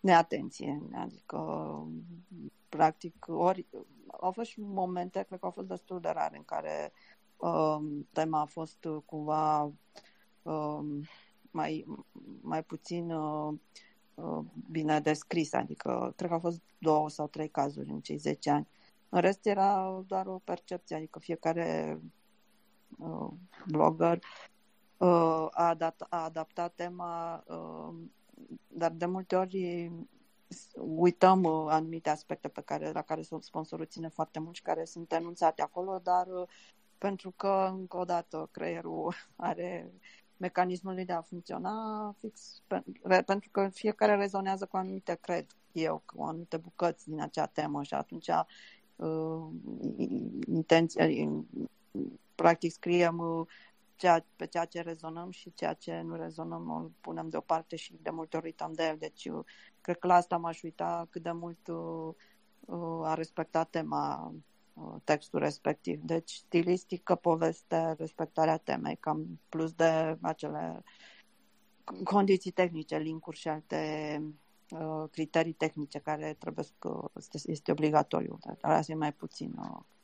neatenție. 0.01 0.83
Adică, 0.95 1.39
practic, 2.69 3.27
ori 3.29 3.67
au 4.21 4.33
fost 4.33 4.51
și 4.51 4.61
momente, 4.61 5.23
cred 5.23 5.39
că 5.39 5.45
au 5.45 5.53
fost 5.53 5.69
destul 5.69 6.01
de 6.01 6.09
rare, 6.09 6.37
în 6.37 6.45
care 6.45 6.93
uh, 7.37 7.79
tema 8.13 8.41
a 8.41 8.45
fost 8.45 8.89
cumva 9.05 9.73
uh, 10.43 10.81
mai, 11.51 11.87
mai 12.41 12.63
puțin 12.63 13.11
uh, 13.11 13.55
uh, 14.15 14.45
bine 14.71 15.01
descrisă. 15.01 15.57
Adică, 15.57 16.13
cred 16.17 16.29
că 16.29 16.35
au 16.35 16.41
fost 16.41 16.61
două 16.79 17.09
sau 17.09 17.27
trei 17.27 17.49
cazuri 17.49 17.91
în 17.91 18.01
cei 18.01 18.17
10 18.17 18.51
ani. 18.51 18.69
În 19.09 19.21
rest 19.21 19.47
era 19.47 20.03
doar 20.07 20.27
o 20.27 20.41
percepție, 20.45 20.97
adică 20.97 21.19
fiecare 21.19 22.01
uh, 22.99 23.29
blogger 23.67 24.19
uh, 24.97 25.47
a, 25.51 25.69
adaptat, 25.69 26.07
a 26.11 26.25
adaptat 26.25 26.75
tema 26.75 27.45
uh, 27.47 27.95
dar 28.69 28.91
de 28.91 29.07
multe 29.07 29.37
ori 29.37 29.91
uităm 30.75 31.43
uh, 31.43 31.67
anumite 31.69 32.11
aspecte 32.11 32.49
pe 32.49 32.61
care, 32.61 32.93
la 32.93 33.03
care 33.03 33.23
sponsorul 33.41 33.87
ține 33.87 34.09
foarte 34.09 34.39
mult 34.39 34.55
și 34.55 34.63
care 34.63 34.85
sunt 34.85 35.13
enunțate 35.13 35.63
acolo, 35.63 36.01
dar 36.03 36.27
uh, 36.27 36.49
pentru 36.99 37.31
că, 37.31 37.69
încă 37.73 37.97
o 37.97 38.05
dată, 38.05 38.49
creierul 38.53 39.15
are 39.37 39.93
mecanismul 40.37 40.95
lui 40.95 41.05
de 41.05 41.13
a 41.13 41.21
funcționa 41.21 42.15
fix, 42.19 42.63
pentru 43.27 43.49
că 43.51 43.69
fiecare 43.69 44.17
rezonează 44.17 44.67
cu 44.67 44.77
anumite, 44.77 45.19
cred 45.21 45.47
eu, 45.73 46.03
cu 46.07 46.23
anumite 46.23 46.57
bucăți 46.57 47.09
din 47.09 47.21
acea 47.21 47.47
temă 47.47 47.83
și 47.83 47.95
atunci 47.95 48.29
uh, 48.97 49.47
intenția, 50.47 51.07
practic 52.35 52.73
scriem 52.73 53.19
uh, 53.19 53.47
ceea, 53.99 54.25
pe 54.37 54.47
ceea 54.47 54.65
ce 54.65 54.81
rezonăm 54.81 55.31
și 55.31 55.53
ceea 55.55 55.73
ce 55.73 56.01
nu 56.01 56.17
rezonăm 56.17 56.71
îl 56.71 56.93
punem 57.01 57.29
deoparte 57.29 57.77
și 57.77 57.95
de 58.03 58.11
multe 58.11 58.37
ori 58.37 58.47
uităm 58.47 58.73
de 58.73 58.83
el. 58.83 58.97
Deci 58.99 59.29
cred 59.81 59.99
că 59.99 60.07
la 60.07 60.15
asta 60.15 60.37
m-aș 60.37 60.63
uita 60.63 61.07
cât 61.11 61.23
de 61.23 61.31
mult 61.31 61.69
uh, 61.69 62.15
uh, 62.61 63.07
a 63.07 63.15
respectat 63.15 63.71
tema 63.71 64.35
uh, 64.75 64.95
textul 65.05 65.39
respectiv. 65.39 66.01
Deci, 66.03 66.31
stilistică, 66.31 67.15
poveste, 67.15 67.95
respectarea 67.99 68.57
temei, 68.57 68.97
cam 68.97 69.41
plus 69.49 69.73
de 69.73 70.19
acele 70.21 70.83
condiții 72.05 72.51
tehnice, 72.51 72.97
linkuri 72.97 73.37
și 73.37 73.49
alte 73.49 74.23
uh, 74.71 75.05
criterii 75.11 75.53
tehnice 75.53 75.99
care 75.99 76.37
trebuie 76.39 76.65
să 76.65 77.11
este, 77.17 77.51
este 77.51 77.71
obligatoriu. 77.71 78.39
Dar 78.61 78.73
asta 78.73 78.93
e 78.93 78.95
mai 78.95 79.13
puțin 79.13 79.55
uh, 79.59 79.67
uh, 79.67 79.98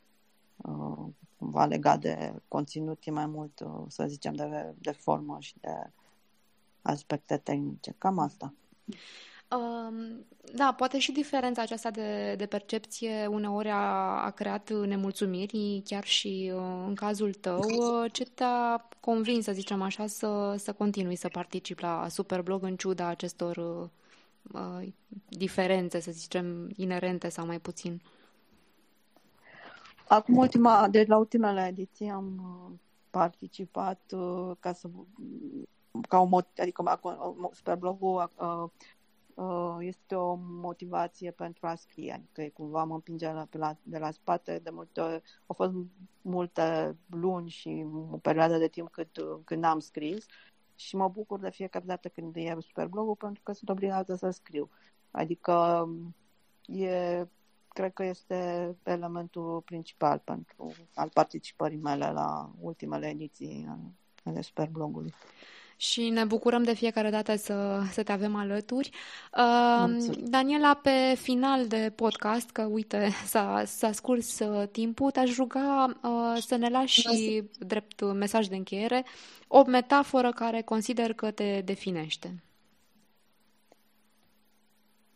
cumva 1.35 1.65
legat 1.65 1.99
de 1.99 2.33
conținut, 2.47 3.05
e 3.05 3.11
mai 3.11 3.25
mult, 3.25 3.59
uh, 3.59 3.83
să 3.87 4.05
zicem, 4.07 4.33
de, 4.33 4.73
de 4.77 4.91
formă 4.91 5.37
și 5.39 5.53
de 5.59 5.89
aspecte 6.81 7.37
tehnice. 7.37 7.95
Cam 7.97 8.19
asta. 8.19 8.53
Um, 9.49 10.25
da, 10.53 10.73
poate 10.77 10.99
și 10.99 11.11
diferența 11.11 11.61
aceasta 11.61 11.91
de, 11.91 12.35
de 12.37 12.45
percepție 12.45 13.25
uneori 13.25 13.69
a, 13.69 13.79
a 14.23 14.29
creat 14.29 14.69
nemulțumiri, 14.69 15.81
chiar 15.85 16.03
și 16.03 16.51
uh, 16.53 16.83
în 16.87 16.95
cazul 16.95 17.33
tău. 17.33 17.59
Uh, 17.59 18.11
ce 18.11 18.23
te-a 18.23 18.87
convins, 18.99 19.43
să 19.43 19.51
zicem 19.51 19.81
așa, 19.81 20.07
să, 20.07 20.55
să 20.57 20.73
continui 20.73 21.15
să 21.15 21.27
participi 21.27 21.81
la 21.81 22.07
Superblog 22.09 22.63
în 22.63 22.75
ciuda 22.75 23.07
acestor 23.07 23.57
uh, 24.51 24.87
diferențe, 25.29 25.99
să 25.99 26.11
zicem, 26.11 26.71
inerente 26.75 27.29
sau 27.29 27.45
mai 27.45 27.59
puțin? 27.59 28.01
Acum, 30.07 30.37
ultima, 30.37 30.87
de 30.87 31.05
la 31.07 31.17
ultimele 31.17 31.67
ediții 31.67 32.09
am 32.09 32.41
participat 33.09 34.13
ca 34.59 34.73
să 34.73 34.89
ca 36.09 36.19
o, 36.19 36.37
adică 36.57 36.99
Superblogul 37.51 38.29
Uh, 39.35 39.77
este 39.79 40.15
o 40.15 40.35
motivație 40.35 41.31
pentru 41.31 41.67
a 41.67 41.75
scrie, 41.75 42.13
adică 42.13 42.41
e 42.41 42.49
cumva 42.49 42.83
mă 42.83 42.93
împinge 42.93 43.31
la, 43.31 43.45
pe 43.49 43.57
la, 43.57 43.77
de 43.83 43.97
la 43.97 44.11
spate, 44.11 44.59
de 44.63 44.69
multe 44.69 45.01
ori, 45.01 45.21
au 45.45 45.55
fost 45.55 45.73
multe 46.21 46.97
luni 47.09 47.49
și 47.49 47.85
o 48.11 48.17
perioadă 48.17 48.57
de 48.57 48.67
timp 48.67 48.89
cât, 48.89 49.19
când 49.43 49.63
am 49.63 49.79
scris 49.79 50.25
și 50.75 50.95
mă 50.95 51.07
bucur 51.07 51.39
de 51.39 51.49
fiecare 51.49 51.85
dată 51.85 52.07
când 52.09 52.35
e 52.35 52.57
blogul 52.89 53.15
pentru 53.15 53.43
că 53.43 53.51
sunt 53.51 53.69
obligată 53.69 54.15
să 54.15 54.29
scriu. 54.29 54.69
Adică 55.11 55.87
e, 56.65 57.27
cred 57.75 57.93
că 57.93 58.03
este 58.03 58.75
elementul 58.83 59.61
principal 59.65 60.21
pentru 60.23 60.73
al 60.93 61.09
participării 61.13 61.77
mele 61.77 62.11
la 62.11 62.49
ultimele 62.59 63.07
ediții 63.07 63.67
ale 64.23 64.41
blogului 64.71 65.13
și 65.77 66.09
ne 66.09 66.23
bucurăm 66.23 66.63
de 66.63 66.73
fiecare 66.73 67.09
dată 67.09 67.35
să, 67.35 67.83
să 67.91 68.03
te 68.03 68.11
avem 68.11 68.35
alături. 68.35 68.89
Uh, 69.37 70.15
Daniela, 70.17 70.73
pe 70.73 71.15
final 71.21 71.67
de 71.67 71.91
podcast, 71.95 72.49
că 72.49 72.61
uite, 72.61 73.09
s-a, 73.25 73.63
s-a 73.65 73.91
scurs 73.91 74.39
uh, 74.39 74.67
timpul, 74.71 75.11
te-aș 75.11 75.35
ruga 75.35 75.97
uh, 76.03 76.41
să 76.41 76.55
ne 76.55 76.69
lași 76.69 77.01
și 77.01 77.43
drept 77.59 78.01
mesaj 78.01 78.47
de 78.47 78.55
încheiere 78.55 79.05
o 79.47 79.63
metaforă 79.63 80.31
care 80.31 80.61
consider 80.61 81.13
că 81.13 81.31
te 81.31 81.61
definește. 81.61 82.43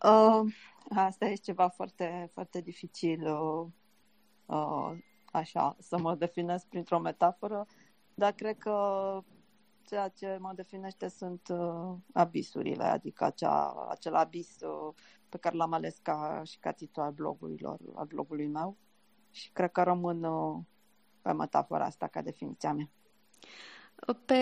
Uh, 0.03 0.53
asta 0.89 1.25
este 1.25 1.43
ceva 1.43 1.67
foarte, 1.67 2.29
foarte 2.33 2.61
dificil 2.61 3.27
uh, 3.27 3.67
uh, 4.45 4.97
așa, 5.25 5.75
să 5.79 5.97
mă 5.97 6.15
definesc 6.15 6.65
printr-o 6.65 6.99
metaforă, 6.99 7.65
dar 8.13 8.31
cred 8.31 8.57
că 8.57 8.73
ceea 9.89 10.07
ce 10.07 10.37
mă 10.39 10.51
definește 10.55 11.07
sunt 11.07 11.47
uh, 11.47 11.95
abisurile, 12.13 12.83
adică 12.83 13.23
acea, 13.23 13.87
acel 13.89 14.15
abis 14.15 14.59
uh, 14.61 14.93
pe 15.29 15.37
care 15.37 15.55
l-am 15.55 15.73
ales 15.73 15.97
ca 16.01 16.41
și 16.45 16.59
ca 16.59 16.71
titlu 16.71 17.01
al 17.01 17.11
blogurilor, 17.11 17.79
al 17.95 18.05
blogului 18.05 18.47
meu 18.47 18.77
și 19.31 19.51
cred 19.51 19.71
că 19.71 19.83
rămân 19.83 20.23
uh, 20.23 20.59
pe 21.21 21.31
metafora 21.31 21.85
asta 21.85 22.07
ca 22.07 22.21
definiția 22.21 22.73
mea. 22.73 22.89
Pe 24.25 24.35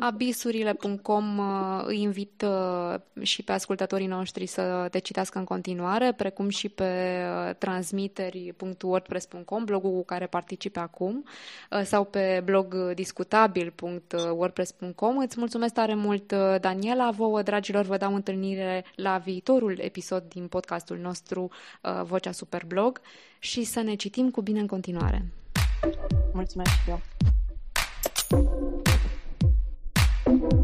abisurile.com 0.00 1.38
uh, 1.38 1.82
îi 1.86 2.00
invit 2.00 2.44
uh, 2.46 2.94
și 3.22 3.42
pe 3.42 3.52
ascultătorii 3.52 4.06
noștri 4.06 4.46
să 4.46 4.88
te 4.90 4.98
citească 4.98 5.38
în 5.38 5.44
continuare, 5.44 6.12
precum 6.12 6.48
și 6.48 6.68
pe 6.68 6.84
uh, 6.84 7.50
transmiteri.wordpress.com, 7.58 9.64
blogul 9.64 9.90
cu 9.90 10.04
care 10.04 10.26
participe 10.26 10.78
acum, 10.78 11.24
sau 11.84 12.04
pe 12.04 12.42
blog 12.44 12.92
discutabil.wordpress.com. 12.94 15.18
Îți 15.18 15.38
mulțumesc 15.38 15.74
tare 15.74 15.94
mult, 15.94 16.32
Daniela. 16.60 17.10
Vouă, 17.10 17.42
dragilor, 17.42 17.84
vă 17.84 17.96
dau 17.96 18.14
întâlnire 18.14 18.84
la 18.94 19.18
viitorul 19.18 19.78
episod 19.80 20.22
din 20.28 20.46
podcastul 20.46 20.96
nostru 20.96 21.50
Vocea 22.02 22.32
Superblog 22.32 23.00
și 23.38 23.64
să 23.64 23.80
ne 23.80 23.94
citim 23.94 24.30
cu 24.30 24.40
bine 24.40 24.60
în 24.60 24.66
continuare. 24.66 25.24
Mulțumesc 26.32 26.70
și 26.70 26.90
eu. 26.90 27.00
thank 30.28 30.42
you 30.42 30.57